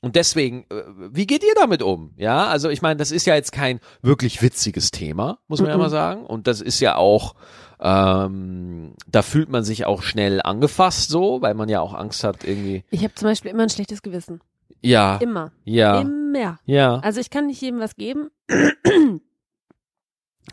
und 0.00 0.14
deswegen, 0.16 0.64
äh, 0.70 0.84
wie 1.10 1.26
geht 1.26 1.42
ihr 1.42 1.54
damit 1.56 1.82
um? 1.82 2.12
Ja, 2.16 2.46
also 2.46 2.68
ich 2.70 2.82
meine, 2.82 2.96
das 2.96 3.10
ist 3.10 3.26
ja 3.26 3.34
jetzt 3.34 3.52
kein 3.52 3.80
wirklich 4.02 4.40
witziges 4.42 4.90
Thema, 4.90 5.38
muss 5.48 5.60
man 5.60 5.70
ja 5.70 5.76
Mhm. 5.76 5.82
mal 5.82 5.90
sagen. 5.90 6.24
Und 6.26 6.46
das 6.46 6.60
ist 6.60 6.78
ja 6.80 6.96
auch, 6.96 7.34
ähm, 7.80 8.94
da 9.08 9.22
fühlt 9.22 9.48
man 9.48 9.64
sich 9.64 9.86
auch 9.86 10.02
schnell 10.02 10.40
angefasst 10.42 11.10
so, 11.10 11.42
weil 11.42 11.54
man 11.54 11.68
ja 11.68 11.80
auch 11.80 11.94
Angst 11.94 12.22
hat 12.24 12.44
irgendwie. 12.44 12.84
Ich 12.90 13.02
habe 13.04 13.14
zum 13.14 13.28
Beispiel 13.28 13.50
immer 13.50 13.64
ein 13.64 13.70
schlechtes 13.70 14.02
Gewissen. 14.02 14.40
Ja, 14.80 15.16
Immer. 15.16 15.50
ja, 15.64 16.00
Immer. 16.02 16.60
ja. 16.64 16.98
Also 17.00 17.18
ich 17.20 17.30
kann 17.30 17.46
nicht 17.48 17.60
jedem 17.60 17.80
was 17.80 17.96
geben 17.96 18.28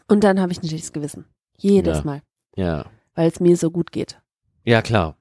und 0.08 0.24
dann 0.24 0.40
habe 0.42 0.52
ich 0.52 0.62
ein 0.64 0.68
schlechtes 0.68 0.94
Gewissen. 0.94 1.26
Jedes 1.58 2.00
Ja. 2.00 2.04
Mal, 2.04 2.22
Ja, 2.56 2.86
weil 3.14 3.30
es 3.30 3.40
mir 3.40 3.56
so 3.58 3.70
gut 3.70 3.92
geht. 3.92 4.20
ja 4.64 4.82
klar. 4.82 5.16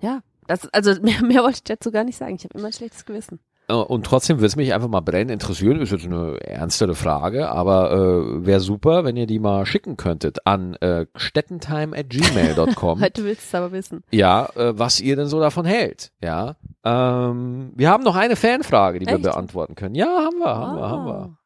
Ja, 0.00 0.22
das, 0.48 0.68
also 0.72 0.94
mehr, 1.02 1.22
mehr 1.22 1.42
wollte 1.42 1.56
ich 1.58 1.64
dazu 1.64 1.92
gar 1.92 2.02
nicht 2.04 2.16
sagen. 2.18 2.34
Ich 2.34 2.42
habe 2.44 2.58
immer 2.58 2.66
ein 2.68 2.72
schlechtes 2.72 3.04
Gewissen. 3.04 3.38
Äh, 3.68 3.74
Und 3.74 4.06
trotzdem 4.06 4.38
würde 4.38 4.46
es 4.46 4.56
mich 4.56 4.72
einfach 4.74 4.88
mal 4.88 5.00
brennend 5.00 5.30
interessieren. 5.30 5.80
Ist 5.80 5.92
jetzt 5.92 6.06
eine 6.06 6.40
ernstere 6.40 6.94
Frage, 6.94 7.50
aber 7.50 7.92
äh, 7.92 8.46
wäre 8.46 8.60
super, 8.60 9.04
wenn 9.04 9.16
ihr 9.16 9.26
die 9.26 9.38
mal 9.38 9.64
schicken 9.66 9.96
könntet 9.96 10.46
an 10.46 10.74
äh, 10.76 11.06
stettentime@gmail.com. 11.14 13.00
Heute 13.02 13.24
willst 13.24 13.42
du 13.42 13.46
es 13.46 13.54
aber 13.54 13.72
wissen. 13.72 14.02
ja, 14.10 14.48
äh, 14.56 14.78
was 14.78 15.00
ihr 15.00 15.16
denn 15.16 15.26
so 15.26 15.38
davon 15.40 15.66
hält. 15.66 16.12
Ja, 16.22 16.56
ähm, 16.84 17.72
wir 17.76 17.90
haben 17.90 18.04
noch 18.04 18.16
eine 18.16 18.36
Fanfrage, 18.36 18.98
die 19.00 19.06
wir 19.06 19.14
Echt? 19.14 19.22
beantworten 19.22 19.74
können. 19.74 19.94
Ja, 19.94 20.06
haben 20.06 20.38
wir, 20.38 20.46
haben 20.56 20.76
wir, 20.76 20.88
haben 20.88 21.06
wir. 21.06 21.14
Ah. 21.14 21.38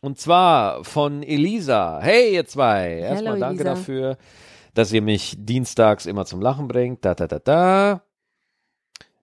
Und 0.00 0.18
zwar 0.18 0.84
von 0.84 1.22
Elisa. 1.24 1.98
Hey, 2.00 2.34
ihr 2.34 2.46
zwei. 2.46 2.98
Erstmal 2.98 3.34
Hello, 3.34 3.40
danke 3.40 3.62
Elisa. 3.64 3.74
dafür, 3.74 4.16
dass 4.78 4.92
ihr 4.92 5.02
mich 5.02 5.34
dienstags 5.38 6.06
immer 6.06 6.24
zum 6.24 6.40
Lachen 6.40 6.68
bringt. 6.68 7.04
Da, 7.04 7.14
da, 7.14 7.26
da, 7.26 7.38
da. 7.40 8.02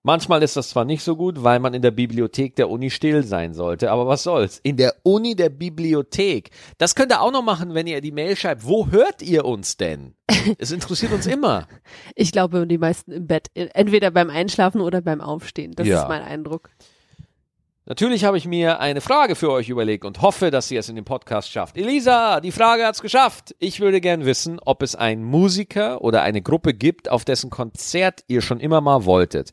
Manchmal 0.03 0.43
ist 0.43 0.55
das 0.55 0.69
zwar 0.69 0.85
nicht 0.85 1.01
so 1.01 1.15
gut, 1.15 1.43
weil 1.43 1.59
man 1.59 1.73
in 1.73 1.81
der 1.81 1.89
Bibliothek 1.91 2.55
der 2.57 2.69
Uni 2.69 2.91
still 2.91 3.23
sein 3.23 3.55
sollte, 3.55 3.89
aber 3.89 4.05
was 4.05 4.21
soll's? 4.21 4.59
In 4.61 4.77
der 4.77 4.93
Uni 5.01 5.35
der 5.35 5.49
Bibliothek. 5.49 6.51
Das 6.77 6.93
könnt 6.93 7.11
ihr 7.11 7.21
auch 7.21 7.31
noch 7.31 7.41
machen, 7.41 7.73
wenn 7.73 7.87
ihr 7.87 8.01
die 8.01 8.11
Mail 8.11 8.35
schreibt. 8.35 8.67
Wo 8.67 8.91
hört 8.91 9.23
ihr 9.23 9.45
uns 9.45 9.77
denn? 9.77 10.13
Es 10.59 10.71
interessiert 10.71 11.11
uns 11.13 11.25
immer. 11.25 11.67
Ich 12.15 12.31
glaube, 12.31 12.67
die 12.67 12.77
meisten 12.77 13.11
im 13.11 13.25
Bett. 13.27 13.47
Entweder 13.55 14.11
beim 14.11 14.29
Einschlafen 14.29 14.81
oder 14.81 15.01
beim 15.01 15.21
Aufstehen. 15.21 15.71
Das 15.75 15.87
Ja. 15.87 16.03
ist 16.03 16.07
mein 16.09 16.21
Eindruck. 16.21 16.69
Natürlich 17.87 18.25
habe 18.25 18.35
ich 18.35 18.47
mir 18.47 18.79
eine 18.79 18.99
Frage 18.99 19.35
für 19.35 19.51
euch 19.51 19.69
überlegt 19.69 20.05
und 20.05 20.23
hoffe, 20.23 20.49
dass 20.49 20.71
ihr 20.71 20.79
es 20.79 20.89
in 20.89 20.95
dem 20.95 21.05
Podcast 21.05 21.51
schafft. 21.51 21.77
Elisa, 21.77 22.41
die 22.41 22.51
Frage 22.51 22.83
hat's 22.83 23.03
geschafft. 23.03 23.55
Ich 23.59 23.79
würde 23.79 24.01
gern 24.01 24.25
wissen, 24.25 24.59
ob 24.65 24.81
es 24.81 24.95
einen 24.95 25.23
Musiker 25.23 26.01
oder 26.01 26.23
eine 26.23 26.41
Gruppe 26.41 26.73
gibt, 26.73 27.11
auf 27.11 27.25
dessen 27.25 27.51
Konzert 27.51 28.23
ihr 28.27 28.41
schon 28.41 28.59
immer 28.59 28.81
mal 28.81 29.05
wolltet. 29.05 29.51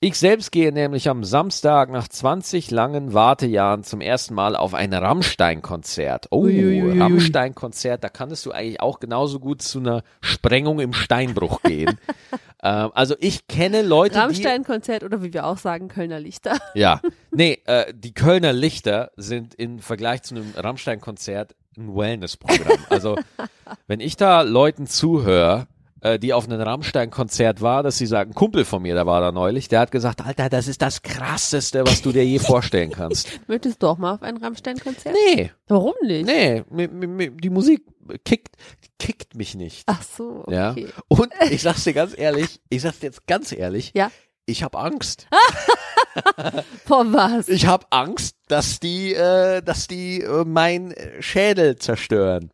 Ich 0.00 0.16
selbst 0.16 0.52
gehe 0.52 0.70
nämlich 0.70 1.08
am 1.08 1.24
Samstag 1.24 1.90
nach 1.90 2.06
20 2.06 2.70
langen 2.70 3.14
Wartejahren 3.14 3.82
zum 3.82 4.00
ersten 4.00 4.32
Mal 4.32 4.54
auf 4.54 4.72
ein 4.72 4.94
Rammstein-Konzert. 4.94 6.28
Oh. 6.30 6.46
Rammstein-Konzert, 6.46 8.04
da 8.04 8.08
kannst 8.08 8.46
du 8.46 8.52
eigentlich 8.52 8.80
auch 8.80 9.00
genauso 9.00 9.40
gut 9.40 9.60
zu 9.60 9.80
einer 9.80 10.04
Sprengung 10.20 10.78
im 10.78 10.92
Steinbruch 10.92 11.62
gehen. 11.62 11.98
ähm, 12.62 12.92
also 12.94 13.16
ich 13.18 13.48
kenne 13.48 13.82
Leute. 13.82 14.20
Rammstein-Konzert 14.20 15.02
oder 15.02 15.20
wie 15.24 15.32
wir 15.32 15.44
auch 15.44 15.58
sagen, 15.58 15.88
Kölner 15.88 16.20
Lichter. 16.20 16.58
Ja, 16.74 17.00
nee, 17.32 17.60
äh, 17.64 17.92
die 17.92 18.14
Kölner 18.14 18.52
Lichter 18.52 19.10
sind 19.16 19.56
im 19.56 19.80
Vergleich 19.80 20.22
zu 20.22 20.36
einem 20.36 20.54
Rammstein-Konzert 20.54 21.56
ein 21.76 21.96
Wellness-Programm. 21.96 22.86
Also, 22.88 23.18
wenn 23.88 23.98
ich 23.98 24.16
da 24.16 24.42
Leuten 24.42 24.86
zuhöre, 24.86 25.66
äh, 26.00 26.18
die 26.18 26.32
auf 26.32 26.44
einem 26.48 26.60
Rammstein-Konzert 26.60 27.60
war, 27.60 27.82
dass 27.82 27.98
sie 27.98 28.06
sagen, 28.06 28.30
ein 28.30 28.34
Kumpel 28.34 28.64
von 28.64 28.82
mir, 28.82 28.94
der 28.94 29.06
war 29.06 29.20
da 29.20 29.32
neulich, 29.32 29.68
der 29.68 29.80
hat 29.80 29.90
gesagt, 29.90 30.24
Alter, 30.24 30.48
das 30.48 30.68
ist 30.68 30.82
das 30.82 31.02
krasseste, 31.02 31.84
was 31.86 32.02
du 32.02 32.12
dir 32.12 32.24
je 32.24 32.38
vorstellen 32.38 32.90
kannst. 32.90 33.28
Möchtest 33.48 33.82
du 33.82 33.86
auch 33.88 33.98
mal 33.98 34.14
auf 34.14 34.22
ein 34.22 34.36
Rammstein-Konzert? 34.36 35.14
Nee, 35.34 35.50
Warum 35.68 35.94
nicht? 36.02 36.26
nee, 36.26 36.64
die 36.70 37.50
Musik 37.50 37.84
kickt, 38.24 38.56
kickt 38.98 39.34
mich 39.34 39.54
nicht. 39.54 39.82
Ach 39.86 40.02
so, 40.02 40.44
okay. 40.46 40.54
Ja. 40.54 40.74
Und 41.08 41.30
ich 41.50 41.62
sag's 41.62 41.84
dir 41.84 41.92
ganz 41.92 42.16
ehrlich, 42.16 42.60
ich 42.70 42.82
sag's 42.82 43.00
dir 43.00 43.06
jetzt 43.06 43.26
ganz 43.26 43.52
ehrlich, 43.52 43.92
Ja. 43.94 44.10
ich 44.46 44.62
habe 44.62 44.78
Angst. 44.78 45.26
Vor 46.86 47.12
was? 47.12 47.48
Ich 47.48 47.66
habe 47.66 47.86
Angst, 47.90 48.36
dass 48.48 48.80
die, 48.80 49.14
äh, 49.14 49.62
dass 49.62 49.86
die 49.88 50.22
äh, 50.22 50.44
mein 50.44 50.94
Schädel 51.20 51.76
zerstören. 51.76 52.50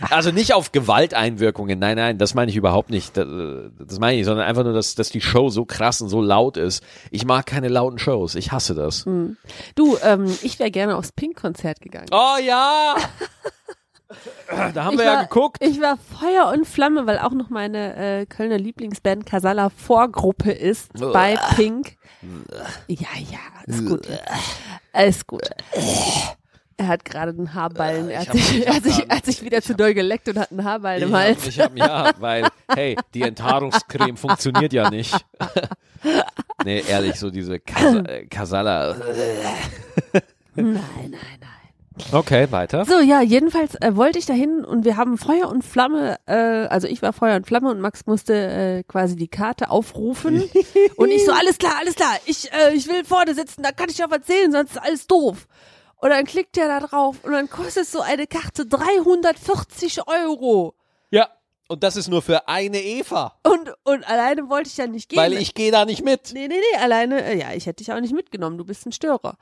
Also 0.10 0.30
nicht 0.30 0.54
auf 0.54 0.72
Gewalteinwirkungen, 0.72 1.78
nein, 1.78 1.96
nein, 1.96 2.18
das 2.18 2.34
meine 2.34 2.50
ich 2.50 2.56
überhaupt 2.56 2.90
nicht. 2.90 3.16
Das, 3.16 3.26
das 3.78 3.98
meine 3.98 4.18
ich, 4.18 4.24
sondern 4.24 4.46
einfach 4.46 4.64
nur, 4.64 4.72
dass, 4.72 4.94
dass 4.94 5.10
die 5.10 5.20
Show 5.20 5.48
so 5.50 5.64
krass 5.64 6.00
und 6.00 6.08
so 6.08 6.20
laut 6.22 6.56
ist. 6.56 6.82
Ich 7.10 7.24
mag 7.24 7.46
keine 7.46 7.68
lauten 7.68 7.98
Shows, 7.98 8.34
ich 8.34 8.52
hasse 8.52 8.74
das. 8.74 9.04
Hm. 9.06 9.36
Du, 9.74 9.96
ähm, 10.02 10.26
ich 10.42 10.58
wäre 10.58 10.70
gerne 10.70 10.96
aufs 10.96 11.12
Pink-Konzert 11.12 11.80
gegangen. 11.80 12.08
Oh 12.12 12.36
ja! 12.44 12.96
da 14.74 14.84
haben 14.84 14.94
ich 14.94 14.98
wir 15.00 15.06
war, 15.06 15.14
ja 15.14 15.22
geguckt. 15.22 15.58
Ich 15.60 15.80
war 15.80 15.96
Feuer 15.96 16.52
und 16.52 16.66
Flamme, 16.66 17.06
weil 17.06 17.18
auch 17.18 17.32
noch 17.32 17.50
meine 17.50 17.96
äh, 17.96 18.26
Kölner 18.26 18.58
Lieblingsband 18.58 19.26
Casala 19.26 19.70
Vorgruppe 19.70 20.52
ist 20.52 20.92
bei 20.94 21.36
Pink. 21.56 21.96
Ja, 22.88 23.08
ja, 23.30 23.38
ist 23.66 23.86
gut. 23.86 24.08
Ist 24.92 25.26
gut. 25.26 25.42
Er 26.80 26.86
hat 26.86 27.04
gerade 27.04 27.32
einen 27.32 27.54
Haarballen. 27.54 28.08
Er 28.08 28.20
hat, 28.20 28.28
hab- 28.28 28.36
sich, 28.36 28.58
ich 28.60 28.66
er, 28.66 28.68
hab 28.68 28.76
hat 28.76 28.84
sich, 28.84 29.10
er 29.10 29.16
hat 29.16 29.26
sich 29.26 29.42
wieder 29.42 29.60
zu 29.62 29.74
doll 29.74 29.94
geleckt 29.94 30.28
und 30.28 30.38
hat 30.38 30.52
einen 30.52 30.64
Haarballen 30.64 31.02
im 31.02 31.08
Ich 31.08 31.14
hab, 31.14 31.20
Hals. 31.22 31.46
ich 31.46 31.60
hab, 31.60 31.76
ja, 31.76 32.12
weil, 32.20 32.46
hey, 32.72 32.96
die 33.14 33.22
Enthaarungscreme 33.22 34.16
funktioniert 34.16 34.72
ja 34.72 34.88
nicht. 34.88 35.14
nee, 36.64 36.82
ehrlich, 36.88 37.16
so 37.18 37.30
diese 37.30 37.58
Kas 37.58 37.96
äh, 37.96 38.26
Kasala. 38.26 38.94
Nein, 40.54 40.74
nein, 40.74 40.80
nein. 41.10 41.50
Okay, 42.12 42.46
weiter. 42.50 42.84
So, 42.84 43.00
ja, 43.00 43.22
jedenfalls 43.22 43.74
äh, 43.80 43.96
wollte 43.96 44.20
ich 44.20 44.26
dahin 44.26 44.64
und 44.64 44.84
wir 44.84 44.96
haben 44.96 45.18
Feuer 45.18 45.48
und 45.48 45.64
Flamme, 45.64 46.16
äh, 46.26 46.34
also 46.36 46.86
ich 46.86 47.02
war 47.02 47.12
Feuer 47.12 47.34
und 47.34 47.46
Flamme 47.46 47.70
und 47.70 47.80
Max 47.80 48.06
musste 48.06 48.34
äh, 48.34 48.82
quasi 48.84 49.16
die 49.16 49.26
Karte 49.26 49.70
aufrufen. 49.70 50.44
und 50.96 51.10
ich 51.10 51.24
so, 51.24 51.32
alles 51.32 51.58
klar, 51.58 51.72
alles 51.80 51.96
klar, 51.96 52.14
ich, 52.26 52.52
äh, 52.52 52.72
ich 52.74 52.86
will 52.86 53.04
vorne 53.04 53.34
sitzen, 53.34 53.62
da 53.64 53.72
kann 53.72 53.88
ich 53.90 53.98
ja 53.98 54.06
was 54.08 54.24
sehen, 54.28 54.52
sonst 54.52 54.70
ist 54.76 54.78
alles 54.82 55.08
doof. 55.08 55.48
Und 56.00 56.10
dann 56.10 56.24
klickt 56.24 56.56
er 56.56 56.68
da 56.68 56.86
drauf 56.86 57.16
und 57.24 57.32
dann 57.32 57.50
kostet 57.50 57.86
so 57.86 58.00
eine 58.00 58.26
Karte 58.26 58.66
340 58.66 60.06
Euro. 60.06 60.74
Ja, 61.10 61.28
und 61.68 61.82
das 61.82 61.96
ist 61.96 62.08
nur 62.08 62.22
für 62.22 62.46
eine 62.48 62.80
Eva, 62.80 63.34
Und, 63.44 63.74
und 63.84 64.08
alleine 64.08 64.48
wollte 64.48 64.68
ich 64.68 64.76
ja 64.76 64.86
nicht 64.86 65.08
gehen. 65.08 65.18
weil 65.18 65.32
ich 65.34 65.54
gehe 65.54 65.70
da 65.72 65.84
nicht 65.84 66.04
mit. 66.04 66.30
Nee, 66.32 66.48
nee, 66.48 66.54
nee, 66.56 66.78
alleine, 66.78 67.24
äh, 67.24 67.38
ja, 67.38 67.52
ich 67.52 67.66
hätte 67.66 67.82
dich 67.84 67.92
auch 67.92 68.00
nicht 68.00 68.14
mitgenommen, 68.14 68.58
du 68.58 68.64
bist 68.64 68.86
ein 68.86 68.92
Störer. 68.92 69.36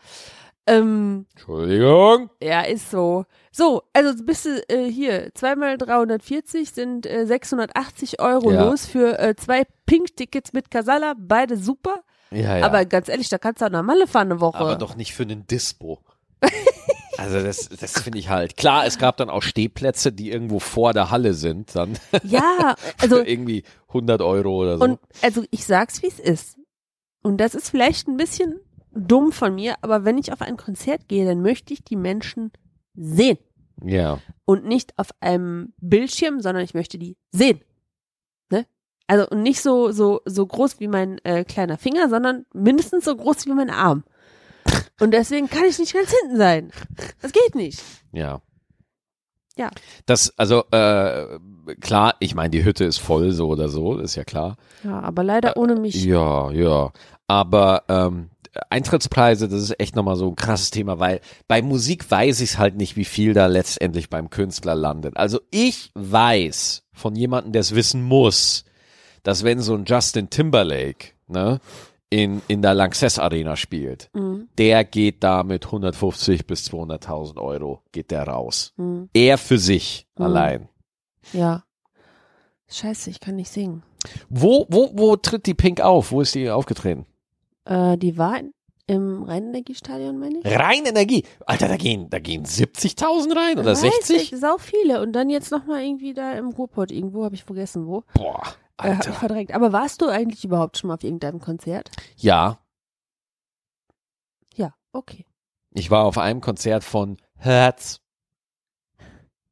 Ähm, 0.69 1.27
Entschuldigung. 1.35 2.31
Ja, 2.43 2.63
ist 2.63 2.91
so. 2.91 3.25
So, 3.53 3.85
also 3.93 4.25
bist 4.25 4.47
du 4.47 4.69
äh, 4.69 4.91
hier, 4.91 5.31
zweimal 5.35 5.79
340 5.79 6.71
sind 6.73 7.07
äh, 7.07 7.25
680 7.27 8.21
Euro 8.21 8.51
Ja. 8.51 8.65
los 8.65 8.85
für 8.87 9.19
äh, 9.19 9.37
zwei 9.37 9.63
Pink-Tickets 9.87 10.53
mit 10.53 10.71
Casala, 10.71 11.15
beide 11.17 11.57
super. 11.57 12.03
Ja, 12.33 12.57
ja. 12.59 12.67
Aber 12.67 12.85
ganz 12.85 13.09
ehrlich, 13.09 13.29
da 13.29 13.39
kannst 13.39 13.61
du 13.63 13.67
auch 13.67 13.71
nach 13.71 13.83
Malle 13.85 14.09
fahren 14.09 14.33
eine 14.33 14.41
Woche. 14.41 14.59
Aber 14.59 14.75
doch 14.75 14.97
nicht 14.97 15.15
für 15.15 15.23
einen 15.23 15.47
Dispo. 15.47 16.01
Also 17.19 17.43
das, 17.43 17.69
das 17.69 18.03
finde 18.03 18.19
ich 18.19 18.29
halt. 18.29 18.57
Klar, 18.57 18.87
es 18.87 18.99
gab 18.99 19.17
dann 19.17 19.31
auch 19.31 19.43
Stehplätze, 19.43 20.13
die 20.13 20.31
irgendwo 20.31 20.59
vor 20.59 20.93
der 20.93 21.11
Halle 21.11 21.35
sind, 21.35 21.75
dann 21.75 21.99
Ja, 22.23 22.75
also 23.01 23.17
für 23.17 23.27
irgendwie 23.27 23.65
100 23.89 24.21
Euro 24.21 24.63
oder 24.63 24.79
so. 24.79 24.85
und 24.85 25.01
also 25.23 25.43
ich 25.51 25.65
sag's 25.65 26.03
wie 26.03 26.09
es 26.09 26.19
ist. 26.19 26.59
Und 27.23 27.39
das 27.39 27.55
ist 27.55 27.71
vielleicht 27.71 28.07
ein 28.07 28.17
bisschen 28.17 28.61
dumm 28.93 29.33
von 29.33 29.55
mir, 29.55 29.77
aber 29.83 30.05
wenn 30.05 30.19
ich 30.19 30.33
auf 30.33 30.43
ein 30.43 30.57
Konzert 30.57 31.09
gehe, 31.09 31.27
dann 31.27 31.43
möchte 31.43 31.73
ich 31.73 31.83
die 31.83 31.97
Menschen 31.97 32.53
sehen 32.95 33.39
ja. 33.85 34.21
und 34.45 34.65
nicht 34.65 34.99
auf 34.99 35.09
einem 35.21 35.75
Bildschirm, 35.79 36.41
sondern 36.41 36.65
ich 36.65 36.75
möchte 36.75 36.99
die 36.99 37.17
sehen. 37.31 37.61
Ne? 38.51 38.67
Also 39.07 39.29
und 39.29 39.43
nicht 39.43 39.61
so 39.61 39.91
so 39.91 40.21
so 40.25 40.47
groß 40.47 40.81
wie 40.81 40.89
mein 40.89 41.19
äh, 41.25 41.45
kleiner 41.45 41.79
Finger, 41.79 42.09
sondern 42.09 42.47
mindestens 42.53 43.05
so 43.05 43.17
groß 43.17 43.47
wie 43.47 43.53
mein 43.53 43.71
Arm. 43.71 44.05
Und 45.01 45.13
deswegen 45.13 45.49
kann 45.49 45.65
ich 45.65 45.79
nicht 45.79 45.95
ganz 45.95 46.13
hinten 46.21 46.37
sein. 46.37 46.71
Das 47.21 47.33
geht 47.33 47.55
nicht. 47.55 47.83
Ja. 48.13 48.41
Ja. 49.59 49.71
Das, 50.05 50.33
also, 50.37 50.65
äh, 50.71 51.39
klar, 51.81 52.15
ich 52.21 52.35
meine, 52.35 52.51
die 52.51 52.65
Hütte 52.65 52.85
ist 52.85 52.99
voll, 52.99 53.33
so 53.33 53.49
oder 53.49 53.69
so, 53.69 53.99
ist 53.99 54.15
ja 54.15 54.25
klar. 54.25 54.57
Ja, 54.85 55.01
aber 55.01 55.23
leider 55.23 55.57
ohne 55.57 55.77
mich. 55.77 56.05
Ja, 56.05 56.51
ja. 56.51 56.93
Aber 57.27 57.85
ähm, 57.89 58.31
Eintrittspreise, 58.71 59.49
das 59.49 59.63
ist 59.63 59.81
echt 59.81 59.97
nochmal 59.97 60.17
so 60.17 60.29
ein 60.29 60.37
krasses 60.37 60.71
Thema, 60.71 60.99
weil 60.99 61.21
bei 61.49 61.63
Musik 61.63 62.11
weiß 62.11 62.41
ich 62.41 62.59
halt 62.59 62.77
nicht, 62.77 62.97
wie 62.97 63.05
viel 63.05 63.35
da 63.35 63.47
letztendlich 63.47 64.11
beim 64.11 64.31
Künstler 64.31 64.75
landet. 64.75 65.17
Also 65.17 65.41
ich 65.51 65.91
weiß 65.95 66.85
von 66.93 67.17
jemandem, 67.17 67.53
der 67.53 67.61
es 67.61 67.75
wissen 67.75 68.03
muss, 68.03 68.65
dass 69.23 69.45
wenn 69.45 69.61
so 69.61 69.75
ein 69.75 69.85
Justin 69.87 70.31
Timberlake, 70.31 71.13
ne, 71.27 71.61
in, 72.11 72.41
in 72.49 72.63
der 72.63 72.75
Lanxess 72.75 73.19
Arena 73.19 73.57
spielt, 73.57 74.11
Mhm. 74.15 74.49
der 74.59 74.85
geht 74.85 75.25
da 75.25 75.43
mit 75.43 75.67
150 75.67 76.47
bis 76.47 76.67
200.000 76.71 77.39
Euro, 77.41 77.83
geht 77.93 78.11
der 78.11 78.29
raus. 78.29 78.73
Mhm. 78.77 79.09
Er 79.13 79.39
für 79.39 79.59
sich 79.59 80.07
Mhm. 80.17 80.25
allein. 80.25 80.69
Ja. 81.33 81.65
Scheiße, 82.69 83.11
ich 83.11 83.21
kann 83.21 83.37
nicht 83.37 83.51
singen. 83.51 83.83
Wo, 84.29 84.67
wo, 84.69 84.91
wo 84.95 85.17
tritt 85.17 85.47
die 85.47 85.55
Pink 85.55 85.81
auf? 85.81 86.13
Wo 86.13 86.21
ist 86.21 86.35
die 86.35 86.51
aufgetreten? 86.51 87.07
Äh, 87.65 87.97
die 87.99 88.17
war 88.19 88.39
in, 88.39 88.53
im 88.87 89.23
Rheinenergiestadion, 89.25 90.19
meine 90.19 90.39
ich. 90.39 90.47
Rein 90.47 90.85
Energie. 90.87 91.25
Alter, 91.45 91.67
da 91.69 91.77
gehen, 91.77 92.09
da 92.11 92.19
gehen 92.21 92.45
70.000 92.45 93.35
rein 93.37 93.59
oder 93.59 93.73
Weiß 93.73 93.81
60? 93.81 94.33
Ich, 94.33 94.39
sau 94.41 94.59
viele. 94.59 95.01
Und 95.01 95.13
dann 95.13 95.29
jetzt 95.31 95.51
nochmal 95.51 95.83
irgendwie 95.83 96.15
da 96.15 96.33
im 96.35 96.49
Ruhrpott 96.51 96.91
irgendwo, 96.93 97.25
habe 97.25 97.35
ich 97.35 97.43
vergessen 97.45 97.87
wo. 97.87 98.05
Boah, 98.15 98.43
Äh, 98.79 98.83
hab 98.83 99.01
ich 99.01 99.07
Alter. 99.07 99.13
verdrängt. 99.15 99.53
Aber 99.55 99.73
warst 99.73 100.03
du 100.03 100.07
eigentlich 100.09 100.45
überhaupt 100.45 100.79
schon 100.79 100.89
mal 100.89 100.95
auf 100.95 101.05
irgendeinem 101.05 101.41
Konzert? 101.41 101.91
Ja, 102.17 102.59
Ja, 104.55 104.75
okay. 104.93 105.25
ich 105.73 105.91
war 105.91 106.05
auf 106.05 106.19
einem 106.19 106.41
Konzert 106.41 106.85
von 106.85 107.17
Herz. 107.37 108.01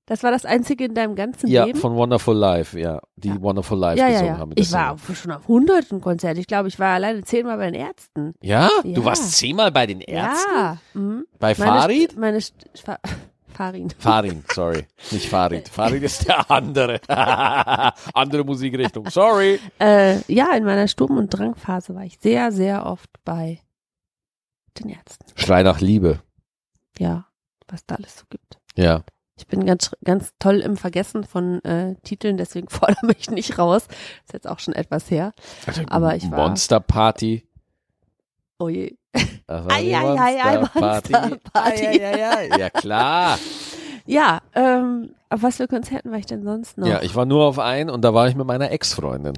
Das 0.07 0.23
war 0.23 0.31
das 0.31 0.45
einzige 0.45 0.85
in 0.85 0.95
deinem 0.95 1.15
ganzen 1.15 1.49
Ja, 1.49 1.65
Leben? 1.65 1.79
von 1.79 1.95
Wonderful 1.97 2.37
Life, 2.37 2.79
ja. 2.79 3.01
Die 3.17 3.29
Ja. 3.29 3.41
Wonderful 3.41 3.79
Life 3.79 3.99
ja, 3.99 4.07
ja, 4.09 4.13
gesungen 4.13 4.35
ja. 4.35 4.39
haben. 4.39 4.53
Ich 4.57 4.71
war 4.71 4.93
auf, 4.93 5.17
schon 5.17 5.33
auf 5.33 5.49
hunderten 5.49 6.03
Konzerten. 6.03 6.39
Ich 6.39 6.47
glaube, 6.47 6.69
ich 6.69 6.79
war 6.79 6.93
alleine 6.93 7.23
zehnmal 7.23 7.57
bei 7.57 7.71
den 7.71 7.75
Ärzten. 7.81 8.35
Ja? 8.43 8.69
Ja. 8.85 8.93
Du 8.95 9.03
warst 9.07 9.33
zehnmal 9.33 9.73
bei 9.73 9.87
den 9.87 10.03
Ärzten? 10.03 10.51
Ja. 10.55 10.77
Mhm. 10.93 11.25
Bei 11.39 11.55
Meine 11.57 11.71
Farid? 11.81 12.13
St- 12.13 12.19
Meine 12.21 12.41
St 12.43 12.55
Farin. 13.55 13.91
Farin, 13.99 14.45
sorry. 14.53 14.87
Nicht 15.11 15.29
Farid. 15.29 15.69
Farid 15.69 16.03
ist 16.03 16.27
der 16.29 16.51
andere. 16.51 17.01
andere 18.15 18.45
Musikrichtung. 18.45 19.09
Sorry. 19.11 19.61
Äh, 19.81 20.21
ja, 20.33 20.53
in 20.55 20.65
meiner 20.65 20.89
Sturm- 20.89 21.17
und 21.17 21.31
Drangphase 21.31 21.95
war 21.95 22.05
ich 22.05 22.19
sehr, 22.21 22.53
sehr 22.53 22.85
oft 22.87 23.09
bei 23.25 23.61
den 24.79 24.91
Ärzten. 24.91 25.27
Schrei 25.37 25.63
nach 25.63 25.81
Liebe. 25.81 26.21
Ja, 26.99 27.27
was 27.69 27.87
da 27.87 27.95
alles 27.97 28.19
so 28.19 28.25
gibt. 28.29 28.59
Ja. 28.77 29.03
Ich 29.37 29.47
bin 29.49 29.67
ganz, 29.67 29.91
ganz 30.05 30.33
toll 30.39 30.61
im 30.61 30.77
Vergessen 30.77 31.25
von 31.25 31.63
äh, 31.65 31.97
Titeln, 32.05 32.37
deswegen 32.37 32.69
fordere 32.71 33.07
mich 33.07 33.31
nicht 33.31 33.59
raus. 33.59 33.87
Ist 34.25 34.33
jetzt 34.33 34.47
auch 34.49 34.59
schon 34.61 34.75
etwas 34.75 35.11
her. 35.11 35.33
Aber 35.91 36.15
ich 36.17 36.31
war- 36.31 36.39
Monster 36.49 36.81
Party. 36.81 37.47
Oh 38.59 38.69
je. 38.69 38.97
Ei, 39.47 39.95
ei, 39.95 39.95
ei, 39.95 40.41
ei, 40.41 40.65
Party. 40.73 41.13
Party. 41.13 41.87
Ei, 41.87 42.01
ei, 42.01 42.23
ei, 42.23 42.51
ei. 42.51 42.59
Ja, 42.59 42.71
klar. 42.71 43.39
Ja, 44.07 44.41
ähm, 44.55 45.15
auf 45.31 45.43
was 45.43 45.57
für 45.57 45.69
Konzerten 45.69 46.11
war 46.11 46.19
ich 46.19 46.27
denn 46.27 46.43
sonst 46.43 46.79
noch? 46.79 46.87
Ja, 46.87 47.03
ich 47.03 47.15
war 47.15 47.25
nur 47.27 47.45
auf 47.45 47.59
einen 47.59 47.91
und 47.91 48.03
da 48.03 48.15
war 48.15 48.29
ich 48.29 48.35
mit 48.35 48.47
meiner 48.47 48.71
Ex-Freundin. 48.71 49.35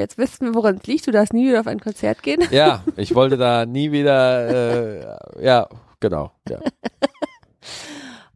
Jetzt 0.00 0.16
wissen 0.16 0.46
wir, 0.46 0.54
woran 0.54 0.76
es 0.76 0.86
liegt. 0.86 1.06
Du 1.06 1.10
darfst 1.10 1.34
nie 1.34 1.46
wieder 1.46 1.60
auf 1.60 1.66
ein 1.66 1.78
Konzert 1.78 2.22
gehen. 2.22 2.42
Ja, 2.50 2.82
ich 2.96 3.14
wollte 3.14 3.36
da 3.36 3.66
nie 3.66 3.92
wieder, 3.92 4.48
äh, 5.36 5.44
ja, 5.44 5.68
genau. 6.00 6.32
Ja. 6.48 6.58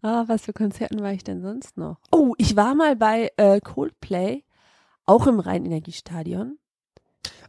Ah, 0.07 0.25
was 0.27 0.43
für 0.43 0.53
Konzerten 0.53 1.03
war 1.03 1.13
ich 1.13 1.25
denn 1.25 1.41
sonst 1.41 1.79
noch? 1.79 1.97
Oh, 2.13 2.35
ich 2.37 2.57
war 2.57 2.75
mal 2.75 2.95
bei 2.95 3.33
äh, 3.39 3.59
Coldplay, 3.59 4.45
auch 5.07 5.27
im 5.27 5.41
Rheinenergiestadion. 5.41 6.59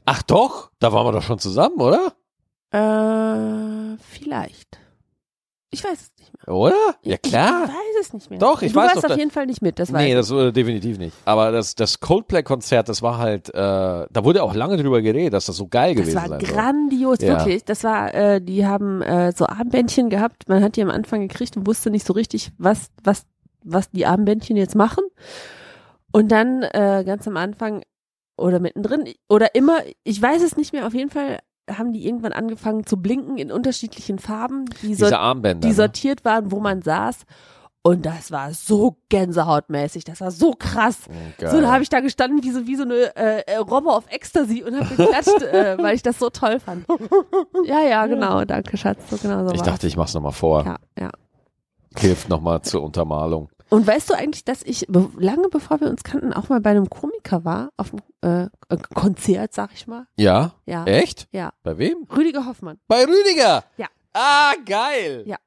Ach 0.06 0.22
doch, 0.24 0.72
da 0.80 0.94
waren 0.94 1.06
wir 1.08 1.12
doch 1.14 1.24
schon 1.24 1.40
zusammen, 1.40 1.80
oder? 1.82 2.14
Äh, 2.72 3.98
vielleicht. 4.12 4.80
Ich 5.72 5.84
weiß 5.84 5.94
es 5.94 6.12
nicht 6.20 6.32
mehr. 6.48 6.56
Oder? 6.56 6.76
Ja, 7.02 7.16
Ich, 7.16 7.22
klar. 7.22 7.64
ich 7.66 7.70
weiß 7.70 7.76
es 8.02 8.14
nicht 8.14 8.30
mehr. 8.30 8.40
Doch, 8.40 8.62
ich 8.62 8.72
du 8.72 8.78
weiß 8.80 8.94
warst 8.96 9.04
doch, 9.06 9.12
auf 9.12 9.18
jeden 9.18 9.32
Fall 9.32 9.46
nicht 9.46 9.62
mit, 9.62 9.78
das 9.78 9.92
weiß 9.92 10.02
nee, 10.02 10.10
ich. 10.10 10.16
das 10.16 10.30
wurde 10.30 10.54
definitiv 10.54 10.98
nicht. 10.98 11.16
Aber 11.26 11.52
das, 11.52 11.76
das 11.76 12.00
Coldplay-Konzert, 12.00 12.88
das 12.88 13.02
war 13.02 13.18
halt, 13.18 13.50
äh, 13.50 13.54
da 13.54 14.08
wurde 14.24 14.42
auch 14.44 14.54
lange 14.54 14.78
drüber 14.78 15.02
geredet, 15.02 15.34
dass 15.34 15.48
das 15.48 15.58
so 15.58 15.68
geil 15.68 15.96
Das 15.96 16.04
gewesen 16.06 16.16
war 16.18 16.30
sein 16.30 16.40
soll. 16.40 16.50
grandios, 16.50 17.18
Ja. 17.22 17.38
wirklich. 17.38 17.66
Das 17.66 17.84
war, 17.84 18.14
äh, 18.14 18.42
die 18.42 18.66
haben 18.66 19.02
äh, 19.02 19.34
so 19.36 19.48
Armbändchen 19.48 20.10
gehabt. 20.10 20.48
Man 20.48 20.64
hat 20.64 20.78
die 20.78 20.82
am 20.82 20.92
Anfang 20.92 21.22
gekriegt 21.28 21.58
und 21.58 21.68
wusste 21.68 21.90
nicht 21.90 22.06
so 22.06 22.14
richtig, 22.14 22.52
was, 22.58 22.90
was, 23.04 23.26
was 23.64 23.90
die 23.92 24.06
Armbändchen 24.06 24.56
jetzt 24.56 24.76
machen. 24.76 25.04
Und 26.14 26.32
dann 26.32 26.64
äh, 26.64 27.04
ganz 27.06 27.28
am 27.28 27.36
Anfang 27.36 27.82
oder 28.38 28.60
mittendrin 28.60 29.14
oder 29.30 29.56
immer, 29.56 29.80
ich 30.04 30.22
weiß 30.22 30.42
es 30.44 30.58
nicht 30.58 30.74
mehr, 30.74 30.88
auf 30.88 30.94
jeden 30.94 31.10
Fall 31.10 31.40
haben 31.70 31.94
die 31.94 32.06
irgendwann 32.06 32.34
angefangen 32.34 32.86
zu 32.86 32.98
blinken 32.98 33.38
in 33.38 33.52
unterschiedlichen 33.52 34.20
Farben, 34.20 34.66
die, 34.82 34.94
so, 34.96 35.06
Diese 35.06 35.20
Armbänder. 35.20 35.62
die 35.62 35.70
ne? 35.70 35.74
sortiert 35.74 36.24
waren, 36.26 36.52
wo 36.52 36.60
man 36.60 36.82
saß. 36.82 37.24
Und 37.82 38.06
das 38.08 38.32
war 38.32 38.52
so 38.52 38.98
gänsehautmäßig, 39.10 40.06
das 40.06 40.20
war 40.20 40.32
so 40.32 40.54
krass. 40.58 41.02
Oh, 41.08 41.14
geil. 41.38 41.52
So, 41.52 41.62
da 41.62 41.72
habe 41.72 41.84
ich 41.84 41.90
da 41.90 42.00
gestanden 42.00 42.44
wie 42.44 42.50
so, 42.50 42.66
wie 42.66 42.76
so 42.76 42.82
eine 42.82 43.16
äh, 43.16 43.44
äh, 43.46 43.58
Robbe 43.58 43.92
auf 43.92 44.06
Ecstasy 44.10 44.64
und 44.64 44.76
habe 44.76 44.96
geklatscht, 44.96 45.44
äh, 45.44 45.78
weil 45.82 45.96
ich 45.96 46.02
das 46.02 46.18
so 46.18 46.32
toll 46.32 46.60
fand. 46.60 46.88
Ja, 47.66 47.82
ja, 47.82 48.08
genau, 48.08 48.44
danke 48.44 48.76
Schatz, 48.78 49.08
so 49.12 49.18
genau 49.18 49.44
so 49.48 49.54
ich 49.54 49.60
war's. 49.60 49.68
dachte, 49.68 49.86
ich 49.86 49.98
mach's 49.98 50.16
nochmal 50.16 50.32
vor. 50.32 50.66
ja, 50.66 50.78
ja. 51.00 51.12
Hilft 51.96 52.28
nochmal 52.28 52.62
zur 52.64 52.82
Untermalung. 52.82 53.50
Und 53.70 53.88
weißt 53.88 54.10
du 54.10 54.14
eigentlich, 54.14 54.46
dass 54.46 54.62
ich 54.64 54.88
lange 54.90 55.50
bevor 55.50 55.82
wir 55.82 55.90
uns 55.90 56.04
kannten 56.04 56.34
auch 56.34 56.50
mal 56.50 56.62
bei 56.62 56.70
einem 56.72 56.90
Komiker 56.90 57.44
war, 57.46 57.70
auf 57.78 57.92
einem 58.22 58.50
äh, 58.70 58.74
äh, 58.74 58.78
Konzert, 58.94 59.54
sag 59.54 59.72
ich 59.74 59.88
mal. 59.88 60.06
Ja? 60.18 60.54
Ja. 60.66 60.86
Echt? 60.86 61.28
Ja. 61.32 61.52
Bei 61.64 61.78
wem? 61.78 62.06
Rüdiger 62.16 62.46
Hoffmann. 62.46 62.78
Bei 62.88 63.04
Rüdiger. 63.06 63.64
Ja. 63.78 63.88
Ah, 64.14 64.54
geil. 64.66 65.24
Ja. 65.26 65.38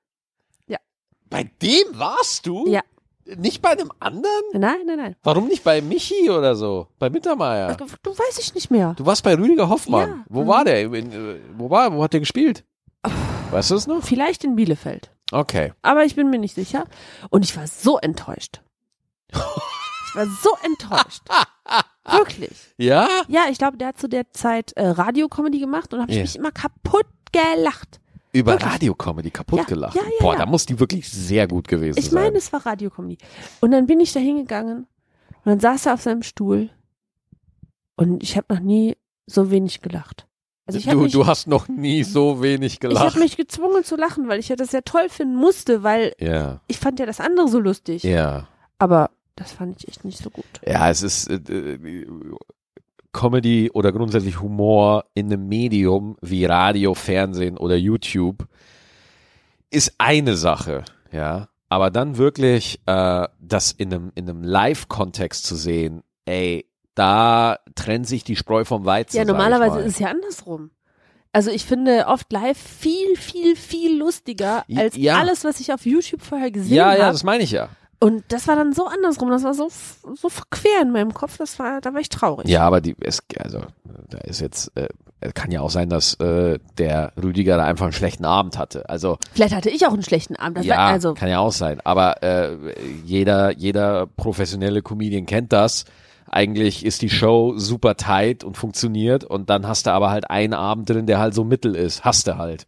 Ja. 0.66 0.78
Bei 1.30 1.44
dem 1.62 1.86
warst 1.98 2.46
du? 2.46 2.66
Ja. 2.68 2.80
Nicht 3.36 3.60
bei 3.62 3.70
einem 3.70 3.92
anderen? 4.00 4.42
Nein, 4.54 4.78
nein, 4.86 4.96
nein. 4.96 5.16
Warum 5.22 5.48
nicht 5.48 5.62
bei 5.62 5.82
Michi 5.82 6.30
oder 6.30 6.56
so? 6.56 6.88
Bei 6.98 7.10
Mittermeier? 7.10 7.74
Du, 7.74 7.84
du 8.02 8.10
weiß 8.18 8.38
ich 8.38 8.54
nicht 8.54 8.70
mehr. 8.70 8.94
Du 8.96 9.04
warst 9.04 9.22
bei 9.22 9.34
Rüdiger 9.36 9.68
Hoffmann. 9.68 10.08
Ja. 10.08 10.24
Wo 10.30 10.44
Mhm. 10.44 10.48
war 10.48 10.64
der? 10.64 10.80
Äh, 10.80 11.40
wo 11.56 11.68
war, 11.70 11.92
wo 11.94 12.02
hat 12.02 12.14
der 12.14 12.20
gespielt? 12.20 12.64
Weißt 13.50 13.70
du 13.70 13.74
es 13.76 13.86
noch? 13.86 14.02
Vielleicht 14.02 14.44
in 14.44 14.56
Bielefeld. 14.56 15.10
Okay. 15.32 15.72
Aber 15.82 16.04
ich 16.04 16.14
bin 16.16 16.30
mir 16.30 16.38
nicht 16.38 16.54
sicher. 16.54 16.84
Und 17.30 17.44
ich 17.44 17.56
war 17.56 17.66
so 17.66 17.98
enttäuscht. 17.98 18.62
Ich 19.30 20.14
war 20.14 20.26
so 20.26 20.50
enttäuscht. 20.64 21.22
Wirklich. 22.10 22.56
Ja? 22.78 23.08
Ja, 23.28 23.42
ich 23.50 23.58
glaube, 23.58 23.76
der 23.76 23.88
hat 23.88 23.98
zu 23.98 24.08
der 24.08 24.30
Zeit 24.32 24.72
äh, 24.72 24.86
Radiokomödie 24.86 25.60
gemacht 25.60 25.92
und 25.92 26.00
habe 26.00 26.10
ich 26.10 26.16
Ja. 26.16 26.22
mich 26.22 26.36
immer 26.36 26.50
kaputt 26.52 27.06
gelacht. 27.32 28.00
Über 28.32 28.52
Wirklich? 28.52 28.72
Radiocomedy 28.72 29.30
kaputt 29.30 29.58
Ja, 29.60 29.64
gelacht. 29.64 29.94
ja, 29.96 30.02
ja, 30.02 30.08
Boah, 30.20 30.36
da 30.36 30.46
muss 30.46 30.64
die 30.66 30.78
wirklich 30.80 31.10
sehr 31.10 31.46
gut 31.48 31.66
gewesen 31.68 31.98
Ich 31.98 32.10
sein. 32.10 32.22
meine, 32.24 32.38
es 32.38 32.52
war 32.52 32.64
Radiokomödie. 32.64 33.18
Und 33.60 33.70
dann 33.72 33.86
bin 33.86 34.00
ich 34.00 34.12
da 34.12 34.20
hingegangen 34.20 34.86
und 35.44 35.46
dann 35.46 35.60
saß 35.60 35.86
er 35.86 35.94
auf 35.94 36.02
seinem 36.02 36.22
Stuhl 36.22 36.70
und 37.96 38.22
ich 38.22 38.36
habe 38.36 38.54
noch 38.54 38.60
nie 38.60 38.96
so 39.26 39.50
wenig 39.50 39.80
gelacht. 39.82 40.26
Also 40.68 40.78
ich 40.80 40.86
habe 40.86 40.98
du, 40.98 41.02
mich, 41.04 41.12
du 41.14 41.26
hast 41.26 41.46
noch 41.46 41.66
nie 41.66 42.04
so 42.04 42.42
wenig 42.42 42.74
ich 42.74 42.80
gelacht. 42.80 43.14
hab 43.14 43.16
mich 43.16 43.38
gezwungen 43.38 43.84
zu 43.84 43.96
lachen, 43.96 44.28
weil 44.28 44.38
ich 44.38 44.50
ja 44.50 44.56
das 44.56 44.70
sehr 44.70 44.84
toll 44.84 45.08
finden 45.08 45.34
musste, 45.36 45.82
weil 45.82 46.12
ja, 46.20 46.60
ich 46.66 46.78
fand 46.78 47.00
ja 47.00 47.06
das 47.06 47.20
andere 47.20 47.48
so 47.48 47.58
lustig. 47.58 48.02
ja. 48.02 48.46
Aber 48.78 49.10
das 49.34 49.52
fand 49.52 49.80
ich 49.80 49.88
echt 49.88 50.04
nicht 50.04 50.18
so 50.18 50.28
gut. 50.28 50.44
Ja, 50.66 50.90
es 50.90 51.02
ist 51.02 51.28
äh, 51.28 51.36
äh, 51.36 52.06
Comedy 53.12 53.70
oder 53.72 53.92
grundsätzlich 53.92 54.42
Humor 54.42 55.06
in 55.14 55.32
einem 55.32 55.48
Medium 55.48 56.16
wie 56.20 56.44
Radio, 56.44 56.92
Fernsehen 56.92 57.56
oder 57.56 57.76
YouTube 57.76 58.46
ist 59.70 59.94
eine 59.96 60.36
Sache, 60.36 60.84
ja. 61.12 61.48
Aber 61.70 61.90
dann 61.90 62.18
wirklich 62.18 62.80
äh, 62.86 63.26
das 63.40 63.72
in 63.72 63.92
einem, 63.92 64.12
in 64.14 64.28
einem 64.28 64.42
Live-Kontext 64.42 65.46
zu 65.46 65.56
sehen, 65.56 66.02
ey, 66.26 66.67
da 66.98 67.58
trennt 67.74 68.06
sich 68.06 68.24
die 68.24 68.36
Spreu 68.36 68.64
vom 68.64 68.84
Weizen. 68.84 69.16
Ja, 69.16 69.24
normalerweise 69.24 69.76
mal. 69.76 69.80
ist 69.82 69.94
es 69.94 69.98
ja 70.00 70.08
andersrum. 70.08 70.70
Also 71.32 71.50
ich 71.50 71.64
finde 71.64 72.06
oft 72.06 72.32
live 72.32 72.58
viel, 72.58 73.16
viel, 73.16 73.54
viel 73.54 73.98
lustiger 73.98 74.64
als 74.74 74.96
Ja. 74.96 75.18
alles, 75.18 75.44
was 75.44 75.60
ich 75.60 75.72
auf 75.72 75.84
YouTube 75.86 76.22
vorher 76.22 76.50
gesehen 76.50 76.74
Ja, 76.76 76.86
habe. 76.90 76.98
ja, 76.98 77.12
das 77.12 77.22
meine 77.22 77.44
ich 77.44 77.50
ja. 77.52 77.68
Und 78.00 78.24
das 78.28 78.46
war 78.46 78.54
dann 78.56 78.72
so 78.72 78.86
andersrum. 78.86 79.28
Das 79.30 79.42
war 79.42 79.54
so, 79.54 79.68
so 80.14 80.28
verquer 80.28 80.82
in 80.82 80.92
meinem 80.92 81.12
Kopf. 81.12 81.36
Das 81.36 81.58
war, 81.58 81.80
da 81.80 81.92
war 81.92 82.00
ich 82.00 82.08
traurig. 82.08 82.48
Ja, 82.48 82.62
aber 82.62 82.80
die, 82.80 82.94
es, 83.00 83.20
also, 83.40 83.60
da 84.08 84.18
ist 84.18 84.40
jetzt, 84.40 84.70
äh, 84.76 84.88
es 85.20 85.34
kann 85.34 85.50
ja 85.50 85.60
auch 85.62 85.70
sein, 85.70 85.88
dass 85.90 86.14
äh, 86.14 86.60
der 86.78 87.12
Rüdiger 87.20 87.56
da 87.56 87.64
einfach 87.64 87.86
einen 87.86 87.92
schlechten 87.92 88.24
Abend 88.24 88.56
hatte. 88.56 88.88
Also, 88.88 89.18
Vielleicht 89.32 89.52
hatte 89.54 89.68
ich 89.70 89.84
auch 89.84 89.92
einen 89.92 90.04
schlechten 90.04 90.36
Abend. 90.36 90.58
Das 90.58 90.66
ja, 90.66 90.76
war, 90.76 90.86
also, 90.92 91.14
kann 91.14 91.28
ja 91.28 91.40
auch 91.40 91.50
sein. 91.52 91.80
Aber 91.82 92.22
äh, 92.22 92.56
jeder, 93.04 93.50
jeder 93.52 94.06
professionelle 94.06 94.80
Comedian 94.80 95.26
kennt 95.26 95.52
das. 95.52 95.84
Eigentlich 96.30 96.84
ist 96.84 97.02
die 97.02 97.10
Show 97.10 97.54
super 97.56 97.96
tight 97.96 98.44
und 98.44 98.56
funktioniert 98.56 99.24
und 99.24 99.50
dann 99.50 99.66
hast 99.66 99.86
du 99.86 99.90
aber 99.92 100.10
halt 100.10 100.30
einen 100.30 100.54
Abend 100.54 100.88
drin, 100.90 101.06
der 101.06 101.18
halt 101.18 101.34
so 101.34 101.44
mittel 101.44 101.74
ist. 101.74 102.04
Hast 102.04 102.26
du 102.26 102.36
halt. 102.38 102.66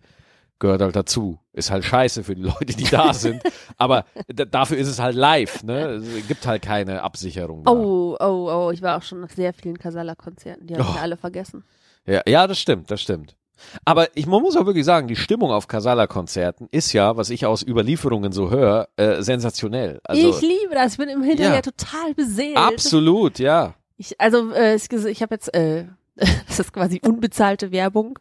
Gehört 0.59 0.83
halt 0.83 0.95
dazu. 0.95 1.39
Ist 1.55 1.71
halt 1.71 1.85
scheiße 1.85 2.23
für 2.23 2.35
die 2.35 2.43
Leute, 2.45 2.77
die 2.77 2.85
da 2.85 3.15
sind. 3.15 3.43
aber 3.79 4.05
dafür 4.27 4.77
ist 4.77 4.89
es 4.89 4.99
halt 5.01 5.17
live, 5.17 5.63
ne? 5.63 5.87
Es 5.95 6.29
gibt 6.29 6.47
halt 6.47 6.63
keine 6.63 7.03
Absicherung. 7.03 7.65
Da. 7.65 7.71
oh, 7.73 8.17
oh, 8.21 8.51
oh, 8.53 8.71
ich 8.71 8.83
war 8.83 8.99
auch 8.99 9.03
schon 9.03 9.21
nach 9.21 9.31
sehr 9.31 9.53
vielen 9.55 9.79
Casala-Konzerten. 9.79 10.67
Die 10.67 10.75
habe 10.77 10.87
Oh. 10.87 10.93
ich 10.95 11.01
alle 11.01 11.17
vergessen. 11.17 11.65
Ja, 12.07 12.23
ja, 12.27 12.47
das 12.47 12.59
stimmt, 12.59 12.91
das 12.91 13.01
stimmt. 13.01 13.37
Aber 13.85 14.09
ich 14.17 14.27
man 14.27 14.43
muss 14.43 14.57
auch 14.57 14.67
wirklich 14.67 14.85
sagen, 14.85 15.09
die 15.09 15.17
Stimmung 15.17 15.51
auf 15.51 15.69
Casala-Konzerten 15.69 16.69
ist 16.71 16.93
ja, 16.93 17.17
was 17.17 17.31
ich 17.31 17.47
aus 17.47 17.63
Überlieferungen 17.67 18.33
so 18.33 18.51
höre, 18.51 18.89
äh, 18.97 19.23
sensationell. 19.23 20.01
Also 20.05 20.29
ich 20.29 20.41
liebe 20.41 20.75
das. 20.75 20.93
Ich 20.93 20.99
bin 20.99 21.09
im 21.09 21.23
Hinterher 21.23 21.55
Ja. 21.57 21.63
total 21.63 22.15
beseelt. 22.15 22.57
absolut, 22.57 23.39
ja. 23.39 23.75
Ich, 23.97 24.21
also 24.21 24.51
äh, 24.53 24.75
ich, 24.77 24.91
ich 24.91 25.23
habe 25.23 25.35
jetzt, 25.35 25.53
äh, 25.55 25.85
das 26.17 26.61
ist 26.61 26.73
quasi 26.73 27.01
unbezahlte 27.05 27.71
Werbung. 27.73 28.19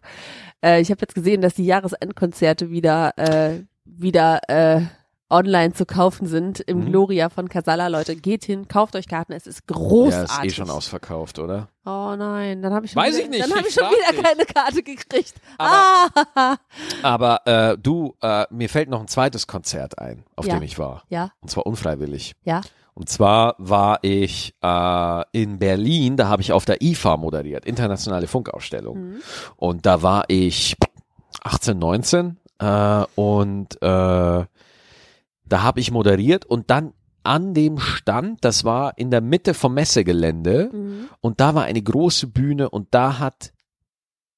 Äh, 0.63 0.81
ich 0.81 0.91
habe 0.91 1.01
jetzt 1.01 1.15
gesehen, 1.15 1.41
dass 1.41 1.53
die 1.55 1.65
Jahresendkonzerte 1.65 2.69
wieder 2.69 3.13
äh, 3.17 3.63
wieder 3.85 4.39
äh, 4.47 4.81
online 5.29 5.73
zu 5.73 5.85
kaufen 5.85 6.27
sind 6.27 6.59
im 6.59 6.79
Mhm. 6.79 6.85
Gloria 6.87 7.29
von 7.29 7.49
Casala. 7.49 7.87
Leute, 7.87 8.15
geht 8.15 8.45
hin, 8.45 8.67
kauft 8.67 8.95
euch 8.95 9.07
Karten. 9.07 9.33
Es 9.33 9.45
ist 9.47 9.61
Ja, 9.69 9.75
großartig. 9.75 10.45
ist 10.47 10.53
eh 10.53 10.55
schon 10.55 10.69
ausverkauft, 10.69 11.39
oder? 11.39 11.69
Oh 11.85 12.15
nein, 12.17 12.61
dann 12.61 12.73
habe 12.73 12.85
ich 12.85 12.91
schon 12.91 13.01
Weiß 13.01 13.15
wieder, 13.15 13.23
ich 13.25 13.29
nicht, 13.29 13.43
dann 13.43 13.51
habe 13.51 13.61
ich 13.61 13.67
ich 13.67 13.73
schon 13.73 13.89
wieder 13.91 14.11
dich. 14.11 14.23
keine 14.23 14.45
Karte 14.45 14.83
gekriegt. 14.83 15.33
Aber- 15.57 16.25
ah, 16.35 16.55
Aber 17.03 17.41
äh, 17.45 17.77
du, 17.77 18.15
äh, 18.21 18.45
mir 18.49 18.69
fällt 18.69 18.89
noch 18.89 18.99
ein 19.01 19.07
zweites 19.07 19.47
Konzert 19.47 19.99
ein, 19.99 20.23
auf 20.35 20.45
Ja. 20.47 20.55
dem 20.55 20.63
ich 20.63 20.77
war. 20.79 21.03
ja, 21.09 21.31
Und 21.41 21.49
zwar 21.49 21.65
unfreiwillig. 21.65 22.33
ja. 22.43 22.61
Und 22.95 23.07
zwar 23.07 23.55
war 23.59 23.99
ich 24.01 24.53
äh, 24.61 25.23
in 25.31 25.57
Berlin, 25.57 26.17
da 26.17 26.27
habe 26.27 26.41
ich 26.41 26.51
auf 26.51 26.65
der 26.65 26.81
IFA 26.81 27.15
moderiert, 27.15 27.65
internationale 27.65 28.27
Funkausstellung. 28.27 28.97
Mhm. 29.11 29.21
Und 29.55 29.85
da 29.85 30.01
war 30.01 30.25
ich 30.27 30.75
18, 31.43 31.79
19 31.79 32.37
äh, 32.59 33.03
und 33.15 33.81
äh, 33.81 34.45
da 35.49 35.61
habe 35.63 35.79
ich 35.79 35.91
moderiert 35.91 36.45
und 36.45 36.69
dann 36.69 36.93
an 37.23 37.53
dem 37.53 37.79
Stand, 37.79 38.43
das 38.45 38.63
war 38.63 38.97
in 38.97 39.11
der 39.11 39.21
Mitte 39.21 39.53
vom 39.53 39.73
Messegelände 39.73 40.69
Mhm. 40.71 41.09
und 41.21 41.39
da 41.41 41.53
war 41.55 41.63
eine 41.63 41.81
große 41.81 42.27
Bühne 42.27 42.69
und 42.69 42.87
da 42.93 43.19
hat, 43.19 43.51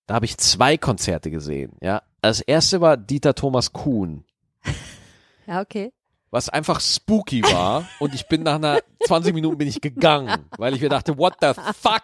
da 0.07 0.15
habe 0.15 0.25
ich 0.25 0.37
zwei 0.37 0.77
Konzerte 0.77 1.29
gesehen. 1.31 1.73
Ja, 1.81 2.01
das 2.21 2.41
erste 2.41 2.81
war 2.81 2.97
Dieter 2.97 3.35
Thomas 3.35 3.71
Kuhn 3.71 4.25
Ja, 5.47 5.61
okay. 5.61 5.91
was 6.31 6.49
einfach 6.49 6.79
spooky 6.81 7.43
war 7.43 7.85
und 7.99 8.13
ich 8.15 8.27
bin 8.27 8.43
nach 8.43 8.55
einer 8.55 8.79
20 9.05 9.33
Minuten 9.33 9.57
bin 9.57 9.67
ich 9.67 9.81
gegangen, 9.81 10.45
weil 10.57 10.73
ich 10.75 10.81
mir 10.81 10.89
dachte, 10.89 11.17
what 11.17 11.35
the 11.41 11.51
fuck? 11.73 12.03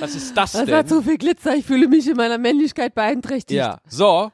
Was 0.00 0.14
ist 0.14 0.36
das 0.36 0.52
Das 0.52 0.60
hat 0.62 0.68
denn? 0.68 0.88
so 0.88 1.02
viel 1.02 1.18
Glitzer, 1.18 1.54
ich 1.56 1.64
fühle 1.66 1.88
mich 1.88 2.06
in 2.08 2.16
meiner 2.16 2.38
Männlichkeit 2.38 2.94
beeinträchtigt. 2.94 3.58
Ja, 3.58 3.78
so. 3.88 4.30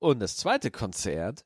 Und 0.00 0.20
das 0.20 0.36
zweite 0.36 0.70
Konzert 0.70 1.44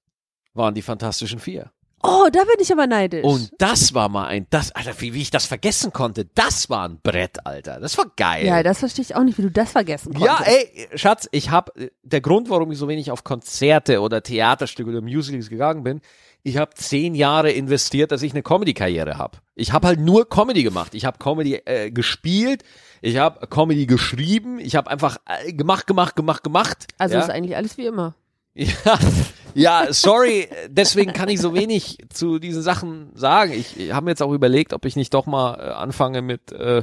waren 0.54 0.74
die 0.74 0.82
Fantastischen 0.82 1.38
Vier. 1.38 1.70
Oh, 2.02 2.28
da 2.30 2.44
bin 2.44 2.54
ich 2.60 2.70
aber 2.70 2.86
neidisch. 2.86 3.24
Und 3.24 3.50
das 3.58 3.92
war 3.92 4.08
mal 4.08 4.28
ein, 4.28 4.46
das, 4.50 4.70
Alter, 4.72 4.92
wie, 5.00 5.14
wie 5.14 5.22
ich 5.22 5.30
das 5.30 5.46
vergessen 5.46 5.92
konnte, 5.92 6.26
das 6.26 6.70
war 6.70 6.88
ein 6.88 7.00
Brett, 7.02 7.44
Alter. 7.44 7.80
Das 7.80 7.98
war 7.98 8.06
geil. 8.16 8.46
ja, 8.46 8.62
das 8.62 8.78
verstehe 8.78 9.02
ich 9.02 9.16
auch 9.16 9.24
nicht, 9.24 9.36
wie 9.38 9.42
du 9.42 9.50
das 9.50 9.72
vergessen 9.72 10.14
konntest. 10.14 10.40
Ja, 10.40 10.44
ey, 10.44 10.88
Schatz, 10.96 11.28
ich 11.32 11.50
hab 11.50 11.72
der 12.02 12.20
Grund, 12.20 12.50
warum 12.50 12.70
ich 12.70 12.78
so 12.78 12.86
wenig 12.86 13.10
auf 13.10 13.24
Konzerte 13.24 14.00
oder 14.00 14.22
Theaterstücke 14.22 14.90
oder 14.90 15.00
Musicals 15.00 15.48
gegangen 15.48 15.82
bin, 15.82 16.00
ich 16.44 16.56
habe 16.56 16.72
zehn 16.74 17.16
Jahre 17.16 17.50
investiert, 17.50 18.12
dass 18.12 18.22
ich 18.22 18.32
eine 18.32 18.42
Comedy-Karriere 18.42 19.18
habe. 19.18 19.38
Ich 19.56 19.72
habe 19.72 19.88
halt 19.88 19.98
nur 19.98 20.28
Comedy 20.28 20.62
gemacht. 20.62 20.94
Ich 20.94 21.04
habe 21.04 21.18
Comedy 21.18 21.56
äh, 21.64 21.90
gespielt, 21.90 22.62
ich 23.00 23.16
habe 23.16 23.48
Comedy 23.48 23.86
geschrieben, 23.86 24.60
ich 24.60 24.76
habe 24.76 24.88
einfach 24.88 25.18
äh, 25.26 25.52
gemacht, 25.52 25.88
gemacht, 25.88 26.14
gemacht, 26.14 26.44
gemacht. 26.44 26.86
Also 26.96 27.16
ja? 27.16 27.22
ist 27.22 27.30
eigentlich 27.30 27.56
alles 27.56 27.76
wie 27.76 27.86
immer. 27.86 28.14
Ja, 28.54 28.98
ja, 29.54 29.92
sorry, 29.92 30.48
deswegen 30.68 31.12
kann 31.12 31.28
ich 31.28 31.40
so 31.40 31.54
wenig 31.54 31.98
zu 32.12 32.38
diesen 32.38 32.62
Sachen 32.62 33.10
sagen. 33.14 33.52
Ich, 33.52 33.78
ich 33.78 33.92
habe 33.92 34.04
mir 34.04 34.10
jetzt 34.12 34.22
auch 34.22 34.32
überlegt, 34.32 34.72
ob 34.72 34.84
ich 34.84 34.96
nicht 34.96 35.14
doch 35.14 35.26
mal 35.26 35.54
äh, 35.58 35.72
anfange 35.72 36.22
mit 36.22 36.50
äh, 36.52 36.82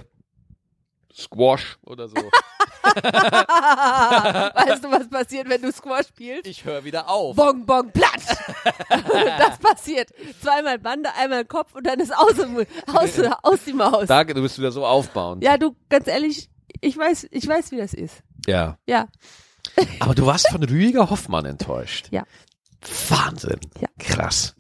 Squash 1.14 1.78
oder 1.86 2.08
so. 2.08 2.16
weißt 2.96 4.84
du, 4.84 4.92
was 4.92 5.10
passiert, 5.10 5.50
wenn 5.50 5.62
du 5.62 5.72
Squash 5.72 6.08
spielst? 6.08 6.48
Ich 6.48 6.64
höre 6.66 6.84
wieder 6.84 7.10
auf. 7.10 7.36
Bong, 7.36 7.66
bong, 7.66 7.92
platsch. 7.92 8.38
das 8.90 9.58
passiert. 9.60 10.10
Zweimal 10.42 10.80
Bande, 10.80 11.10
einmal 11.18 11.46
Kopf 11.46 11.74
und 11.74 11.86
dann 11.86 12.00
ist 12.00 12.16
aus, 12.16 12.36
dem- 12.36 12.66
aus, 12.94 13.20
aus 13.44 13.60
die 13.66 13.74
Maus. 13.74 14.06
Danke, 14.08 14.34
du 14.34 14.42
bist 14.42 14.58
wieder 14.60 14.72
so 14.72 14.86
aufbauend. 14.86 15.44
Ja, 15.44 15.58
du, 15.58 15.76
ganz 15.90 16.08
ehrlich, 16.08 16.50
ich 16.82 16.96
weiß, 16.98 17.28
ich 17.32 17.48
weiß, 17.48 17.72
wie 17.72 17.78
das 17.78 17.94
ist. 17.94 18.22
Ja. 18.46 18.78
Ja. 18.88 19.08
Aber 20.00 20.16
du 20.16 20.26
warst 20.26 20.50
von 20.50 20.64
Rüdiger 20.64 21.10
Hoffmann 21.10 21.46
enttäuscht. 21.46 22.08
Ja. 22.12 22.24
Wahnsinn. 23.10 23.60
Ja. 23.80 23.90
Krass. 24.00 24.56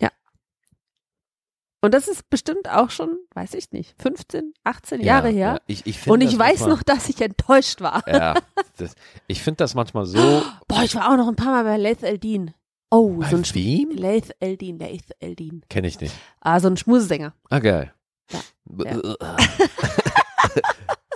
Und 1.86 1.94
das 1.94 2.08
ist 2.08 2.28
bestimmt 2.32 2.68
auch 2.68 2.90
schon, 2.90 3.20
weiß 3.36 3.54
ich 3.54 3.72
nicht, 3.72 3.94
15, 4.02 4.56
18 4.64 5.02
Jahre 5.02 5.30
her. 5.30 5.54
Ja, 5.54 5.62
ich, 5.68 5.86
ich 5.86 6.08
Und 6.08 6.22
ich 6.22 6.36
weiß 6.36 6.66
noch, 6.66 6.82
dass 6.82 7.08
ich 7.10 7.22
enttäuscht 7.22 7.80
war. 7.80 8.02
Ja, 8.08 8.34
das, 8.78 8.96
ich 9.28 9.44
finde 9.44 9.58
das 9.58 9.76
manchmal 9.76 10.08
so. 10.08 10.18
Boah, 10.68 10.82
ich 10.82 10.96
war 10.96 11.12
auch 11.12 11.18
noch 11.18 11.28
ein 11.28 11.36
paar 11.36 11.52
Mal 11.52 11.64
bei 11.64 11.78
Laith 11.78 12.02
Eldin. 12.02 12.56
Oh, 12.90 13.22
so 13.30 13.36
ein 13.36 13.44
Bei 13.44 13.54
wem? 13.54 13.92
Laith 13.92 14.36
Eldin, 14.40 14.80
Laith 14.80 15.12
Eldin. 15.20 15.62
Kenne 15.70 15.88
ich 15.88 16.00
nicht. 16.00 16.16
Ah, 16.40 16.60
so 16.60 16.70
ein 16.70 16.78
Schmusesänger. 16.78 17.36
Ah, 17.52 17.60
geil. 17.60 17.94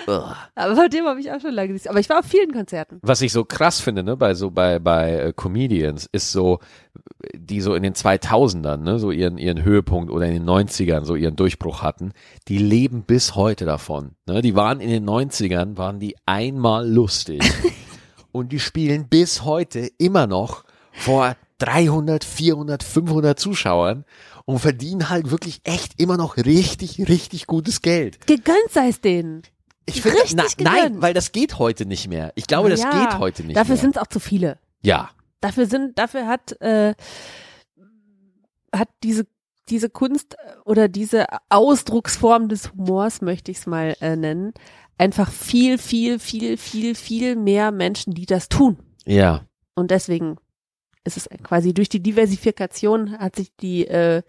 Aber 0.08 0.76
von 0.76 0.90
dem 0.90 1.06
habe 1.06 1.20
ich 1.20 1.32
auch 1.32 1.40
schon 1.40 1.54
lange 1.54 1.74
nichts. 1.74 1.88
Aber 1.88 2.00
ich 2.00 2.10
war 2.10 2.20
auf 2.20 2.26
vielen 2.26 2.52
Konzerten. 2.52 3.00
Was 3.02 3.22
ich 3.22 3.32
so 3.32 3.46
krass 3.46 3.80
finde, 3.80 4.04
ne, 4.04 4.18
bei 4.18 4.34
so 4.34 4.52
bei 4.52 4.80
bei 4.80 5.12
äh, 5.14 5.34
Comedians 5.34 6.08
ist 6.12 6.32
so 6.32 6.60
die 7.36 7.62
so 7.62 7.74
in 7.74 7.84
den 7.84 7.94
2000ern, 7.94 8.78
ne, 8.78 9.00
so 9.00 9.12
ihren 9.12 9.38
ihren 9.38 9.64
Höhepunkt 9.64 10.12
oder 10.12 10.26
in 10.26 10.34
den 10.34 10.46
90ern 10.46 11.06
so 11.06 11.16
ihren 11.16 11.36
Durchbruch 11.36 11.82
hatten, 11.82 12.14
die 12.48 12.58
leben 12.58 13.04
bis 13.04 13.36
heute 13.36 13.66
davon, 13.66 14.12
ne? 14.26 14.42
Die 14.42 14.56
waren 14.56 14.80
in 14.80 14.90
den 14.90 15.08
90ern 15.08 15.78
waren 15.78 16.00
die 16.00 16.16
einmal 16.26 16.90
lustig. 16.90 17.42
und 18.32 18.52
die 18.52 18.60
spielen 18.60 19.08
bis 19.08 19.44
heute 19.44 19.90
immer 19.98 20.28
noch 20.28 20.64
vor 20.92 21.36
300, 21.60 22.24
400, 22.24 22.84
500 22.84 23.40
Zuschauern 23.40 24.06
und 24.46 24.60
verdienen 24.60 25.10
halt 25.10 25.32
wirklich 25.32 25.62
echt 25.64 26.00
immer 26.02 26.18
noch 26.18 26.38
richtig 26.38 27.08
richtig 27.08 27.48
gutes 27.48 27.82
Geld. 27.82 28.28
Gegönnt 28.28 28.72
sei 28.72 28.90
es 28.90 29.00
denen. 29.00 29.44
Ich 29.86 30.02
finde, 30.02 30.18
na, 30.36 30.46
nein, 30.60 31.02
weil 31.02 31.14
das 31.14 31.32
geht 31.32 31.60
heute 31.60 31.86
nicht 31.86 32.08
mehr. 32.08 32.32
Ich 32.36 32.48
glaube, 32.48 32.70
das 32.70 32.82
Ja, 32.82 32.90
geht 33.10 33.20
heute 33.20 33.44
nicht 33.44 33.56
Dafür 33.58 33.76
mehr. 33.76 33.82
sind 33.82 33.96
es 33.98 34.02
auch 34.02 34.08
zu 34.08 34.20
viele. 34.20 34.58
ja, 34.82 35.10
Dafür 35.42 35.66
sind, 35.66 36.00
dafür 36.00 36.26
hat, 36.28 36.54
äh, 36.62 36.94
hat 38.74 38.88
diese, 39.04 39.28
diese 39.70 39.90
Kunst 39.90 40.36
äh, 40.36 40.38
oder 40.66 40.88
diese 40.88 41.26
Ausdrucksform 41.50 42.48
des 42.48 42.72
Humors, 42.72 43.22
möchte 43.22 43.52
ich 43.52 43.58
es 43.58 43.66
mal 43.68 43.96
äh, 44.00 44.16
nennen, 44.16 44.54
einfach 44.98 45.30
viel, 45.32 45.78
viel, 45.78 46.20
viel, 46.20 46.56
viel, 46.58 46.96
viel 46.96 47.36
mehr 47.36 47.72
Menschen, 47.72 48.14
die 48.14 48.26
das 48.26 48.48
tun. 48.50 48.78
ja. 49.06 49.42
Und 49.76 49.90
deswegen 49.90 50.38
ist 51.04 51.18
es 51.18 51.28
quasi 51.44 51.74
durch 51.74 51.90
die 51.90 52.02
Diversifikation 52.04 53.18
hat 53.18 53.36
sich 53.36 53.52
die, 53.58 53.88
äh, 53.88 54.22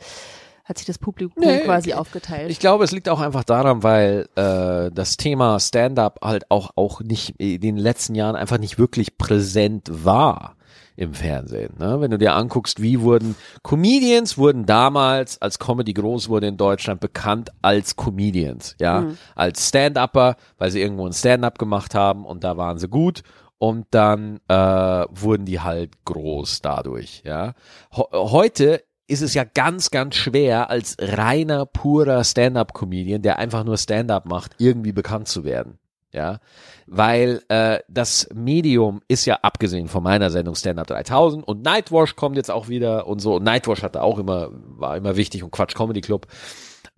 hat 0.64 0.78
sich 0.78 0.86
das 0.86 0.98
Publikum 0.98 1.42
Nee, 1.44 1.60
quasi 1.60 1.90
ich- 1.90 1.94
aufgeteilt. 1.94 2.50
Ich 2.50 2.58
glaube, 2.58 2.84
es 2.84 2.92
liegt 2.92 3.08
auch 3.08 3.20
einfach 3.20 3.44
daran, 3.44 3.82
weil 3.82 4.28
äh, 4.36 4.90
das 4.92 5.16
Thema 5.16 5.60
Stand-up 5.60 6.20
halt 6.22 6.50
auch 6.50 6.70
auch 6.76 7.00
nicht 7.00 7.34
in 7.38 7.60
den 7.60 7.76
letzten 7.76 8.14
Jahren 8.14 8.34
einfach 8.36 8.58
nicht 8.58 8.78
wirklich 8.78 9.18
präsent 9.18 9.88
war 9.90 10.56
im 10.96 11.12
Fernsehen. 11.12 11.74
Ne? 11.78 12.00
Wenn 12.00 12.12
du 12.12 12.18
dir 12.18 12.34
anguckst, 12.34 12.80
wie 12.80 13.00
wurden 13.00 13.34
Comedians 13.64 14.38
wurden 14.38 14.64
damals, 14.64 15.42
als 15.42 15.58
Comedy 15.58 15.92
groß 15.92 16.28
wurde 16.28 16.46
in 16.46 16.56
Deutschland, 16.56 17.00
bekannt 17.00 17.50
als 17.62 17.96
Comedians, 17.96 18.76
ja, 18.80 19.00
Mhm. 19.00 19.18
als 19.34 19.68
Stand-Upper, 19.68 20.36
weil 20.56 20.70
sie 20.70 20.80
irgendwo 20.80 21.04
ein 21.06 21.12
Stand-up 21.12 21.58
gemacht 21.58 21.94
haben 21.96 22.24
und 22.24 22.44
da 22.44 22.56
waren 22.56 22.78
sie 22.78 22.88
gut 22.88 23.22
und 23.58 23.86
dann 23.90 24.38
äh, 24.48 24.54
wurden 24.54 25.44
die 25.46 25.60
halt 25.60 26.04
groß 26.04 26.60
dadurch, 26.62 27.22
ja. 27.26 27.54
Ho 27.96 28.06
heute 28.12 28.84
ist 29.06 29.22
es 29.22 29.34
ja 29.34 29.44
ganz, 29.44 29.90
ganz 29.90 30.14
schwer, 30.14 30.70
als 30.70 30.96
reiner, 30.98 31.66
purer 31.66 32.24
Stand-up-Comedian, 32.24 33.22
der 33.22 33.38
einfach 33.38 33.64
nur 33.64 33.76
Stand-up 33.76 34.26
macht, 34.26 34.52
irgendwie 34.58 34.92
bekannt 34.92 35.28
zu 35.28 35.44
werden. 35.44 35.78
Ja, 36.12 36.38
weil 36.86 37.42
äh, 37.48 37.80
das 37.88 38.28
Medium 38.32 39.02
ist 39.08 39.24
ja 39.26 39.40
abgesehen 39.42 39.88
von 39.88 40.04
meiner 40.04 40.30
Sendung 40.30 40.54
Stand-up 40.54 40.86
3000 40.86 41.42
und 41.46 41.62
Nightwash 41.62 42.14
kommt 42.14 42.36
jetzt 42.36 42.52
auch 42.52 42.68
wieder 42.68 43.08
und 43.08 43.18
so. 43.18 43.34
Und 43.34 43.42
Nightwash 43.42 43.82
hatte 43.82 44.00
auch 44.00 44.18
immer, 44.20 44.48
war 44.52 44.96
immer 44.96 45.16
wichtig 45.16 45.42
und 45.42 45.50
Quatsch 45.50 45.74
Comedy 45.74 46.02
Club. 46.02 46.28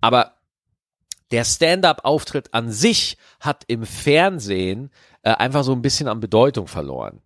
Aber 0.01 0.33
der 1.31 1.43
Stand-up-Auftritt 1.45 2.53
an 2.53 2.69
sich 2.71 3.17
hat 3.39 3.63
im 3.67 3.87
Fernsehen 3.87 4.91
äh, 5.23 5.31
einfach 5.31 5.63
so 5.63 5.71
ein 5.73 5.81
bisschen 5.81 6.07
an 6.07 6.19
Bedeutung 6.19 6.67
verloren. 6.67 7.21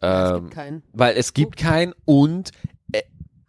es 0.00 0.30
Ähm, 0.30 0.44
gibt 0.44 0.54
keinen. 0.54 0.82
weil 0.94 1.14
es 1.16 1.34
gibt 1.34 1.56
keinen 1.58 1.92
und 2.06 2.52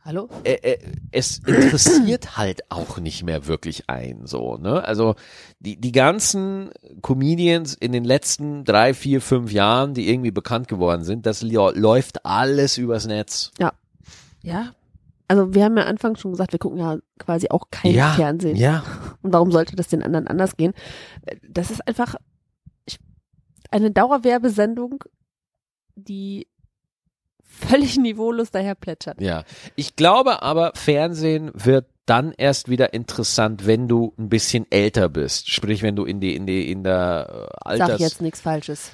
Hallo? 0.05 0.29
äh, 0.43 0.53
äh, 0.53 0.77
es 1.11 1.39
interessiert 1.39 2.37
halt 2.37 2.71
auch 2.71 2.99
nicht 2.99 3.23
mehr 3.23 3.47
wirklich 3.47 3.89
ein, 3.89 4.27
so, 4.27 4.55
ne? 4.55 4.83
Also 4.83 5.15
die, 5.59 5.81
die 5.81 5.91
ganzen 5.91 6.69
Comedians 7.01 7.73
in 7.73 7.91
den 7.91 8.03
letzten 8.05 8.65
drei, 8.65 8.93
vier, 8.93 9.19
fünf 9.19 9.51
Jahren, 9.51 9.95
die 9.95 10.07
irgendwie 10.07 10.29
bekannt 10.29 10.67
geworden 10.67 11.03
sind, 11.03 11.25
das 11.25 11.41
läuft 11.41 12.23
alles 12.23 12.77
übers 12.77 13.07
Netz. 13.07 13.51
Ja. 14.43 14.75
Also 15.27 15.55
wir 15.55 15.63
haben 15.63 15.75
ja 15.75 15.85
anfangs 15.85 16.21
schon 16.21 16.33
gesagt, 16.33 16.51
wir 16.51 16.59
gucken 16.59 16.77
ja 16.77 16.99
quasi 17.17 17.47
auch 17.49 17.71
kein 17.71 17.93
ja, 17.93 18.11
Fernsehen. 18.11 18.57
ja, 18.57 18.83
Und 19.23 19.33
warum 19.33 19.51
sollte 19.51 19.75
das 19.75 19.87
den 19.87 20.03
anderen 20.03 20.27
anders 20.27 20.55
gehen? 20.55 20.73
Das 21.49 21.71
ist 21.71 21.87
einfach 21.87 22.13
eine 23.71 23.89
Dauerwerbesendung, 23.89 25.03
die 25.95 26.45
völlig 27.55 27.97
niveaulos 27.97 28.51
daher 28.51 28.75
plätschert. 28.75 29.21
ja. 29.21 29.43
Ich 29.75 29.95
glaube 29.95 30.41
aber, 30.41 30.71
Fernsehen 30.75 31.51
wird 31.53 31.85
dann 32.05 32.33
erst 32.37 32.69
wieder 32.69 32.93
interessant, 32.93 33.65
wenn 33.65 33.87
du 33.87 34.13
ein 34.17 34.29
bisschen 34.29 34.67
älter 34.69 35.09
bist. 35.09 35.49
Sprich, 35.49 35.81
wenn 35.81 35.95
du 35.95 36.05
in 36.05 36.19
die, 36.19 36.35
in 36.35 36.45
die, 36.45 36.71
in 36.71 36.83
der 36.83 37.49
äh, 37.51 37.67
Alters... 37.69 37.87
Sag 37.89 37.99
jetzt 37.99 38.21
nichts 38.21 38.41
Falsches. 38.41 38.91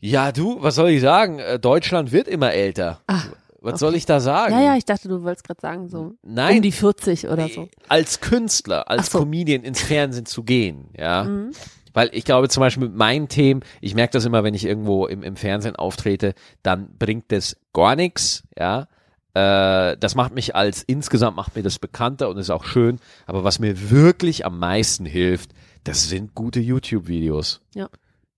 Ja, 0.00 0.32
du, 0.32 0.62
was 0.62 0.74
soll 0.74 0.90
ich 0.90 1.00
sagen? 1.00 1.38
Äh, 1.38 1.58
Deutschland 1.58 2.12
wird 2.12 2.28
immer 2.28 2.52
älter. 2.52 3.00
Ach, 3.06 3.30
was 3.64 3.80
soll 3.80 3.94
ich 3.94 4.04
da 4.04 4.20
sagen? 4.20 4.52
Ja, 4.52 4.60
ja, 4.60 4.76
ich 4.76 4.84
dachte, 4.84 5.08
du 5.08 5.22
wolltest 5.22 5.46
gerade 5.46 5.60
sagen, 5.60 5.88
so 5.88 6.12
Nein, 6.22 6.56
um 6.56 6.62
die 6.62 6.72
40 6.72 7.28
oder 7.28 7.48
so. 7.48 7.70
als 7.88 8.20
Künstler, 8.20 8.90
als 8.90 9.10
so. 9.10 9.20
Comedian 9.20 9.62
ins 9.62 9.80
Fernsehen 9.80 10.26
zu 10.26 10.42
gehen, 10.42 10.90
ja. 10.98 11.24
Mhm. 11.24 11.52
Weil 11.94 12.10
ich 12.12 12.24
glaube 12.24 12.48
zum 12.50 12.60
Beispiel 12.60 12.88
mit 12.88 12.96
meinen 12.96 13.28
Themen, 13.28 13.62
ich 13.80 13.94
merke 13.94 14.12
das 14.12 14.24
immer, 14.26 14.44
wenn 14.44 14.52
ich 14.52 14.66
irgendwo 14.66 15.06
im, 15.06 15.22
im 15.22 15.36
Fernsehen 15.36 15.76
auftrete, 15.76 16.34
dann 16.62 16.88
bringt 16.98 17.32
das 17.32 17.56
gar 17.72 17.96
nichts, 17.96 18.42
ja. 18.58 18.88
Äh, 19.32 19.96
das 19.98 20.14
macht 20.14 20.34
mich 20.34 20.54
als, 20.54 20.82
insgesamt 20.82 21.36
macht 21.36 21.56
mir 21.56 21.62
das 21.62 21.78
bekannter 21.78 22.28
und 22.28 22.36
ist 22.38 22.50
auch 22.50 22.64
schön. 22.64 23.00
Aber 23.26 23.42
was 23.42 23.58
mir 23.58 23.90
wirklich 23.90 24.44
am 24.46 24.58
meisten 24.58 25.06
hilft, 25.06 25.50
das 25.84 26.08
sind 26.08 26.34
gute 26.34 26.60
YouTube-Videos. 26.60 27.60
Ja. 27.74 27.88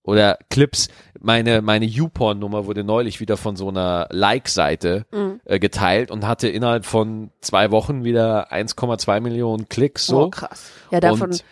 Oder 0.03 0.39
Clips. 0.49 0.87
Meine, 1.19 1.61
meine 1.61 1.85
YouPorn-Nummer 1.85 2.65
wurde 2.65 2.83
neulich 2.83 3.19
wieder 3.19 3.35
von 3.37 3.55
so 3.57 3.67
einer 3.67 4.07
Like-Seite 4.09 5.05
Mhm. 5.11 5.41
äh, 5.45 5.59
geteilt 5.59 6.09
und 6.11 6.25
hatte 6.25 6.47
innerhalb 6.47 6.85
von 6.85 7.29
zwei 7.41 7.71
Wochen 7.71 8.03
wieder 8.03 8.51
1,2 8.51 9.19
Millionen 9.19 9.67
Klicks 9.69 10.05
so. 10.07 10.25
Oh, 10.25 10.29
krass. 10.29 10.71
Ja, 10.91 10.99
davon, 10.99 11.31
Und-. 11.31 11.43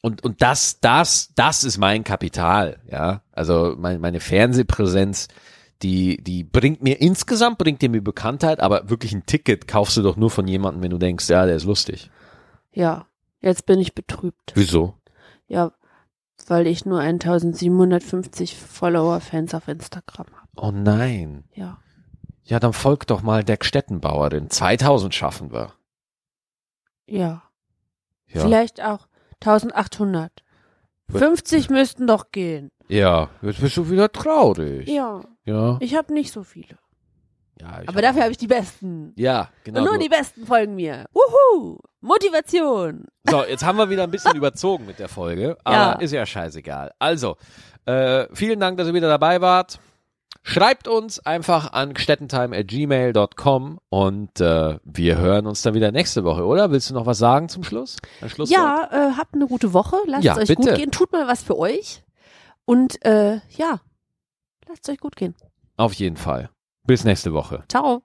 Und, 0.00 0.24
und 0.24 0.42
das, 0.42 0.80
das, 0.80 1.32
das 1.34 1.64
ist 1.64 1.78
mein 1.78 2.04
Kapital, 2.04 2.78
ja. 2.90 3.22
Also 3.32 3.74
mein, 3.76 4.00
meine 4.00 4.20
Fernsehpräsenz, 4.20 5.28
die, 5.82 6.22
die 6.22 6.44
bringt 6.44 6.82
mir 6.82 7.00
insgesamt, 7.00 7.58
bringt 7.58 7.82
dir 7.82 7.88
mir 7.88 8.02
Bekanntheit, 8.02 8.60
aber 8.60 8.88
wirklich 8.90 9.12
ein 9.12 9.26
Ticket 9.26 9.66
kaufst 9.66 9.96
du 9.96 10.02
doch 10.02 10.16
nur 10.16 10.30
von 10.30 10.46
jemandem, 10.46 10.82
wenn 10.82 10.90
du 10.90 10.98
denkst, 10.98 11.28
ja, 11.28 11.46
der 11.46 11.56
ist 11.56 11.64
lustig. 11.64 12.10
Ja. 12.72 13.06
Jetzt 13.40 13.66
bin 13.66 13.78
ich 13.78 13.94
betrübt. 13.94 14.52
Wieso? 14.54 14.94
Ja, 15.46 15.72
weil 16.46 16.66
ich 16.66 16.84
nur 16.84 17.00
1750 17.00 18.56
Follower-Fans 18.56 19.54
auf 19.54 19.68
Instagram 19.68 20.26
habe. 20.26 20.48
Oh 20.56 20.70
nein. 20.72 21.44
Ja. 21.54 21.78
Ja, 22.44 22.58
dann 22.58 22.72
folgt 22.72 23.10
doch 23.10 23.22
mal 23.22 23.44
der 23.44 23.58
Stettenbauerin. 23.60 24.50
2000 24.50 25.14
schaffen 25.14 25.52
wir. 25.52 25.74
Ja. 27.06 27.42
Ja. 28.26 28.42
Vielleicht 28.42 28.82
auch 28.82 29.07
1800. 29.40 30.30
50 31.10 31.70
müssten 31.70 32.06
doch 32.06 32.32
gehen. 32.32 32.70
Ja, 32.88 33.30
jetzt 33.42 33.60
bist 33.60 33.76
du 33.76 33.90
wieder 33.90 34.10
traurig. 34.12 34.88
Ja. 34.88 35.22
Ja. 35.44 35.78
Ich 35.80 35.94
habe 35.94 36.12
nicht 36.12 36.32
so 36.32 36.42
viele. 36.42 36.76
ja 37.60 37.80
Aber 37.86 38.02
dafür 38.02 38.22
habe 38.22 38.32
ich 38.32 38.38
die 38.38 38.46
besten. 38.46 39.12
Ja, 39.16 39.48
genau. 39.64 39.80
Und 39.80 39.86
nur 39.86 39.98
die 39.98 40.08
besten 40.08 40.46
folgen 40.46 40.74
mir. 40.74 41.06
Wuhu! 41.12 41.78
Motivation. 42.00 43.06
So, 43.28 43.44
jetzt 43.44 43.64
haben 43.64 43.78
wir 43.78 43.88
wieder 43.90 44.04
ein 44.04 44.10
bisschen 44.10 44.36
überzogen 44.36 44.86
mit 44.86 44.98
der 44.98 45.08
Folge, 45.08 45.56
aber 45.64 45.76
Ja. 45.76 45.92
ist 45.92 46.12
ja 46.12 46.24
scheißegal. 46.26 46.92
Also, 46.98 47.36
äh, 47.86 48.26
vielen 48.34 48.60
Dank, 48.60 48.76
dass 48.78 48.86
ihr 48.88 48.94
wieder 48.94 49.08
dabei 49.08 49.40
wart. 49.40 49.80
Schreibt 50.42 50.88
uns 50.88 51.18
einfach 51.20 51.72
an 51.72 51.92
gstettentime.gmail.com 51.94 53.78
und 53.90 54.40
äh, 54.40 54.78
wir 54.84 55.18
hören 55.18 55.46
uns 55.46 55.62
dann 55.62 55.74
wieder 55.74 55.92
nächste 55.92 56.24
Woche, 56.24 56.44
oder? 56.46 56.70
Willst 56.70 56.88
du 56.90 56.94
noch 56.94 57.06
was 57.06 57.18
sagen 57.18 57.48
zum 57.48 57.64
Schluss? 57.64 57.96
Ein 58.22 58.30
Schlusswort? 58.30 58.58
Ja, 58.58 58.88
äh, 58.90 59.12
habt 59.16 59.34
eine 59.34 59.46
gute 59.46 59.72
Woche. 59.74 59.96
Lasst 60.06 60.24
Ja, 60.24 60.32
es 60.34 60.38
euch 60.38 60.48
bitte. 60.56 60.70
gut 60.70 60.74
gehen. 60.78 60.90
Tut 60.90 61.12
mal 61.12 61.26
was 61.28 61.42
für 61.42 61.58
euch. 61.58 62.02
Und 62.64 63.04
äh, 63.04 63.40
ja, 63.56 63.80
lasst 64.68 64.88
es 64.88 64.94
euch 64.94 65.00
gut 65.00 65.16
gehen. 65.16 65.34
Auf 65.76 65.92
jeden 65.94 66.16
Fall. 66.16 66.50
Bis 66.84 67.04
nächste 67.04 67.32
Woche. 67.34 67.64
Ciao. 67.68 68.02